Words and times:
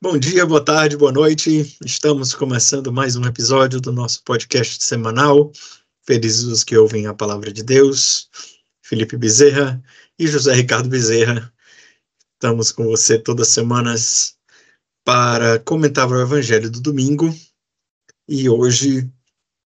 Bom 0.00 0.16
dia, 0.16 0.46
boa 0.46 0.64
tarde, 0.64 0.96
boa 0.96 1.10
noite. 1.10 1.76
Estamos 1.84 2.32
começando 2.32 2.92
mais 2.92 3.16
um 3.16 3.24
episódio 3.24 3.80
do 3.80 3.92
nosso 3.92 4.22
podcast 4.22 4.84
semanal. 4.84 5.50
Felizes 6.06 6.44
os 6.44 6.62
que 6.62 6.76
ouvem 6.76 7.08
a 7.08 7.14
palavra 7.14 7.52
de 7.52 7.64
Deus. 7.64 8.30
Felipe 8.80 9.16
Bezerra 9.16 9.82
e 10.16 10.28
José 10.28 10.54
Ricardo 10.54 10.88
Bezerra. 10.88 11.52
Estamos 12.34 12.70
com 12.70 12.84
você 12.84 13.18
todas 13.18 13.48
as 13.48 13.54
semanas 13.54 14.36
para 15.04 15.58
comentar 15.58 16.08
o 16.08 16.20
Evangelho 16.20 16.70
do 16.70 16.80
domingo. 16.80 17.34
E 18.28 18.48
hoje, 18.48 19.10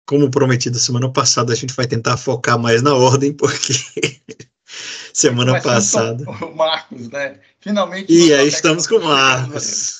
como 0.06 0.30
prometido 0.30 0.78
semana 0.78 1.10
passada, 1.10 1.54
a 1.54 1.56
gente 1.56 1.72
vai 1.72 1.86
tentar 1.86 2.18
focar 2.18 2.58
mais 2.58 2.82
na 2.82 2.94
ordem, 2.94 3.32
porque 3.32 3.72
semana 5.14 5.62
passada. 5.62 6.30
O 6.30 6.54
Marcos, 6.54 7.08
né? 7.08 7.40
Finalmente. 7.58 8.12
E 8.12 8.34
aí 8.34 8.48
estamos 8.48 8.86
com 8.86 8.96
o 8.96 9.04
Marcos. 9.04 9.99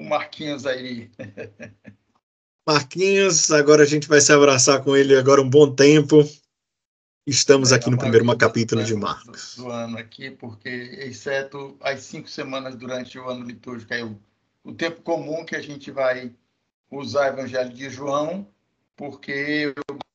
O 0.00 0.04
Marquinhos 0.04 0.64
aí. 0.64 1.10
Marquinhos, 2.66 3.50
agora 3.50 3.82
a 3.82 3.86
gente 3.86 4.08
vai 4.08 4.18
se 4.18 4.32
abraçar 4.32 4.82
com 4.82 4.96
ele 4.96 5.14
agora 5.14 5.42
um 5.42 5.50
bom 5.50 5.70
tempo. 5.74 6.26
Estamos 7.26 7.70
é, 7.70 7.74
aqui 7.74 7.90
no 7.90 7.98
primeiro 7.98 8.24
capítulo 8.38 8.82
de 8.82 8.94
Marcos. 8.94 9.56
Do, 9.56 9.64
do, 9.64 9.70
ano 9.70 9.98
aqui, 9.98 10.30
porque 10.30 10.70
exceto 10.70 11.76
as 11.82 12.00
cinco 12.00 12.30
semanas 12.30 12.76
durante 12.76 13.18
o 13.18 13.28
ano 13.28 13.44
litúrgico, 13.44 13.92
é 13.92 14.02
o, 14.02 14.18
o 14.64 14.72
tempo 14.72 15.02
comum 15.02 15.44
que 15.44 15.54
a 15.54 15.60
gente 15.60 15.90
vai 15.90 16.34
usar 16.90 17.24
o 17.24 17.38
Evangelho 17.38 17.74
de 17.74 17.90
João, 17.90 18.48
porque 18.96 19.74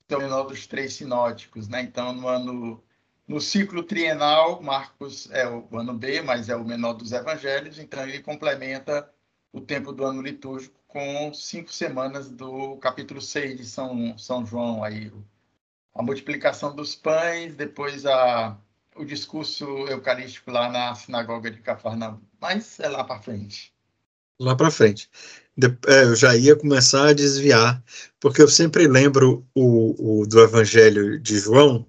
é 0.10 0.16
o 0.16 0.20
menor 0.20 0.46
dos 0.46 0.66
três 0.66 0.94
sinóticos, 0.94 1.68
né? 1.68 1.84
Então, 1.84 2.12
no 2.12 2.28
ano 2.28 2.84
no 3.28 3.40
ciclo 3.40 3.84
trienal, 3.84 4.62
Marcos 4.64 5.30
é 5.32 5.48
o 5.48 5.68
ano 5.78 5.94
B, 5.94 6.22
mas 6.22 6.50
é 6.50 6.56
o 6.56 6.66
menor 6.66 6.94
dos 6.94 7.12
evangelhos, 7.12 7.80
então 7.80 8.08
ele 8.08 8.20
complementa 8.20 9.12
o 9.56 9.62
tempo 9.62 9.94
do 9.94 10.04
ano 10.04 10.22
litúrgico 10.22 10.78
com 10.86 11.34
cinco 11.34 11.72
semanas 11.72 12.30
do 12.30 12.76
capítulo 12.78 13.22
6 13.22 13.58
de 13.58 13.66
São, 13.66 14.18
São 14.18 14.46
João, 14.46 14.84
aí, 14.84 15.10
a 15.94 16.04
multiplicação 16.04 16.76
dos 16.76 16.94
pães, 16.94 17.56
depois 17.56 18.06
a, 18.06 18.58
o 18.98 19.06
discurso 19.06 19.66
eucarístico 19.88 20.52
lá 20.52 20.70
na 20.70 20.94
sinagoga 20.94 21.50
de 21.50 21.62
Cafarnaum. 21.62 22.20
Mas 22.40 22.82
é 22.82 22.90
lá 22.90 23.06
para 23.06 23.22
frente. 23.22 23.74
Lá 24.38 24.56
para 24.58 24.70
frente. 24.70 25.10
De, 25.56 25.68
é, 25.88 26.04
eu 26.04 26.16
já 26.18 26.36
ia 26.36 26.58
começar 26.58 27.08
a 27.08 27.14
desviar, 27.14 27.82
porque 28.20 28.42
eu 28.42 28.50
sempre 28.50 28.90
lembro 28.90 29.48
o, 29.56 30.22
o 30.22 30.28
do 30.28 30.42
Evangelho 30.42 31.18
de 31.18 31.40
João, 31.40 31.88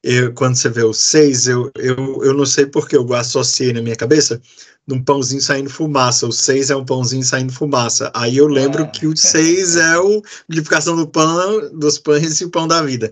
eu, 0.00 0.32
quando 0.34 0.54
você 0.54 0.68
vê 0.68 0.84
o 0.84 0.92
6, 0.92 1.48
eu, 1.48 1.72
eu, 1.76 2.22
eu 2.22 2.34
não 2.34 2.44
sei 2.44 2.66
porque 2.66 2.94
eu 2.94 3.12
associei 3.14 3.72
na 3.72 3.80
minha 3.80 3.96
cabeça 3.96 4.40
de 4.86 4.94
um 4.94 5.02
pãozinho 5.02 5.40
saindo 5.40 5.70
fumaça. 5.70 6.26
O 6.26 6.32
6 6.32 6.70
é 6.70 6.76
um 6.76 6.84
pãozinho 6.84 7.24
saindo 7.24 7.52
fumaça. 7.52 8.10
Aí 8.14 8.36
eu 8.36 8.46
lembro 8.46 8.84
é. 8.84 8.86
que 8.86 9.06
o 9.06 9.16
6 9.16 9.76
é 9.76 9.98
o 9.98 10.22
multiplicação 10.48 10.96
do 10.96 11.06
pão, 11.06 11.70
dos 11.72 11.98
pães 11.98 12.40
e 12.40 12.44
o 12.44 12.50
pão 12.50 12.68
da 12.68 12.82
vida. 12.82 13.10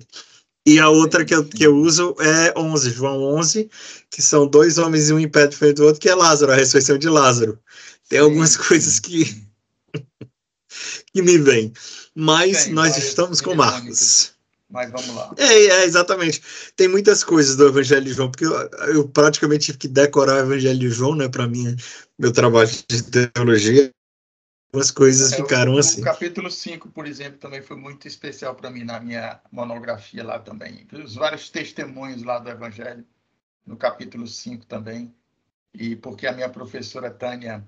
E 0.64 0.78
a 0.78 0.88
outra 0.88 1.24
que 1.24 1.34
eu, 1.34 1.44
que 1.44 1.64
eu 1.64 1.76
uso 1.76 2.14
é 2.20 2.54
11, 2.56 2.90
João 2.90 3.20
11, 3.36 3.68
que 4.10 4.22
são 4.22 4.46
dois 4.46 4.78
homens 4.78 5.08
e 5.08 5.12
um 5.12 5.18
em 5.18 5.28
pé 5.28 5.46
diferente 5.46 5.76
do 5.76 5.86
outro, 5.86 6.00
que 6.00 6.08
é 6.08 6.14
Lázaro, 6.14 6.52
a 6.52 6.54
ressurreição 6.54 6.98
de 6.98 7.08
Lázaro. 7.08 7.58
Tem 8.08 8.20
algumas 8.20 8.56
coisas 8.56 9.00
que, 9.00 9.42
que 11.12 11.22
me 11.22 11.36
vêm. 11.38 11.72
Mas 12.14 12.64
Tem, 12.64 12.74
nós 12.74 12.96
estamos 12.96 13.40
com 13.40 13.54
Marcos 13.54 14.31
mas 14.72 14.90
vamos 14.90 15.14
lá. 15.14 15.34
É, 15.36 15.44
é, 15.44 15.84
exatamente. 15.84 16.42
Tem 16.74 16.88
muitas 16.88 17.22
coisas 17.22 17.56
do 17.56 17.68
Evangelho 17.68 18.06
de 18.06 18.14
João, 18.14 18.30
porque 18.30 18.46
eu, 18.46 18.52
eu 18.94 19.08
praticamente 19.08 19.66
tive 19.66 19.78
que 19.78 19.88
decorar 19.88 20.36
o 20.36 20.46
Evangelho 20.46 20.78
de 20.78 20.88
João, 20.88 21.14
né, 21.14 21.28
para 21.28 21.46
mim, 21.46 21.76
meu 22.18 22.32
trabalho 22.32 22.70
de 22.88 23.02
teologia. 23.02 23.92
Algumas 24.72 24.90
coisas 24.90 25.34
é, 25.34 25.36
ficaram 25.36 25.74
o, 25.74 25.78
assim. 25.78 26.00
O 26.00 26.04
capítulo 26.04 26.50
5, 26.50 26.88
por 26.88 27.06
exemplo, 27.06 27.38
também 27.38 27.60
foi 27.60 27.76
muito 27.76 28.08
especial 28.08 28.54
para 28.54 28.70
mim 28.70 28.84
na 28.84 28.98
minha 28.98 29.38
monografia 29.52 30.24
lá 30.24 30.38
também. 30.38 30.86
Os 30.90 31.16
vários 31.16 31.50
testemunhos 31.50 32.22
lá 32.22 32.38
do 32.38 32.48
Evangelho, 32.48 33.04
no 33.66 33.76
capítulo 33.76 34.26
5 34.26 34.64
também. 34.64 35.14
E 35.74 35.94
porque 35.94 36.26
a 36.26 36.32
minha 36.32 36.48
professora 36.48 37.10
Tânia, 37.10 37.62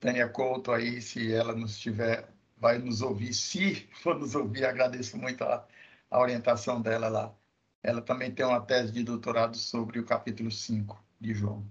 Tânia 0.00 0.28
Couto 0.28 0.72
aí, 0.72 1.00
se 1.00 1.32
ela 1.32 1.54
nos 1.54 1.78
tiver, 1.78 2.28
vai 2.56 2.78
nos 2.78 3.02
ouvir, 3.02 3.32
se 3.32 3.88
for 4.02 4.18
nos 4.18 4.34
ouvir, 4.34 4.64
agradeço 4.64 5.16
muito 5.16 5.44
a 5.44 5.64
a 6.10 6.18
orientação 6.20 6.80
dela 6.80 7.08
lá. 7.08 7.34
Ela 7.82 8.02
também 8.02 8.30
tem 8.30 8.44
uma 8.44 8.60
tese 8.60 8.92
de 8.92 9.02
doutorado 9.02 9.56
sobre 9.56 9.98
o 9.98 10.04
capítulo 10.04 10.50
5 10.50 10.98
de 11.20 11.34
João. 11.34 11.64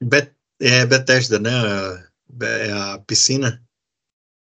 Bet 0.00 0.32
é 0.60 0.86
Bethesda, 0.86 1.38
né? 1.38 1.50
É 2.40 2.72
a 2.72 2.98
piscina? 2.98 3.62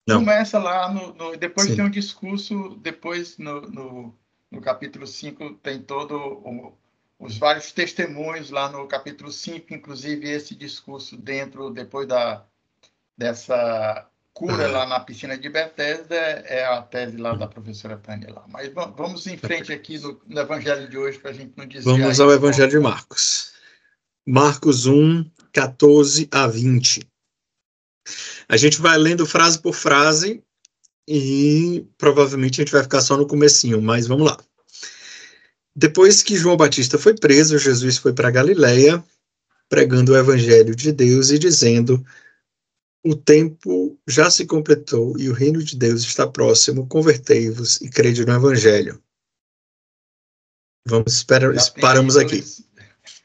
Não. 0.08 0.20
Começa 0.20 0.58
lá, 0.58 0.92
no, 0.92 1.14
no 1.14 1.36
depois 1.36 1.68
Sim. 1.68 1.76
tem 1.76 1.86
um 1.86 1.90
discurso, 1.90 2.78
depois 2.82 3.38
no, 3.38 3.62
no, 3.62 4.16
no 4.50 4.62
capítulo 4.62 5.06
5 5.06 5.56
tem 5.56 5.82
todo 5.82 6.16
o, 6.16 6.78
os 7.20 7.38
vários 7.38 7.72
testemunhos 7.72 8.50
lá 8.50 8.70
no 8.70 8.88
capítulo 8.88 9.32
5, 9.32 9.74
inclusive 9.74 10.30
esse 10.30 10.56
discurso 10.56 11.18
dentro, 11.18 11.70
depois 11.70 12.08
da, 12.08 12.46
dessa 13.18 14.10
cura 14.38 14.68
lá 14.68 14.86
na 14.86 15.00
piscina 15.00 15.36
de 15.36 15.50
Bethesda 15.50 16.16
é 16.16 16.64
a 16.64 16.80
tese 16.84 17.18
lá 17.18 17.34
da 17.34 17.48
professora 17.48 17.98
Tânia 17.98 18.32
lá. 18.32 18.46
Mas 18.48 18.72
vamos 18.72 19.26
em 19.26 19.36
frente 19.36 19.74
aqui 19.74 19.98
no, 19.98 20.22
no 20.28 20.40
Evangelho 20.40 20.88
de 20.88 20.96
hoje 20.96 21.18
para 21.18 21.32
a 21.32 21.34
gente 21.34 21.54
não 21.58 21.66
dizer. 21.66 21.84
Vamos 21.84 22.20
ao 22.20 22.32
Evangelho 22.32 22.70
de 22.70 22.80
Marcos. 22.80 23.52
Marcos 24.28 24.86
1, 24.86 25.26
14 25.52 26.30
a 26.32 26.46
20. 26.46 27.02
A 28.48 28.56
gente 28.56 28.80
vai 28.80 28.96
lendo 28.96 29.26
frase 29.26 29.58
por 29.58 29.74
frase 29.74 30.44
e 31.08 31.84
provavelmente 31.98 32.62
a 32.62 32.64
gente 32.64 32.74
vai 32.74 32.84
ficar 32.84 33.02
só 33.02 33.18
no 33.18 33.26
comecinho, 33.26 33.82
mas 33.82 34.06
vamos 34.06 34.28
lá. 34.28 34.38
Depois 35.76 36.22
que 36.22 36.38
João 36.38 36.56
Batista 36.56 37.00
foi 37.00 37.16
preso, 37.16 37.58
Jesus 37.58 37.98
foi 37.98 38.14
para 38.14 38.30
Galiléia, 38.30 39.04
pregando 39.68 40.12
o 40.12 40.18
evangelho 40.18 40.76
de 40.76 40.92
Deus 40.92 41.32
e 41.32 41.40
dizendo: 41.40 42.06
o 43.04 43.16
tempo 43.16 43.97
já 44.08 44.32
se 44.32 44.46
completou 44.46 45.20
e 45.20 45.30
o 45.30 45.34
reino 45.34 45.62
de 45.62 45.76
Deus 45.76 46.02
está 46.02 46.26
próximo. 46.26 46.88
Convertei-vos 46.88 47.82
e 47.82 47.90
crede 47.90 48.26
no 48.26 48.34
Evangelho. 48.34 49.02
Vamos 50.88 51.14
esperar, 51.14 51.54
paramos 51.82 52.14
dois, 52.14 52.26
aqui. 52.26 52.44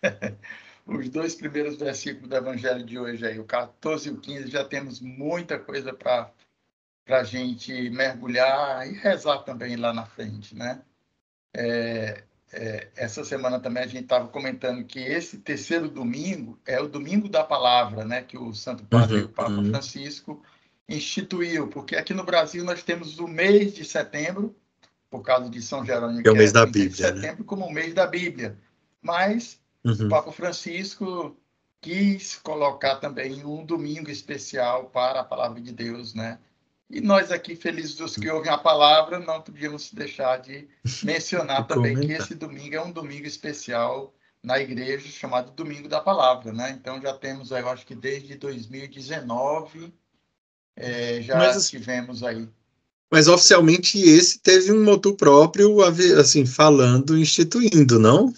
os 0.85 1.09
dois 1.09 1.37
primeiros 1.37 1.77
versículos 1.77 2.29
do 2.29 2.37
Evangelho 2.37 2.85
de 2.85 2.99
hoje 2.99 3.25
aí, 3.25 3.39
o 3.39 3.45
14 3.45 4.09
e 4.09 4.13
o 4.13 4.17
15, 4.17 4.51
já 4.51 4.65
temos 4.65 5.01
muita 5.01 5.57
coisa 5.57 5.95
para 5.95 6.33
a 7.07 7.23
gente 7.23 7.89
mergulhar 7.91 8.89
e 8.89 8.95
rezar 8.95 9.39
também 9.45 9.77
lá 9.77 9.93
na 9.93 10.05
frente, 10.05 10.57
né? 10.57 10.83
É, 11.55 12.25
é, 12.53 12.89
essa 12.97 13.25
semana 13.25 13.61
também 13.61 13.85
a 13.85 13.87
gente 13.87 14.03
estava 14.03 14.27
comentando 14.27 14.85
que 14.85 14.99
esse 14.99 15.39
terceiro 15.39 15.89
domingo 15.89 16.59
é 16.67 16.81
o 16.81 16.89
domingo 16.89 17.29
da 17.29 17.45
palavra, 17.45 18.05
né, 18.05 18.23
que 18.23 18.37
o 18.37 18.53
Santo 18.53 18.85
Padre, 18.85 19.21
uhum, 19.21 19.25
o 19.25 19.29
Papa 19.29 19.51
uhum. 19.53 19.71
Francisco, 19.71 20.43
instituiu, 20.93 21.69
porque 21.69 21.97
aqui 21.97 22.13
no 22.15 22.25
Brasil 22.25 22.65
nós 22.65 22.83
temos 22.83 23.19
o 23.19 23.27
mês 23.27 23.75
de 23.75 23.85
setembro, 23.85 24.55
por 25.11 25.23
causa 25.23 25.49
de 25.51 25.61
São 25.61 25.85
Jerônimo, 25.85 26.23
que 26.23 26.29
é 26.29 26.33
o 26.33 26.37
mês 26.37 26.51
é 26.51 26.55
da 26.55 26.67
Bíblia, 26.67 26.89
de 26.89 27.03
né? 27.03 27.09
setembro, 27.09 27.41
né? 27.41 27.47
como 27.47 27.67
o 27.67 27.73
mês 27.73 27.93
da 27.93 28.07
Bíblia. 28.07 28.59
Mas 29.01 29.61
uhum. 29.85 30.07
o 30.07 30.09
Papa 30.09 30.33
Francisco 30.33 31.37
quis 31.81 32.37
colocar 32.37 32.97
também 32.97 33.45
um 33.45 33.65
domingo 33.65 34.11
especial 34.11 34.85
para 34.87 35.21
a 35.21 35.25
palavra 35.25 35.61
de 35.61 35.73
Deus, 35.73 36.15
né? 36.15 36.39
E 36.89 37.01
nós 37.01 37.33
aqui, 37.33 37.57
felizes 37.57 37.97
dos 37.97 38.17
que 38.17 38.31
ouvem 38.31 38.53
a 38.53 38.59
palavra, 38.59 39.19
não 39.19 39.41
podíamos 39.41 39.91
deixar 39.93 40.37
de 40.39 40.69
mencionar 41.03 41.67
também 41.67 41.99
que 41.99 42.13
esse 42.13 42.35
domingo 42.35 42.77
é 42.77 42.83
um 42.83 42.93
domingo 42.93 43.27
especial 43.27 44.15
na 44.43 44.59
igreja, 44.59 45.09
chamado 45.09 45.53
Domingo 45.53 45.89
da 45.89 46.01
Palavra, 46.01 46.53
né? 46.53 46.71
Então 46.71 47.01
já 47.01 47.15
temos, 47.15 47.51
eu 47.51 47.69
acho 47.69 47.87
que 47.87 47.95
desde 47.95 48.35
2019, 48.35 49.95
é, 50.77 51.21
já 51.23 51.37
mas, 51.37 51.71
tivemos 51.71 52.23
aí. 52.23 52.49
Mas 53.11 53.29
oficialmente 53.29 54.01
esse 54.01 54.39
teve 54.39 54.73
um 54.73 54.83
motu 54.83 55.15
próprio, 55.15 55.83
assim, 56.19 56.47
falando, 56.47 57.19
instituindo, 57.19 57.99
não? 57.99 58.33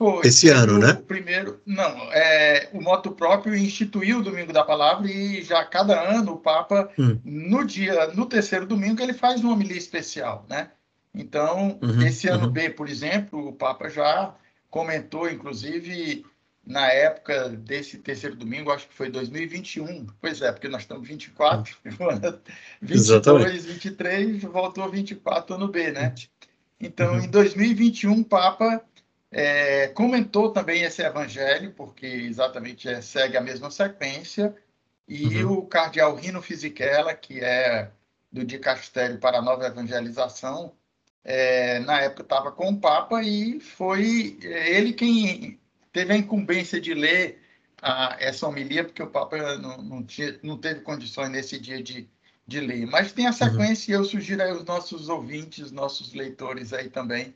Foi, 0.00 0.26
Esse 0.26 0.48
ano, 0.48 0.78
né? 0.78 0.92
O 0.92 1.02
primeiro, 1.02 1.60
não, 1.66 2.10
é, 2.10 2.70
o 2.72 2.80
moto 2.80 3.10
próprio 3.10 3.54
instituiu 3.54 4.20
o 4.20 4.22
Domingo 4.22 4.50
da 4.50 4.64
Palavra 4.64 5.10
e 5.10 5.42
já 5.42 5.62
cada 5.62 6.00
ano 6.16 6.32
o 6.32 6.38
Papa, 6.38 6.90
hum. 6.98 7.18
no 7.22 7.66
dia, 7.66 8.06
no 8.14 8.24
terceiro 8.24 8.66
domingo, 8.66 9.02
ele 9.02 9.12
faz 9.12 9.42
uma 9.42 9.52
homilia 9.52 9.76
especial, 9.76 10.46
né? 10.48 10.70
Então, 11.14 11.78
uhum, 11.82 12.02
esse 12.06 12.28
ano 12.28 12.46
uhum. 12.46 12.52
B, 12.52 12.70
por 12.70 12.88
exemplo, 12.88 13.48
o 13.48 13.52
Papa 13.52 13.90
já 13.90 14.34
comentou, 14.70 15.28
inclusive, 15.28 16.24
na 16.64 16.88
época 16.88 17.48
desse 17.48 17.98
terceiro 17.98 18.36
domingo, 18.36 18.70
acho 18.70 18.88
que 18.88 18.94
foi 18.94 19.10
2021. 19.10 20.06
Pois 20.20 20.40
é, 20.42 20.52
porque 20.52 20.68
nós 20.68 20.82
estamos 20.82 21.08
24, 21.08 21.76
22, 21.84 22.40
Exatamente. 22.88 23.58
23, 23.60 24.42
voltou 24.44 24.88
24 24.88 25.54
ano 25.54 25.68
B, 25.68 25.90
né? 25.90 26.14
Então, 26.80 27.14
uhum. 27.14 27.20
em 27.20 27.28
2021, 27.28 28.20
o 28.20 28.24
Papa 28.24 28.82
é, 29.30 29.88
comentou 29.88 30.50
também 30.50 30.82
esse 30.82 31.02
evangelho, 31.02 31.72
porque 31.72 32.06
exatamente 32.06 32.88
é, 32.88 33.00
segue 33.00 33.36
a 33.36 33.40
mesma 33.40 33.70
sequência, 33.70 34.54
e 35.06 35.42
uhum. 35.44 35.58
o 35.58 35.66
cardeal 35.66 36.14
Rino 36.14 36.40
Fisichella, 36.40 37.14
que 37.14 37.40
é 37.40 37.90
do 38.32 38.44
Dicastério 38.44 39.18
para 39.18 39.38
a 39.38 39.42
Nova 39.42 39.66
Evangelização, 39.66 40.72
é, 41.22 41.80
na 41.80 42.00
época 42.00 42.22
estava 42.22 42.50
com 42.50 42.70
o 42.70 42.80
Papa 42.80 43.22
e 43.22 43.60
foi 43.60 44.38
ele 44.42 44.92
quem 44.92 45.59
teve 45.92 46.12
a 46.12 46.16
incumbência 46.16 46.80
de 46.80 46.94
ler 46.94 47.40
a, 47.82 48.16
essa 48.18 48.46
homilia, 48.46 48.84
porque 48.84 49.02
o 49.02 49.06
Papa 49.06 49.36
não, 49.58 49.82
não, 49.82 50.02
tinha, 50.02 50.38
não 50.42 50.56
teve 50.56 50.80
condições 50.80 51.30
nesse 51.30 51.58
dia 51.58 51.82
de, 51.82 52.08
de 52.46 52.60
ler. 52.60 52.86
Mas 52.86 53.12
tem 53.12 53.26
a 53.26 53.32
sequência 53.32 53.94
uhum. 53.94 54.00
e 54.00 54.04
eu 54.04 54.08
sugiro 54.08 54.42
aí 54.42 54.52
os 54.52 54.64
nossos 54.64 55.08
ouvintes, 55.08 55.70
nossos 55.70 56.12
leitores 56.12 56.72
aí 56.72 56.88
também, 56.88 57.34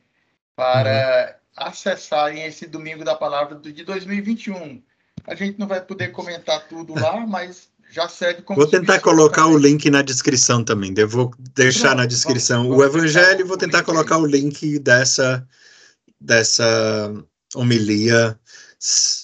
para 0.55 1.39
uhum. 1.57 1.67
acessarem 1.67 2.43
esse 2.43 2.67
Domingo 2.67 3.03
da 3.03 3.15
Palavra 3.15 3.59
de 3.59 3.83
2021. 3.83 4.81
A 5.27 5.35
gente 5.35 5.59
não 5.59 5.67
vai 5.67 5.81
poder 5.81 6.09
comentar 6.09 6.67
tudo 6.67 6.93
lá, 6.93 7.19
mas 7.25 7.69
já 7.91 8.07
serve 8.07 8.41
como. 8.41 8.59
Vou 8.59 8.69
tentar 8.69 8.99
colocar 8.99 9.43
também. 9.43 9.55
o 9.55 9.59
link 9.59 9.89
na 9.89 10.01
descrição 10.01 10.63
também. 10.63 10.93
Eu 10.97 11.07
vou 11.07 11.31
deixar 11.55 11.89
Pronto, 11.89 11.97
na 11.97 12.05
descrição 12.05 12.63
vamos, 12.63 12.77
vamos 12.77 12.93
o 12.93 12.97
Evangelho 12.97 13.41
e 13.41 13.43
vou 13.43 13.57
tentar 13.57 13.83
colocar 13.83 14.17
aí. 14.17 14.21
o 14.21 14.25
link 14.25 14.79
dessa, 14.79 15.47
dessa 16.19 17.13
homilia. 17.55 18.37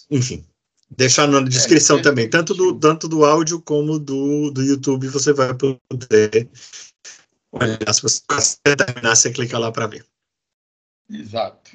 Enfim, 0.10 0.46
deixar 0.90 1.28
na 1.28 1.42
descrição 1.42 2.00
é, 2.00 2.02
também, 2.02 2.30
tanto 2.30 2.54
do, 2.54 2.78
tanto 2.80 3.08
do 3.08 3.26
áudio 3.26 3.62
como 3.62 4.00
do, 4.00 4.52
do 4.52 4.62
YouTube, 4.62 5.08
você 5.08 5.34
vai 5.34 5.54
poder 5.54 6.50
olhar. 7.52 7.94
Se 7.94 8.02
você 8.02 8.22
terminar, 8.76 9.16
você 9.16 9.32
clica 9.32 9.58
lá 9.58 9.72
para 9.72 9.88
ver. 9.88 10.06
Exato. 11.10 11.72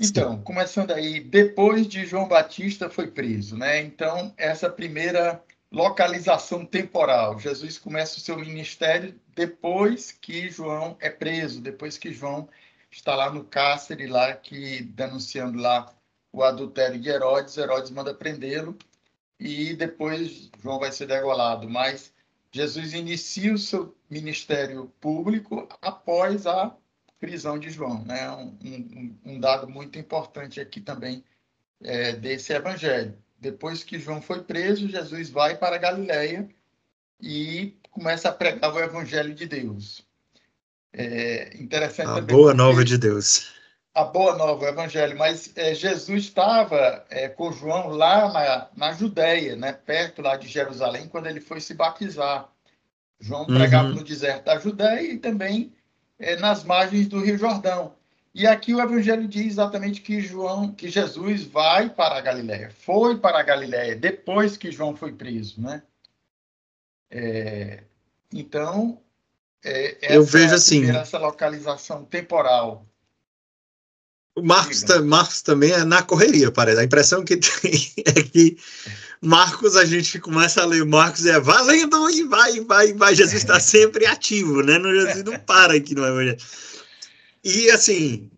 Então, 0.00 0.40
começando 0.42 0.92
aí, 0.92 1.20
depois 1.20 1.88
de 1.88 2.06
João 2.06 2.28
Batista 2.28 2.88
foi 2.88 3.08
preso, 3.08 3.56
né? 3.56 3.80
Então, 3.82 4.32
essa 4.36 4.70
primeira 4.70 5.42
localização 5.70 6.64
temporal. 6.64 7.38
Jesus 7.38 7.78
começa 7.78 8.16
o 8.18 8.20
seu 8.20 8.38
ministério 8.38 9.18
depois 9.34 10.12
que 10.12 10.48
João 10.50 10.96
é 11.00 11.10
preso, 11.10 11.60
depois 11.60 11.98
que 11.98 12.12
João 12.12 12.48
está 12.90 13.14
lá 13.14 13.30
no 13.30 13.44
cárcere, 13.44 14.06
lá 14.06 14.32
que 14.32 14.82
denunciando 14.82 15.58
lá 15.58 15.92
o 16.32 16.42
adultério 16.42 17.00
de 17.00 17.08
Herodes, 17.08 17.56
Herodes 17.56 17.90
manda 17.90 18.14
prendê-lo 18.14 18.76
e 19.38 19.74
depois 19.74 20.50
João 20.62 20.78
vai 20.78 20.92
ser 20.92 21.06
degolado. 21.06 21.68
Mas 21.68 22.12
Jesus 22.50 22.92
inicia 22.94 23.54
o 23.54 23.58
seu 23.58 23.96
ministério 24.10 24.92
público 25.00 25.68
após 25.80 26.46
a 26.46 26.74
prisão 27.20 27.58
de 27.58 27.70
João. 27.70 28.04
Né? 28.04 28.30
Um, 28.30 28.56
um, 28.64 29.18
um 29.32 29.40
dado 29.40 29.68
muito 29.68 29.98
importante 29.98 30.60
aqui 30.60 30.80
também 30.80 31.24
é, 31.82 32.12
desse 32.12 32.52
evangelho. 32.52 33.16
Depois 33.38 33.84
que 33.84 33.98
João 33.98 34.20
foi 34.20 34.42
preso, 34.42 34.88
Jesus 34.88 35.30
vai 35.30 35.56
para 35.56 35.76
a 35.76 35.78
Galiléia 35.78 36.48
e 37.20 37.76
começa 37.90 38.28
a 38.28 38.32
pregar 38.32 38.74
o 38.74 38.78
evangelho 38.80 39.34
de 39.34 39.46
Deus. 39.46 40.06
É 40.92 41.56
interessante 41.56 42.08
a 42.08 42.20
boa 42.20 42.54
nova 42.54 42.84
de 42.84 42.96
Deus. 42.98 43.52
A 43.98 44.04
boa 44.04 44.36
nova, 44.36 44.64
o 44.64 44.68
evangelho. 44.68 45.18
Mas 45.18 45.50
é, 45.56 45.74
Jesus 45.74 46.24
estava 46.24 47.04
é, 47.10 47.28
com 47.28 47.50
João 47.50 47.88
lá 47.88 48.32
na, 48.32 48.68
na 48.76 48.92
Judéia, 48.92 49.56
né, 49.56 49.72
perto 49.72 50.22
lá 50.22 50.36
de 50.36 50.46
Jerusalém, 50.46 51.08
quando 51.08 51.26
ele 51.26 51.40
foi 51.40 51.60
se 51.60 51.74
batizar. 51.74 52.48
João 53.18 53.44
pregava 53.44 53.88
uhum. 53.88 53.96
no 53.96 54.04
deserto 54.04 54.44
da 54.44 54.56
Judéia 54.56 55.14
e 55.14 55.18
também 55.18 55.72
é, 56.16 56.36
nas 56.36 56.62
margens 56.62 57.08
do 57.08 57.20
Rio 57.20 57.36
Jordão. 57.36 57.92
E 58.32 58.46
aqui 58.46 58.72
o 58.72 58.80
Evangelho 58.80 59.26
diz 59.26 59.46
exatamente 59.46 60.00
que 60.00 60.20
João, 60.20 60.72
que 60.72 60.88
Jesus 60.88 61.42
vai 61.42 61.90
para 61.90 62.18
a 62.18 62.20
Galiléia, 62.20 62.70
foi 62.70 63.16
para 63.18 63.40
a 63.40 63.42
Galiléia 63.42 63.96
depois 63.96 64.56
que 64.56 64.70
João 64.70 64.94
foi 64.94 65.12
preso, 65.12 65.60
né? 65.60 65.82
É, 67.10 67.82
então, 68.32 69.00
é, 69.64 70.14
eu 70.14 70.22
vejo 70.22 70.54
assim 70.54 70.88
essa 70.88 71.18
localização 71.18 72.04
temporal. 72.04 72.86
O 74.38 74.42
Marcos, 74.42 74.84
Marcos 75.04 75.42
também 75.42 75.72
é 75.72 75.84
na 75.84 76.00
correria, 76.00 76.52
parece. 76.52 76.80
A 76.80 76.84
impressão 76.84 77.24
que 77.24 77.36
tem 77.60 77.92
é 78.04 78.22
que 78.22 78.56
Marcos, 79.20 79.76
a 79.76 79.84
gente 79.84 80.20
começa 80.20 80.62
a 80.62 80.64
ler 80.64 80.84
Marcos 80.84 81.26
é 81.26 81.40
valendo 81.40 82.08
e 82.10 82.22
vai, 82.22 82.60
vai, 82.60 82.92
vai. 82.92 83.14
Jesus 83.16 83.34
está 83.34 83.58
sempre 83.58 84.06
ativo, 84.06 84.62
né? 84.62 84.78
No 84.78 84.94
Jesus 84.94 85.24
não 85.24 85.38
para 85.40 85.74
aqui 85.74 85.92
no 85.94 86.06
Evangelho. 86.06 86.38
E 87.42 87.68
assim, 87.70 88.30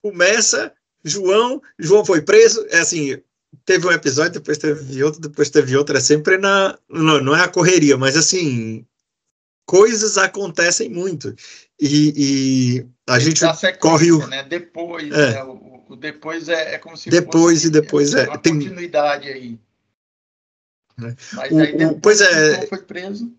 começa, 0.00 0.72
João, 1.04 1.60
João 1.76 2.04
foi 2.04 2.22
preso, 2.22 2.64
é 2.70 2.78
assim, 2.78 3.20
teve 3.64 3.86
um 3.86 3.92
episódio, 3.92 4.34
depois 4.34 4.58
teve 4.58 5.02
outro, 5.02 5.20
depois 5.20 5.50
teve 5.50 5.76
outro, 5.76 5.96
é 5.96 6.00
sempre 6.00 6.38
na, 6.38 6.78
não, 6.88 7.20
não 7.20 7.34
é 7.34 7.42
a 7.42 7.48
correria, 7.48 7.96
mas 7.96 8.16
assim, 8.16 8.86
coisas 9.66 10.16
acontecem 10.16 10.88
muito. 10.88 11.34
E, 11.78 12.14
e 12.16 12.86
a 13.06 13.18
gente 13.18 13.40
corre 13.80 14.12
o. 14.12 14.26
Né? 14.26 14.44
Depois, 14.44 15.12
é. 15.12 15.32
Né? 15.32 15.44
O, 15.44 15.84
o, 15.88 15.96
depois 15.96 16.48
é, 16.48 16.74
é, 16.74 16.78
como 16.78 16.96
se 16.96 17.10
depois 17.10 17.54
fosse, 17.54 17.66
e 17.66 17.70
depois 17.70 18.14
é, 18.14 18.26
uma 18.26 18.38
tem 18.38 18.54
continuidade 18.54 19.28
aí. 19.28 19.58
Né? 20.96 21.14
Mas 21.32 21.52
o, 21.52 21.58
aí 21.58 21.72
depois, 21.76 21.98
pois 22.02 22.20
é. 22.22 22.66
Foi 22.66 22.78
preso. 22.78 23.30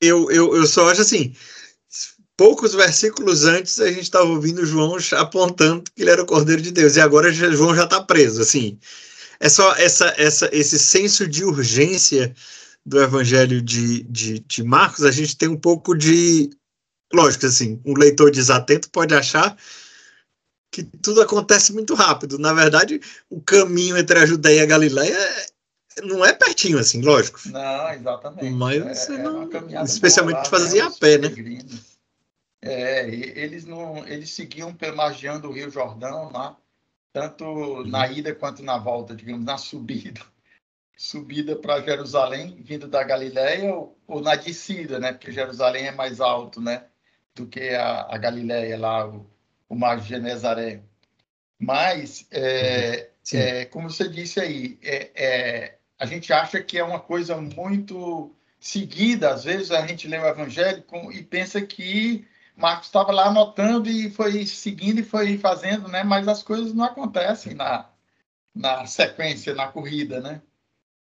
Eu, 0.00 0.30
eu, 0.30 0.56
eu 0.56 0.66
só 0.66 0.90
acho 0.90 1.02
assim. 1.02 1.34
Poucos 2.36 2.74
versículos 2.74 3.46
antes 3.46 3.80
a 3.80 3.88
gente 3.88 4.02
estava 4.02 4.26
ouvindo 4.26 4.66
João 4.66 4.98
apontando 5.12 5.82
que 5.94 6.02
ele 6.02 6.10
era 6.10 6.22
o 6.22 6.26
Cordeiro 6.26 6.60
de 6.60 6.70
Deus 6.70 6.94
e 6.96 7.00
agora 7.00 7.32
João 7.32 7.74
já 7.74 7.84
está 7.84 8.02
preso. 8.02 8.42
Assim, 8.42 8.78
é 9.40 9.48
só 9.48 9.74
essa, 9.76 10.14
essa, 10.18 10.50
esse 10.52 10.78
senso 10.78 11.26
de 11.26 11.44
urgência 11.44 12.34
do 12.86 13.02
Evangelho 13.02 13.60
de, 13.60 14.04
de, 14.04 14.38
de 14.38 14.62
Marcos. 14.62 15.04
A 15.04 15.10
gente 15.10 15.36
tem 15.36 15.48
um 15.48 15.58
pouco 15.58 15.92
de, 15.92 16.48
lógico, 17.12 17.46
assim, 17.46 17.80
um 17.84 17.94
leitor 17.94 18.30
desatento 18.30 18.88
pode 18.90 19.12
achar 19.12 19.56
que 20.70 20.84
tudo 20.84 21.20
acontece 21.20 21.72
muito 21.72 21.94
rápido. 21.94 22.38
Na 22.38 22.52
verdade, 22.52 23.00
o 23.28 23.40
caminho 23.40 23.98
entre 23.98 24.20
a 24.20 24.26
Judéia 24.26 24.60
e 24.60 24.62
a 24.62 24.66
Galiléia 24.66 25.18
não 26.04 26.24
é 26.24 26.32
pertinho, 26.32 26.78
assim, 26.78 27.02
lógico. 27.02 27.40
Não, 27.46 27.90
exatamente. 27.90 28.50
Mas 28.50 28.76
é, 28.76 28.94
você 28.94 29.14
é 29.14 29.18
não. 29.18 29.84
especialmente 29.84 30.36
lá, 30.36 30.44
fazia 30.44 30.84
né, 30.84 30.88
a 30.88 30.98
pé, 30.98 31.18
né? 31.18 31.28
É, 32.62 33.08
eles 33.08 33.64
não, 33.64 34.06
eles 34.06 34.30
seguiam 34.30 34.76
margeando 34.94 35.48
o 35.48 35.52
Rio 35.52 35.70
Jordão 35.70 36.30
lá, 36.30 36.56
tanto 37.12 37.44
uhum. 37.44 37.86
na 37.86 38.06
ida 38.08 38.34
quanto 38.34 38.62
na 38.62 38.78
volta, 38.78 39.14
digamos, 39.14 39.44
na 39.44 39.58
subida. 39.58 40.20
Subida 40.96 41.56
para 41.56 41.82
Jerusalém, 41.82 42.56
vindo 42.62 42.88
da 42.88 43.04
Galileia, 43.04 43.74
ou, 43.74 43.98
ou, 44.06 44.20
na 44.22 44.34
descida, 44.34 44.98
né? 44.98 45.12
Porque 45.12 45.30
Jerusalém 45.30 45.86
é 45.86 45.92
mais 45.92 46.20
alto, 46.20 46.60
né? 46.60 46.86
Do 47.34 47.46
que 47.46 47.70
a, 47.70 48.06
a 48.08 48.18
Galileia 48.18 48.78
lá, 48.78 49.06
o, 49.06 49.30
o 49.68 49.76
Mar 49.76 50.00
de 50.00 50.08
Genezaré. 50.08 50.82
Mas, 51.58 52.26
é, 52.30 53.10
uhum. 53.32 53.38
é, 53.38 53.64
como 53.66 53.90
você 53.90 54.08
disse 54.08 54.40
aí, 54.40 54.78
é, 54.82 55.10
é 55.14 55.78
a 55.98 56.06
gente 56.06 56.32
acha 56.32 56.62
que 56.62 56.78
é 56.78 56.84
uma 56.84 57.00
coisa 57.00 57.36
muito 57.36 58.34
seguida. 58.60 59.30
Às 59.30 59.44
vezes 59.44 59.70
a 59.70 59.86
gente 59.86 60.08
lê 60.08 60.18
o 60.18 60.26
Evangelho 60.26 60.84
e 61.12 61.22
pensa 61.22 61.60
que 61.62 62.26
Marcos 62.56 62.86
estava 62.86 63.12
lá 63.12 63.26
anotando 63.26 63.88
e 63.88 64.10
foi 64.10 64.46
seguindo 64.46 65.00
e 65.00 65.04
foi 65.04 65.38
fazendo, 65.38 65.88
né? 65.88 66.02
Mas 66.02 66.28
as 66.28 66.42
coisas 66.42 66.72
não 66.74 66.84
acontecem 66.84 67.54
na, 67.54 67.88
na 68.54 68.86
sequência, 68.86 69.54
na 69.54 69.68
corrida, 69.68 70.20
né? 70.20 70.40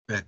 É. 0.10 0.24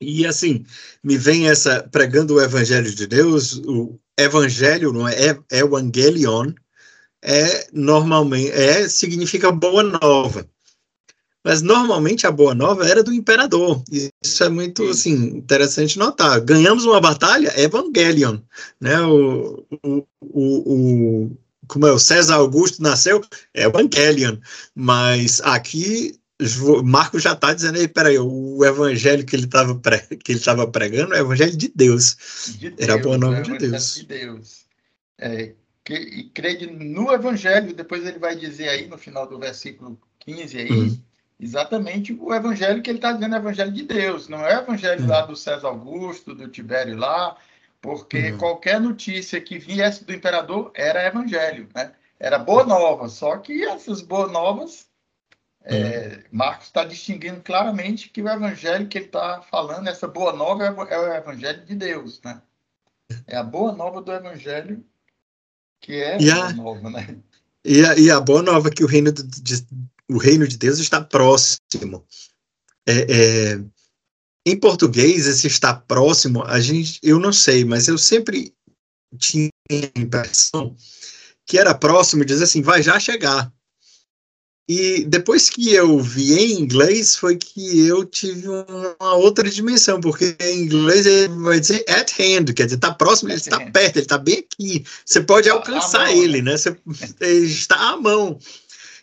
E 0.00 0.26
assim, 0.26 0.64
me 1.04 1.18
vem 1.18 1.48
essa 1.48 1.82
pregando 1.90 2.34
o 2.34 2.40
Evangelho 2.40 2.90
de 2.94 3.06
Deus, 3.06 3.58
o 3.66 4.00
Evangelho 4.18 4.92
não 4.92 5.06
é, 5.06 5.38
é 5.50 5.58
Evangelion, 5.58 6.52
é 7.22 7.68
normalmente 7.72 8.50
é 8.50 8.88
significa 8.88 9.52
boa 9.52 9.82
nova. 9.82 10.48
Mas 11.44 11.62
normalmente 11.62 12.26
a 12.26 12.30
boa 12.30 12.54
nova 12.54 12.86
era 12.86 13.02
do 13.02 13.12
imperador. 13.12 13.82
Isso 14.22 14.44
é 14.44 14.48
muito 14.48 14.84
assim 14.84 15.14
interessante 15.38 15.98
notar. 15.98 16.38
Ganhamos 16.40 16.84
uma 16.84 17.00
batalha, 17.00 17.58
Evangelion, 17.58 18.38
né? 18.78 19.00
O, 19.00 19.64
o, 19.82 20.06
o, 20.20 21.24
o 21.24 21.36
como 21.66 21.86
é 21.86 21.92
o 21.92 21.98
César 21.98 22.34
Augusto 22.34 22.82
nasceu, 22.82 23.22
Evangelion. 23.54 24.36
Mas 24.74 25.40
aqui 25.40 26.19
Marcos 26.84 27.22
já 27.22 27.32
está 27.32 27.52
dizendo 27.52 27.78
aí, 27.78 27.88
peraí, 27.88 28.18
o 28.18 28.64
evangelho 28.64 29.24
que 29.24 29.36
ele 29.36 29.44
estava 29.44 29.74
pre... 29.74 29.98
pregando 30.72 31.14
é 31.14 31.22
o 31.22 31.26
evangelho 31.26 31.56
de 31.56 31.72
Deus. 31.74 32.16
De 32.58 32.70
Deus 32.70 32.80
Era 32.80 32.94
a 32.94 32.98
boa 32.98 33.18
nova 33.18 33.38
é 33.38 33.42
de 33.42 33.58
Deus. 33.58 33.94
De 33.94 34.06
Deus. 34.06 34.66
É, 35.18 35.52
que, 35.84 35.94
e 35.94 36.24
crede 36.30 36.66
no 36.66 37.12
evangelho, 37.12 37.74
depois 37.74 38.06
ele 38.06 38.18
vai 38.18 38.36
dizer 38.36 38.68
aí 38.68 38.86
no 38.86 38.96
final 38.96 39.26
do 39.26 39.38
versículo 39.38 39.98
15 40.20 40.58
aí, 40.58 40.70
uhum 40.70 41.02
exatamente 41.40 42.12
o 42.12 42.34
evangelho 42.34 42.82
que 42.82 42.90
ele 42.90 42.98
está 42.98 43.12
dizendo, 43.12 43.34
é 43.34 43.38
o 43.38 43.42
evangelho 43.42 43.72
de 43.72 43.82
Deus, 43.82 44.28
não 44.28 44.44
é 44.44 44.58
o 44.58 44.62
evangelho 44.62 45.02
uhum. 45.02 45.08
lá 45.08 45.22
do 45.22 45.34
César 45.34 45.68
Augusto, 45.68 46.34
do 46.34 46.48
Tibério 46.48 46.96
lá, 46.96 47.36
porque 47.80 48.32
uhum. 48.32 48.38
qualquer 48.38 48.78
notícia 48.78 49.40
que 49.40 49.58
viesse 49.58 50.04
do 50.04 50.12
imperador 50.12 50.70
era 50.74 51.06
evangelho, 51.06 51.66
né? 51.74 51.92
Era 52.18 52.38
boa 52.38 52.64
nova, 52.64 53.08
só 53.08 53.38
que 53.38 53.64
essas 53.64 54.02
boas 54.02 54.30
novas 54.30 54.86
É, 55.62 56.16
uhum. 56.16 56.22
Marcos 56.32 56.66
está 56.66 56.84
distinguindo 56.84 57.40
claramente 57.42 58.08
que 58.08 58.22
o 58.22 58.28
evangelho 58.28 58.88
que 58.88 58.98
ele 58.98 59.06
está 59.06 59.42
falando, 59.42 59.88
essa 59.88 60.08
boa 60.08 60.32
nova, 60.32 60.64
é, 60.64 60.70
o 60.70 61.14
evangelho 61.14 61.64
de 61.64 61.74
Deus, 61.74 62.20
né? 62.24 62.40
É 63.26 63.36
a 63.36 63.42
boa 63.42 63.72
nova 63.72 64.00
do 64.00 64.12
evangelho 64.12 64.84
que 65.80 65.94
é 65.94 66.20
e 66.20 66.30
a, 66.30 66.52
nova, 66.52 66.90
né? 66.90 67.18
E 67.64 67.84
a, 67.84 67.98
e 67.98 68.10
a 68.10 68.20
boa 68.20 68.42
nova 68.42 68.70
que 68.70 68.84
o 68.84 68.86
reino 68.86 69.12
de, 69.12 69.66
o 70.08 70.18
reino 70.18 70.46
de 70.46 70.56
Deus 70.56 70.78
está 70.78 71.02
próximo. 71.02 72.06
É, 72.86 72.92
é, 72.92 73.64
em 74.46 74.58
português, 74.58 75.26
esse 75.26 75.46
está 75.46 75.74
próximo, 75.74 76.42
a 76.44 76.60
gente, 76.60 76.98
eu 77.02 77.18
não 77.18 77.32
sei, 77.32 77.64
mas 77.64 77.88
eu 77.88 77.98
sempre 77.98 78.54
tinha 79.18 79.50
a 79.70 80.00
impressão 80.00 80.74
que 81.46 81.58
era 81.58 81.74
próximo, 81.74 82.24
dizer 82.24 82.44
assim, 82.44 82.62
vai 82.62 82.82
já 82.82 82.98
chegar. 82.98 83.52
E 84.68 85.04
depois 85.04 85.50
que 85.50 85.72
eu 85.72 85.98
vi 85.98 86.38
em 86.38 86.60
inglês, 86.60 87.16
foi 87.16 87.36
que 87.36 87.88
eu 87.88 88.04
tive 88.04 88.46
uma 88.48 89.14
outra 89.14 89.50
dimensão, 89.50 90.00
porque 90.00 90.36
em 90.40 90.62
inglês 90.62 91.06
ele 91.06 91.28
vai 91.42 91.58
dizer 91.58 91.84
at 91.88 92.12
hand, 92.20 92.52
quer 92.54 92.66
dizer, 92.66 92.76
está 92.76 92.94
próximo, 92.94 93.30
ele 93.30 93.38
está 93.38 93.58
perto, 93.58 93.96
ele 93.96 94.04
está 94.04 94.16
bem 94.16 94.38
aqui. 94.38 94.84
Você 95.04 95.20
pode 95.22 95.48
tá 95.48 95.54
alcançar 95.54 96.06
mão, 96.06 96.22
ele, 96.22 96.40
né? 96.40 96.56
Você, 96.56 96.76
ele 97.20 97.46
está 97.46 97.74
à 97.74 97.96
mão. 97.96 98.38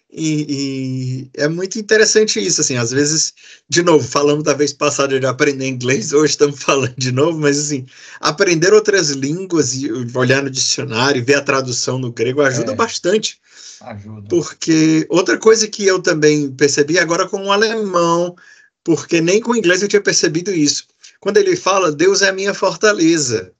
E, 0.09 0.45
e, 0.49 1.29
é 1.33 1.49
muito 1.49 1.77
interessante 1.77 2.39
isso, 2.39 2.61
assim, 2.61 2.77
às 2.77 2.91
vezes, 2.91 3.33
de 3.67 3.83
novo, 3.83 4.07
falamos 4.07 4.45
da 4.45 4.53
vez 4.53 4.71
passada 4.71 5.19
de 5.19 5.25
aprender 5.25 5.67
inglês, 5.67 6.13
hoje 6.13 6.31
estamos 6.31 6.59
falando 6.63 6.95
de 6.97 7.11
novo, 7.11 7.37
mas 7.39 7.59
assim, 7.59 7.85
aprender 8.21 8.73
outras 8.73 9.09
línguas 9.09 9.73
e 9.73 9.91
olhar 10.15 10.41
no 10.41 10.49
dicionário, 10.49 11.25
ver 11.25 11.35
a 11.35 11.41
tradução 11.41 11.99
no 11.99 12.13
grego 12.13 12.41
ajuda 12.41 12.71
é. 12.71 12.75
bastante 12.75 13.37
Ajuda. 13.81 14.27
Porque 14.27 15.05
outra 15.09 15.37
coisa 15.37 15.67
que 15.67 15.85
eu 15.85 16.01
também 16.01 16.51
percebi 16.51 16.97
agora 16.97 17.27
com 17.27 17.45
o 17.45 17.51
alemão, 17.51 18.35
porque 18.83 19.21
nem 19.21 19.41
com 19.41 19.51
o 19.51 19.55
inglês 19.55 19.81
eu 19.81 19.87
tinha 19.87 20.01
percebido 20.01 20.51
isso. 20.51 20.85
Quando 21.19 21.37
ele 21.37 21.55
fala, 21.55 21.91
Deus 21.91 22.21
é 22.21 22.29
a 22.29 22.33
minha 22.33 22.53
fortaleza. 22.53 23.51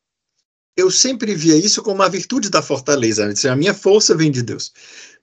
Eu 0.75 0.91
sempre 0.91 1.33
via 1.33 1.55
isso 1.55 1.81
como 1.81 1.95
uma 1.95 2.09
virtude 2.09 2.50
da 2.50 2.62
fortaleza. 2.62 3.33
A 3.51 3.55
minha 3.55 3.74
força 3.74 4.15
vem 4.15 4.31
de 4.31 4.43
Deus. 4.43 4.71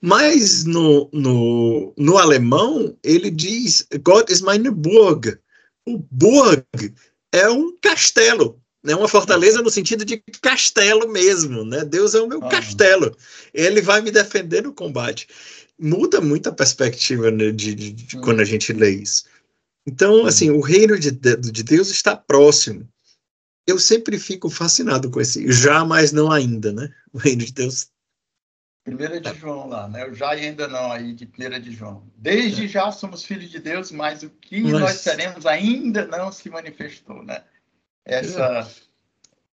Mas 0.01 0.65
no, 0.65 1.09
no, 1.13 1.95
no 1.97 2.19
alemão, 2.19 2.97
ele 3.03 3.31
diz: 3.31 3.87
God 4.03 4.29
is 4.31 4.41
meine 4.41 4.71
Burg. 4.71 5.39
O 5.87 5.99
Burg 6.11 6.65
é 7.33 7.49
um 7.49 7.77
castelo 7.81 8.61
né, 8.85 8.95
uma 8.95 9.09
fortaleza 9.09 9.63
no 9.63 9.71
sentido 9.71 10.05
de 10.05 10.23
castelo 10.43 11.11
mesmo, 11.11 11.65
né? 11.65 11.85
Deus 11.85 12.15
é 12.15 12.21
o 12.21 12.29
meu 12.29 12.45
ah. 12.45 12.49
castelo. 12.51 13.17
Ele 13.55 13.81
vai 13.81 14.03
me 14.03 14.11
defender 14.11 14.63
no 14.63 14.75
combate. 14.75 15.27
Muda 15.79 16.21
muito 16.21 16.51
a 16.51 16.53
perspectiva 16.53 17.31
né, 17.31 17.51
de, 17.51 17.75
de, 17.75 17.93
de 17.93 18.19
hum. 18.19 18.21
quando 18.21 18.41
a 18.41 18.45
gente 18.45 18.73
lê 18.75 18.91
isso. 18.91 19.25
Então, 19.87 20.23
hum. 20.23 20.27
assim, 20.27 20.51
o 20.51 20.61
reino 20.61 20.99
de, 20.99 21.11
de 21.11 21.63
Deus 21.63 21.89
está 21.89 22.15
próximo. 22.15 22.87
Eu 23.67 23.79
sempre 23.79 24.19
fico 24.19 24.51
fascinado 24.51 25.11
com 25.11 25.19
esse 25.19 25.51
já, 25.51 25.83
mas 25.83 26.13
não 26.13 26.31
ainda, 26.31 26.71
né? 26.71 26.93
O 27.11 27.19
reino 27.19 27.43
de 27.43 27.53
Deus. 27.53 27.89
Primeira 28.85 29.19
de 29.19 29.35
João 29.39 29.67
lá, 29.67 29.89
né? 29.89 30.07
O 30.07 30.13
já 30.13 30.37
e 30.37 30.41
ainda 30.41 30.69
não 30.69 30.93
aí 30.93 31.15
de 31.15 31.25
primeira 31.25 31.59
de 31.59 31.73
João. 31.73 32.07
Desde 32.19 32.67
é. 32.67 32.69
já 32.69 32.93
somos 32.93 33.25
filhos 33.25 33.51
de 33.51 33.59
Deus, 33.59 33.91
mas 33.91 34.23
o 34.23 34.29
que 34.29 34.61
mas... 34.61 34.73
nós 34.73 34.93
seremos 35.01 35.47
ainda 35.47 36.05
não 36.05 36.31
se 36.31 36.51
manifestou, 36.51 37.23
né? 37.23 37.43
Essa 38.05 38.69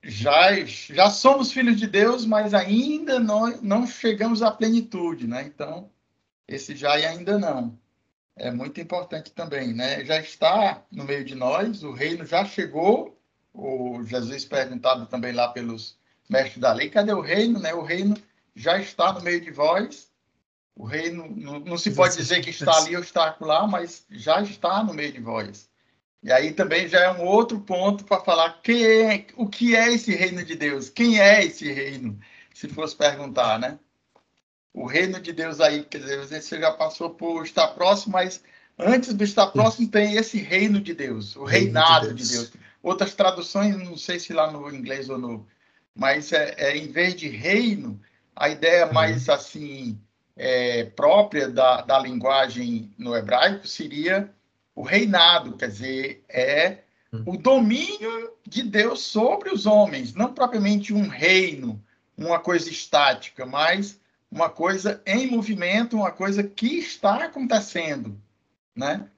já 0.03 0.65
já 0.65 1.11
somos 1.11 1.53
filhos 1.53 1.79
de 1.79 1.87
Deus, 1.87 2.25
mas 2.25 2.55
ainda 2.55 3.19
não, 3.19 3.61
não 3.61 3.87
chegamos 3.87 4.43
à 4.43 4.51
plenitude, 4.51 5.27
né? 5.27 5.43
Então, 5.43 5.91
esse 6.47 6.77
já 6.77 6.99
e 6.99 7.05
ainda 7.05 7.39
não 7.39 7.77
é 8.37 8.51
muito 8.51 8.81
importante 8.81 9.33
também, 9.33 9.73
né? 9.73 10.05
Já 10.05 10.21
está 10.21 10.85
no 10.93 11.05
meio 11.05 11.25
de 11.25 11.35
nós, 11.35 11.83
o 11.83 11.93
reino 11.93 12.25
já 12.27 12.45
chegou. 12.45 13.19
O 13.53 14.05
Jesus 14.05 14.45
perguntado 14.45 15.07
também 15.07 15.33
lá 15.33 15.49
pelos 15.49 15.99
mestres 16.29 16.59
da 16.59 16.73
lei, 16.75 16.91
cadê 16.91 17.13
o 17.15 17.23
reino, 17.23 17.59
né? 17.59 17.73
O 17.73 17.83
reino 17.83 18.15
já 18.55 18.79
está 18.79 19.15
no 19.15 19.23
meio 19.23 19.41
de 19.41 19.51
vós. 19.51 20.13
O 20.75 20.85
reino 20.85 21.27
não, 21.35 21.59
não 21.61 21.79
se 21.79 21.91
pode 21.93 22.17
dizer 22.17 22.43
que 22.43 22.51
está 22.51 22.77
ali 22.77 22.95
ou 22.95 23.03
está 23.03 23.35
lá, 23.41 23.67
mas 23.67 24.05
já 24.11 24.43
está 24.43 24.85
no 24.85 24.93
meio 24.93 25.11
de 25.11 25.21
vós. 25.21 25.71
E 26.27 26.33
aí 26.33 26.53
também 26.53 26.89
já 26.89 27.03
é 27.03 27.13
um 27.13 27.25
outro 27.25 27.61
ponto 27.61 28.03
para 28.03 28.21
falar 28.21 28.61
quem 28.61 28.85
é, 28.85 29.27
o 29.37 29.47
que 29.47 29.77
é 29.77 29.93
esse 29.93 30.13
reino 30.13 30.45
de 30.45 30.57
Deus, 30.57 30.89
quem 30.89 31.21
é 31.21 31.45
esse 31.45 31.73
reino, 31.73 32.19
se 32.53 32.67
fosse 32.67 32.97
perguntar, 32.97 33.61
né? 33.61 33.79
O 34.75 34.87
reino 34.87 35.21
de 35.21 35.33
Deus 35.33 35.61
aí, 35.61 35.85
quer 35.85 35.99
dizer, 35.99 36.19
você 36.27 36.61
já 36.61 36.73
passou 36.73 37.11
por 37.11 37.45
estar 37.45 37.69
próximo, 37.69 38.15
mas 38.15 38.43
antes 38.77 39.15
do 39.15 39.23
estar 39.23 39.47
próximo 39.53 39.89
tem 39.89 40.17
esse 40.17 40.39
reino 40.39 40.81
de 40.81 40.95
Deus, 40.95 41.37
o 41.37 41.45
reinado 41.45 42.13
de 42.13 42.15
Deus. 42.15 42.29
de 42.29 42.37
Deus. 42.37 42.53
Outras 42.83 43.15
traduções, 43.15 43.77
não 43.77 43.97
sei 43.97 44.19
se 44.19 44.33
lá 44.33 44.51
no 44.51 44.69
inglês 44.75 45.09
ou 45.09 45.19
no, 45.19 45.47
mas 45.95 46.33
é, 46.33 46.57
é 46.59 46.77
em 46.77 46.89
vez 46.89 47.15
de 47.15 47.29
reino, 47.29 48.01
a 48.35 48.49
ideia 48.49 48.89
uhum. 48.89 48.93
mais 48.93 49.29
assim 49.29 49.97
é, 50.37 50.87
própria 50.87 51.49
da, 51.49 51.83
da 51.83 52.01
linguagem 52.01 52.91
no 52.99 53.15
hebraico 53.15 53.65
seria 53.69 54.29
o 54.77 54.83
reinado, 54.83 55.57
quer 55.57 55.69
dizer, 55.69 56.25
é 56.29 56.81
o 57.25 57.33
hum. 57.33 57.37
domínio 57.37 58.31
de 58.47 58.63
Deus 58.63 59.01
sobre 59.01 59.49
os 59.49 59.65
homens, 59.65 60.13
não 60.13 60.35
propriamente 60.35 60.93
um 60.93 61.09
reino, 61.09 61.83
uma 62.17 62.39
coisa 62.39 62.69
estática, 62.69 63.47
mas 63.47 63.99
uma 64.31 64.51
coisa 64.51 65.03
em 65.07 65.31
movimento, 65.31 65.97
uma 65.97 66.11
coisa 66.11 66.43
que 66.43 66.79
está 66.79 67.25
acontecendo, 67.25 68.21
né? 68.75 69.09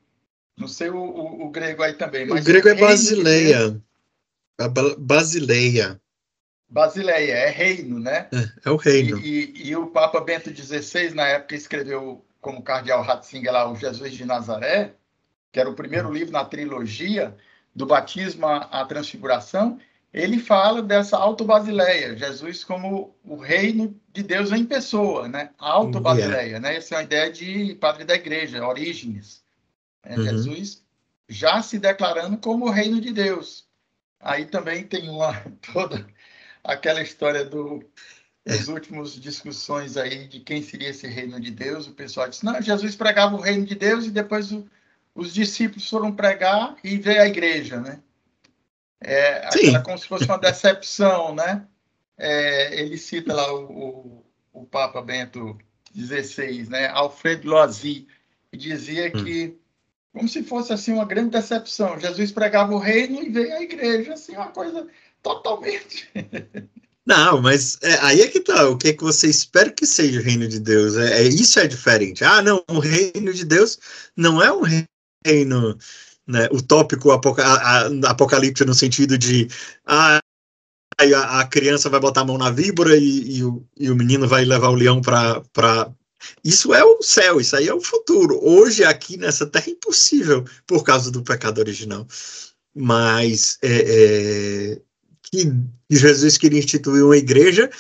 Não 0.57 0.69
sei 0.69 0.91
o, 0.91 0.97
o, 0.97 1.47
o 1.47 1.51
grego 1.51 1.83
aí 1.83 1.95
também. 1.95 2.27
Mas 2.27 2.43
o 2.43 2.45
grego 2.45 2.69
é 2.69 2.75
basileia. 2.75 3.81
A 4.59 4.69
basileia. 4.69 6.01
Basileia, 6.69 7.33
é 7.33 7.51
reino, 7.51 7.99
né? 7.99 8.29
É, 8.33 8.69
é 8.69 8.71
o 8.71 8.77
reino. 8.77 9.19
E, 9.19 9.53
e, 9.55 9.69
e, 9.69 9.77
o 9.77 9.87
Papa 9.87 10.21
Bento 10.21 10.55
XVI, 10.55 11.15
na 11.15 11.27
época, 11.27 11.55
escreveu 11.55 12.25
como 12.41 12.63
cardeal 12.63 13.03
Ratzinger 13.03 13.53
lá, 13.53 13.71
o 13.71 13.77
Jesus 13.77 14.13
de 14.13 14.25
Nazaré, 14.25 14.95
que 15.53 15.61
era 15.61 15.69
o 15.69 15.75
primeiro 15.75 16.13
livro 16.13 16.33
na 16.33 16.45
trilogia 16.45 17.37
do 17.75 17.87
batismo 17.87 18.47
à 18.47 18.85
transfiguração, 18.85 19.79
ele 20.13 20.39
fala 20.39 20.83
dessa 20.83 21.17
autobasileia, 21.17 22.17
Jesus 22.17 22.65
como 22.65 23.15
o 23.25 23.37
reino 23.37 23.99
de 24.13 24.23
Deus 24.23 24.51
em 24.53 24.65
pessoa, 24.65 25.29
né? 25.29 25.51
Autobasileia, 25.59 26.43
yeah. 26.43 26.61
né? 26.61 26.77
Essa 26.77 26.95
é 26.95 26.99
uma 26.99 27.05
ideia 27.05 27.31
de 27.31 27.75
padre 27.75 28.05
da 28.05 28.15
igreja, 28.15 28.67
Orígenes. 28.67 29.45
É, 30.03 30.17
uhum. 30.17 30.25
Jesus 30.25 30.83
já 31.29 31.63
se 31.63 31.79
declarando 31.79 32.39
como 32.39 32.67
o 32.67 32.71
reino 32.71 33.01
de 33.01 33.13
Deus. 33.13 33.67
Aí 34.19 34.47
também 34.47 34.85
tem 34.85 35.09
uma 35.11 35.35
toda 35.73 36.07
aquela 36.65 37.03
história 37.03 37.45
do 37.45 37.85
das 38.47 38.67
últimas 38.67 39.13
discussões 39.13 39.99
aí 39.99 40.27
de 40.27 40.41
quem 40.41 40.63
seria 40.63 40.89
esse 40.89 41.07
reino 41.07 41.39
de 41.39 41.51
Deus. 41.51 41.87
O 41.87 41.93
pessoal 41.93 42.29
disse: 42.31 42.47
"Não, 42.47 42.63
Jesus 42.63 42.97
pregava 42.97 43.37
o 43.37 43.41
reino 43.41 43.67
de 43.67 43.75
Deus 43.75 44.07
e 44.07 44.11
depois 44.11 44.51
o 44.51 44.67
os 45.19 45.35
discípulos 45.35 45.91
foram 45.91 46.13
pregar 46.15 46.77
e 46.85 46.97
veio 46.97 47.21
a 47.21 47.27
igreja, 47.27 47.81
né? 47.81 48.01
É, 49.01 49.47
aquela, 49.49 49.81
como 49.81 49.99
se 49.99 50.07
fosse 50.07 50.25
uma 50.25 50.39
decepção, 50.39 51.35
né? 51.35 51.67
É, 52.17 52.81
ele 52.81 52.97
cita 52.97 53.35
lá 53.35 53.53
o, 53.53 53.65
o, 53.65 54.25
o, 54.53 54.65
Papa 54.65 55.03
Bento 55.03 55.59
XVI, 55.93 56.69
né? 56.69 56.87
Alfredo 56.89 57.49
Loisy, 57.49 58.07
que 58.49 58.57
dizia 58.57 59.09
hum. 59.09 59.25
que 59.25 59.57
como 60.13 60.29
se 60.29 60.45
fosse 60.45 60.73
assim 60.73 60.93
uma 60.93 61.05
grande 61.05 61.31
decepção. 61.31 61.99
Jesus 61.99 62.31
pregava 62.31 62.73
o 62.73 62.79
reino 62.79 63.21
e 63.21 63.29
veio 63.29 63.55
a 63.55 63.63
igreja, 63.63 64.15
assim, 64.15 64.37
uma 64.37 64.49
coisa 64.49 64.87
totalmente. 65.21 66.09
Não, 67.05 67.41
mas 67.41 67.79
é, 67.83 67.95
aí 68.03 68.21
é 68.21 68.29
que 68.29 68.39
tá. 68.39 68.69
O 68.69 68.77
que 68.77 68.89
é 68.89 68.93
que 68.93 69.03
você 69.03 69.29
espera 69.29 69.73
que 69.73 69.87
seja 69.87 70.21
o 70.21 70.23
reino 70.23 70.47
de 70.47 70.61
Deus? 70.61 70.95
É, 70.97 71.23
é 71.23 71.23
isso 71.23 71.59
é 71.59 71.67
diferente. 71.67 72.23
Ah, 72.23 72.43
não, 72.43 72.63
o 72.69 72.79
reino 72.81 73.33
de 73.33 73.47
Deus 73.47 73.79
não 74.15 74.43
é 74.43 74.53
um 74.53 74.61
reino 74.61 74.87
reino 75.25 75.77
né, 76.27 76.49
utópico 76.53 77.11
apoca 77.11 77.43
apocalipse 78.07 78.65
no 78.65 78.75
sentido 78.75 79.17
de 79.17 79.49
ah, 79.87 80.21
a, 80.99 81.41
a, 81.41 81.47
criança 81.47 81.89
vai 81.89 82.01
botar 82.01 82.23
a 82.23 82.25
mão 82.25 82.37
na 82.37 82.51
víbora 82.51 82.97
e, 82.97 83.39
e, 83.39 83.45
o, 83.45 83.65
e 83.79 83.91
o 83.91 83.97
menino 83.97 84.27
vai 84.27 84.45
levar 84.45 84.69
o 84.69 84.75
leão 84.75 85.01
para. 85.01 85.93
Isso 86.45 86.75
é 86.75 86.85
o 86.85 87.01
céu, 87.01 87.41
isso 87.41 87.55
aí 87.55 87.69
é 87.69 87.75
o 87.75 87.81
futuro. 87.81 88.41
Hoje, 88.43 88.83
aqui 88.85 89.17
nessa 89.17 89.47
terra, 89.47 89.67
é 89.69 89.71
impossível 89.71 90.45
por 90.67 90.83
causa 90.83 91.11
do 91.13 91.23
pecado 91.23 91.59
original. 91.59 92.07
Mas 92.75 93.57
é, 93.63 94.75
é, 94.75 94.83
que 95.23 95.53
Jesus 95.89 96.37
queria 96.37 96.59
instituir 96.59 97.05
uma 97.05 97.17
igreja 97.17 97.71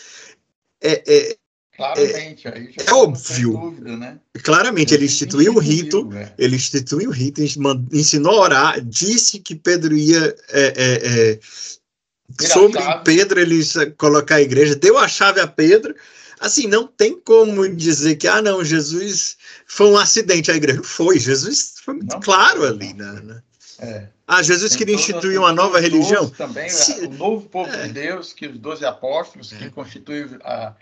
é, 0.80 1.02
é 1.06 1.37
Claramente, 1.78 2.48
aí 2.48 2.72
já 2.76 2.84
é 2.84 2.92
óbvio. 2.92 3.52
Dúvida, 3.52 3.96
né? 3.96 4.18
Claramente, 4.42 4.94
ele 4.94 5.04
instituiu 5.04 5.54
o 5.54 5.60
rito, 5.60 6.10
é. 6.12 6.32
ele 6.36 6.56
instituiu 6.56 7.08
o 7.08 7.12
rito, 7.12 7.40
ensinou 7.40 8.32
a 8.32 8.40
orar, 8.40 8.80
disse 8.80 9.38
que 9.38 9.54
Pedro 9.54 9.96
ia. 9.96 10.34
É, 10.48 10.72
é, 10.76 11.30
é 11.30 12.48
sobre 12.48 12.80
Pedro, 13.04 13.38
ele 13.38 13.60
colocar 13.96 14.34
a 14.34 14.42
igreja, 14.42 14.74
deu 14.74 14.98
a 14.98 15.06
chave 15.06 15.40
a 15.40 15.46
Pedro. 15.46 15.94
assim, 16.40 16.66
não 16.66 16.84
tem 16.84 17.16
como 17.16 17.68
dizer 17.68 18.16
que, 18.16 18.26
ah, 18.26 18.42
não, 18.42 18.64
Jesus 18.64 19.36
foi 19.64 19.86
um 19.86 19.96
acidente 19.96 20.50
à 20.50 20.56
igreja. 20.56 20.82
Foi, 20.82 21.16
Jesus 21.16 21.74
foi 21.84 21.94
muito 21.94 22.12
não, 22.12 22.20
claro 22.20 22.62
não, 22.62 22.66
ali, 22.66 22.92
né? 22.92 23.20
né? 23.22 23.42
É. 23.78 24.08
Ah, 24.26 24.42
Jesus 24.42 24.70
tem 24.70 24.78
queria 24.78 24.96
instituir 24.96 25.38
uma 25.38 25.52
nova 25.52 25.78
religião? 25.78 26.28
Também, 26.30 26.68
Se... 26.68 27.06
o 27.06 27.10
novo 27.10 27.48
povo 27.48 27.72
é. 27.72 27.86
de 27.86 27.92
Deus, 27.92 28.32
que 28.32 28.48
os 28.48 28.58
doze 28.58 28.84
apóstolos, 28.84 29.52
que 29.52 29.64
é. 29.64 29.70
constituem 29.70 30.28
a, 30.42 30.74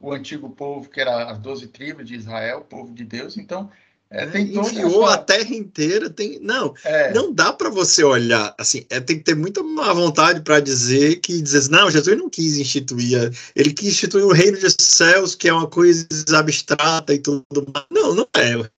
o 0.00 0.12
antigo 0.12 0.50
povo, 0.50 0.88
que 0.88 1.00
era 1.00 1.30
as 1.30 1.38
doze 1.38 1.66
tribos 1.66 2.06
de 2.06 2.14
Israel, 2.14 2.58
o 2.58 2.64
povo 2.64 2.92
de 2.92 3.04
Deus. 3.04 3.36
Então, 3.36 3.70
é, 4.10 4.26
tem 4.26 4.56
enfiou 4.56 5.04
essa... 5.04 5.14
a 5.14 5.18
terra 5.18 5.54
inteira. 5.54 6.08
Tem 6.08 6.38
não, 6.40 6.74
é. 6.84 7.12
não 7.12 7.32
dá 7.32 7.52
para 7.52 7.68
você 7.68 8.04
olhar 8.04 8.54
assim. 8.58 8.86
É, 8.88 9.00
tem 9.00 9.18
que 9.18 9.24
ter 9.24 9.34
muita 9.34 9.62
má 9.62 9.92
vontade 9.92 10.40
para 10.42 10.60
dizer 10.60 11.16
que 11.16 11.42
dizer 11.42 11.68
não, 11.70 11.90
Jesus 11.90 12.16
não 12.16 12.30
quis 12.30 12.56
instituir. 12.56 13.32
Ele 13.56 13.72
quis 13.72 13.88
instituir 13.88 14.24
o 14.24 14.32
reino 14.32 14.58
dos 14.58 14.76
céus, 14.78 15.34
que 15.34 15.48
é 15.48 15.52
uma 15.52 15.66
coisa 15.66 16.06
abstrata 16.36 17.12
e 17.12 17.18
tudo. 17.18 17.44
Mais. 17.72 17.86
Não, 17.90 18.14
não 18.14 18.28
é. 18.36 18.70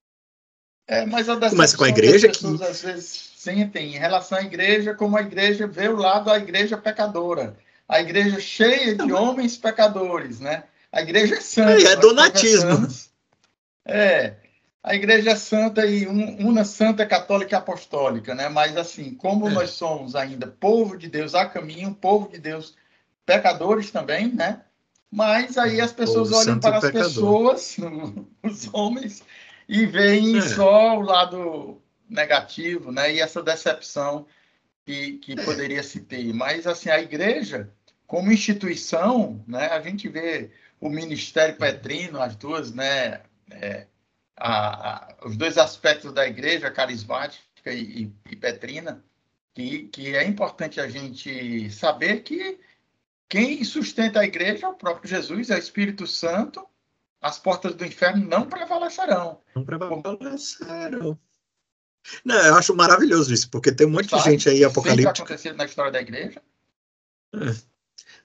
É, 0.89 1.05
mas 1.05 1.27
Começa 1.27 1.77
com 1.77 1.85
a 1.85 1.89
igreja 1.89 2.29
que 2.29 2.47
às 2.63 2.81
vezes 2.81 3.33
sentem 3.37 3.95
em 3.95 3.99
relação 3.99 4.39
à 4.39 4.43
igreja 4.43 4.95
como 4.95 5.17
a 5.17 5.21
igreja 5.21 5.67
vê 5.67 5.89
o 5.89 5.97
lado 5.97 6.27
da 6.27 6.39
igreja 6.39 6.77
pecadora, 6.77 7.57
a 7.89 8.01
igreja 8.01 8.41
cheia 8.41 8.95
de 8.95 9.13
homens 9.13 9.57
pecadores, 9.57 10.41
né? 10.41 10.65
A 10.97 11.03
igreja 11.03 11.35
é 11.35 11.41
santa. 11.43 11.73
É, 11.73 11.93
é 11.93 11.97
donatismo. 11.97 12.89
É, 13.85 14.37
a 14.83 14.95
igreja 14.95 15.33
é 15.33 15.37
santa 15.37 15.85
e 15.85 16.07
uma 16.07 16.65
santa 16.65 17.05
católica 17.05 17.55
e 17.55 17.59
apostólica, 17.59 18.35
né? 18.35 18.49
Mas 18.49 18.79
assim, 18.79 19.13
como 19.13 19.47
é. 19.47 19.51
nós 19.53 19.71
somos 19.71 20.17
ainda 20.17 20.47
povo 20.47 20.97
de 20.97 21.07
Deus 21.07 21.35
a 21.35 21.45
caminho, 21.45 21.95
povo 21.95 22.31
de 22.31 22.39
Deus 22.39 22.75
pecadores 23.27 23.91
também, 23.91 24.33
né? 24.33 24.63
Mas 25.11 25.59
aí 25.59 25.83
as 25.83 25.93
pessoas 25.93 26.31
povo 26.31 26.41
olham 26.41 26.59
para 26.59 26.79
as 26.79 26.85
pecador. 26.85 27.05
pessoas, 27.05 27.77
os 28.43 28.73
homens, 28.73 29.23
e 29.69 29.85
veem 29.85 30.39
é. 30.39 30.41
só 30.41 30.97
o 30.97 31.03
lado 31.03 31.79
negativo, 32.09 32.91
né? 32.91 33.13
E 33.13 33.21
essa 33.21 33.43
decepção 33.43 34.27
que, 34.87 35.19
que 35.19 35.33
é. 35.33 35.45
poderia 35.45 35.83
se 35.83 36.01
ter. 36.01 36.33
Mas 36.33 36.67
assim, 36.67 36.89
a 36.89 36.99
igreja, 36.99 37.71
como 38.07 38.33
instituição, 38.33 39.45
né? 39.47 39.67
A 39.67 39.81
gente 39.83 40.09
vê 40.09 40.51
o 40.81 40.89
ministério 40.89 41.57
petrino, 41.57 42.21
as 42.21 42.37
duas, 42.37 42.73
né? 42.73 43.23
É, 43.51 43.87
a, 44.37 44.91
a, 44.91 45.17
os 45.27 45.37
dois 45.37 45.57
aspectos 45.57 46.13
da 46.13 46.27
igreja, 46.27 46.71
carismática 46.71 47.73
e, 47.73 48.05
e, 48.05 48.13
e 48.31 48.37
petrina, 48.37 49.03
que, 49.55 49.85
que 49.89 50.15
é 50.15 50.25
importante 50.25 50.81
a 50.81 50.89
gente 50.89 51.71
saber 51.71 52.23
que 52.23 52.61
quem 53.29 53.65
sustenta 53.65 54.21
a 54.21 54.25
igreja 54.25 54.67
é 54.67 54.69
o 54.69 54.75
próprio 54.75 55.09
Jesus, 55.09 55.51
é 55.51 55.57
o 55.57 55.59
Espírito 55.59 56.07
Santo, 56.07 56.67
as 57.21 57.39
portas 57.39 57.75
do 57.75 57.85
inferno 57.85 58.27
não 58.27 58.49
prevalecerão. 58.49 59.41
Não 59.55 59.65
prevalecerão. 59.65 61.19
Não, 62.25 62.37
eu 62.37 62.55
acho 62.55 62.75
maravilhoso 62.77 63.33
isso, 63.33 63.51
porque 63.51 63.73
tem 63.73 63.87
um 63.87 63.91
monte 63.91 64.11
Sabe? 64.11 64.23
de 64.23 64.31
gente 64.31 64.49
aí 64.49 64.63
apocalíptica. 64.63 65.09
Sempre 65.09 65.23
acontecido 65.23 65.57
na 65.57 65.65
história 65.65 65.91
da 65.91 66.01
igreja. 66.01 66.41
É. 67.35 67.76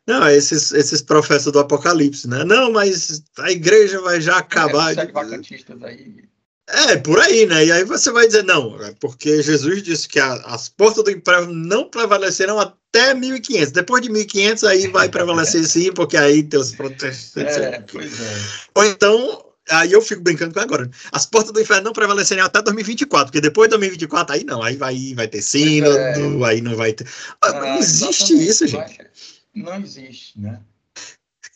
Não, 0.07 0.27
esses, 0.27 0.71
esses 0.71 1.01
profetas 1.01 1.45
do 1.45 1.59
Apocalipse, 1.59 2.27
né? 2.27 2.43
Não, 2.43 2.71
mas 2.71 3.23
a 3.37 3.51
igreja 3.51 4.01
vai 4.01 4.19
já 4.19 4.37
acabar. 4.37 4.97
É, 4.97 5.05
de... 5.05 5.85
aí. 5.85 6.31
É, 6.67 6.95
por 6.97 7.19
aí, 7.19 7.45
né? 7.45 7.65
E 7.65 7.71
aí 7.71 7.83
você 7.83 8.11
vai 8.11 8.25
dizer, 8.25 8.43
não, 8.43 8.81
é 8.81 8.93
porque 8.99 9.43
Jesus 9.43 9.83
disse 9.83 10.07
que 10.07 10.19
a, 10.19 10.33
as 10.45 10.69
portas 10.69 11.03
do 11.03 11.11
inferno 11.11 11.53
não 11.53 11.89
prevalecerão 11.89 12.59
até 12.59 13.13
1500. 13.13 13.71
Depois 13.71 14.01
de 14.01 14.09
1500, 14.09 14.63
aí 14.63 14.87
vai 14.87 15.09
prevalecer 15.09 15.65
sim, 15.65 15.91
porque 15.91 16.17
aí 16.17 16.43
tem 16.43 16.59
os 16.59 16.71
protestantes. 16.71 17.57
É, 17.57 17.83
pois 17.91 18.19
é. 18.21 18.37
Ou 18.75 18.85
então, 18.85 19.45
aí 19.69 19.91
eu 19.91 20.01
fico 20.01 20.21
brincando 20.21 20.53
com 20.53 20.61
agora. 20.61 20.89
As 21.11 21.25
portas 21.25 21.51
do 21.51 21.61
inferno 21.61 21.83
não 21.83 21.93
prevalecerão 21.93 22.45
até 22.45 22.61
2024, 22.61 23.27
porque 23.27 23.41
depois 23.41 23.67
de 23.67 23.77
2024, 23.77 24.35
aí 24.35 24.43
não, 24.45 24.63
aí 24.63 24.77
vai, 24.77 25.13
vai 25.13 25.27
ter 25.27 25.41
sínodo, 25.41 25.97
é. 25.97 26.15
aí 26.45 26.61
não 26.61 26.75
vai 26.75 26.93
ter. 26.93 27.05
Ah, 27.41 27.53
não 27.53 27.77
existe 27.77 28.33
isso, 28.33 28.65
gente 28.65 29.11
não 29.53 29.75
existe, 29.75 30.39
né? 30.39 30.61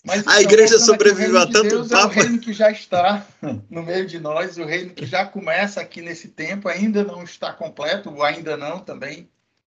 Mas, 0.04 0.28
a 0.28 0.40
igreja 0.40 0.78
sobreviveu 0.78 1.40
a 1.40 1.48
tanto 1.48 1.70
Deus 1.70 1.88
papo. 1.88 2.04
É 2.04 2.06
o 2.06 2.24
reino 2.24 2.40
que 2.40 2.54
já 2.54 2.70
está 2.70 3.26
no 3.70 3.82
meio 3.82 4.06
de 4.06 4.20
nós, 4.20 4.56
o 4.58 4.64
reino 4.64 4.94
que 4.94 5.06
já 5.06 5.26
começa 5.26 5.82
aqui 5.82 6.00
nesse 6.00 6.28
tempo, 6.28 6.70
ainda 6.70 7.04
não 7.04 7.24
está 7.24 7.52
completo, 7.52 8.12
o 8.12 8.22
ainda 8.22 8.56
não 8.56 8.80
também, 8.80 9.28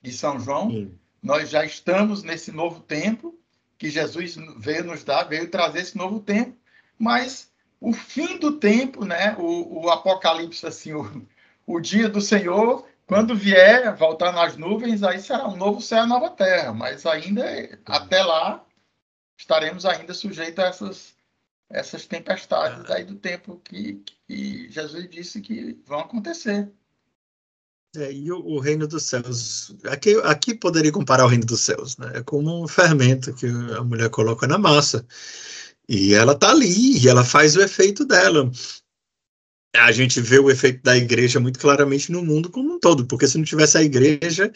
de 0.01 0.11
São 0.11 0.39
João. 0.39 0.69
Sim. 0.69 0.93
Nós 1.21 1.49
já 1.49 1.65
estamos 1.65 2.21
nesse 2.21 2.51
novo 2.51 2.79
tempo 2.79 3.37
que 3.75 3.89
Jesus 3.89 4.37
veio 4.57 4.83
nos 4.83 5.03
dar, 5.03 5.23
veio 5.23 5.49
trazer 5.49 5.79
esse 5.79 5.97
novo 5.97 6.19
tempo, 6.19 6.55
mas 6.97 7.49
o 7.81 7.91
fim 7.91 8.37
do 8.37 8.51
tempo, 8.59 9.05
né? 9.05 9.35
O, 9.39 9.85
o 9.85 9.89
Apocalipse, 9.89 10.65
assim, 10.65 10.93
o, 10.93 11.25
o 11.65 11.79
dia 11.79 12.07
do 12.07 12.21
Senhor 12.21 12.85
quando 13.09 13.35
vier, 13.35 13.95
voltar 13.97 14.31
nas 14.31 14.55
nuvens, 14.55 15.01
aí 15.01 15.19
será 15.19 15.47
um 15.47 15.57
novo 15.57 15.81
céu 15.81 16.03
e 16.03 16.07
nova 16.07 16.29
terra. 16.29 16.71
Mas 16.71 17.07
ainda, 17.07 17.43
até 17.83 18.23
lá, 18.23 18.63
estaremos 19.35 19.83
ainda 19.83 20.13
sujeitos 20.13 20.63
a 20.63 20.67
essas, 20.67 21.15
essas 21.71 22.05
tempestades 22.05 22.87
aí 22.91 23.03
do 23.03 23.15
tempo 23.15 23.59
que, 23.65 24.03
que 24.27 24.69
Jesus 24.69 25.09
disse 25.09 25.41
que 25.41 25.81
vão 25.87 26.01
acontecer. 26.01 26.71
É, 27.95 28.13
e 28.13 28.31
o, 28.31 28.45
o, 28.45 28.59
reino 28.59 28.87
dos 28.87 29.05
céus, 29.05 29.75
aqui, 29.85 30.13
aqui 30.23 30.53
poderia 30.53 30.91
comparar 30.91 31.25
o 31.25 31.29
reino 31.29 31.47
dos 31.47 31.61
céus, 31.61 31.97
né? 31.97 32.11
É 32.13 32.21
como 32.21 32.63
um 32.63 32.67
fermento 32.67 33.33
que 33.33 33.47
a 33.75 33.83
mulher 33.83 34.11
coloca 34.11 34.45
na 34.45 34.59
massa. 34.59 35.03
E 35.87 36.13
ela 36.13 36.33
está 36.33 36.51
ali, 36.51 36.99
e 36.99 37.09
ela 37.09 37.25
faz 37.25 37.55
o 37.55 37.61
efeito 37.63 38.05
dela 38.05 38.51
a 39.75 39.91
gente 39.91 40.19
vê 40.19 40.39
o 40.39 40.49
efeito 40.49 40.81
da 40.83 40.97
igreja 40.97 41.39
muito 41.39 41.59
claramente 41.59 42.11
no 42.11 42.23
mundo 42.23 42.49
como 42.49 42.73
um 42.73 42.79
todo, 42.79 43.05
porque 43.05 43.27
se 43.27 43.37
não 43.37 43.45
tivesse 43.45 43.77
a 43.77 43.83
igreja, 43.83 44.51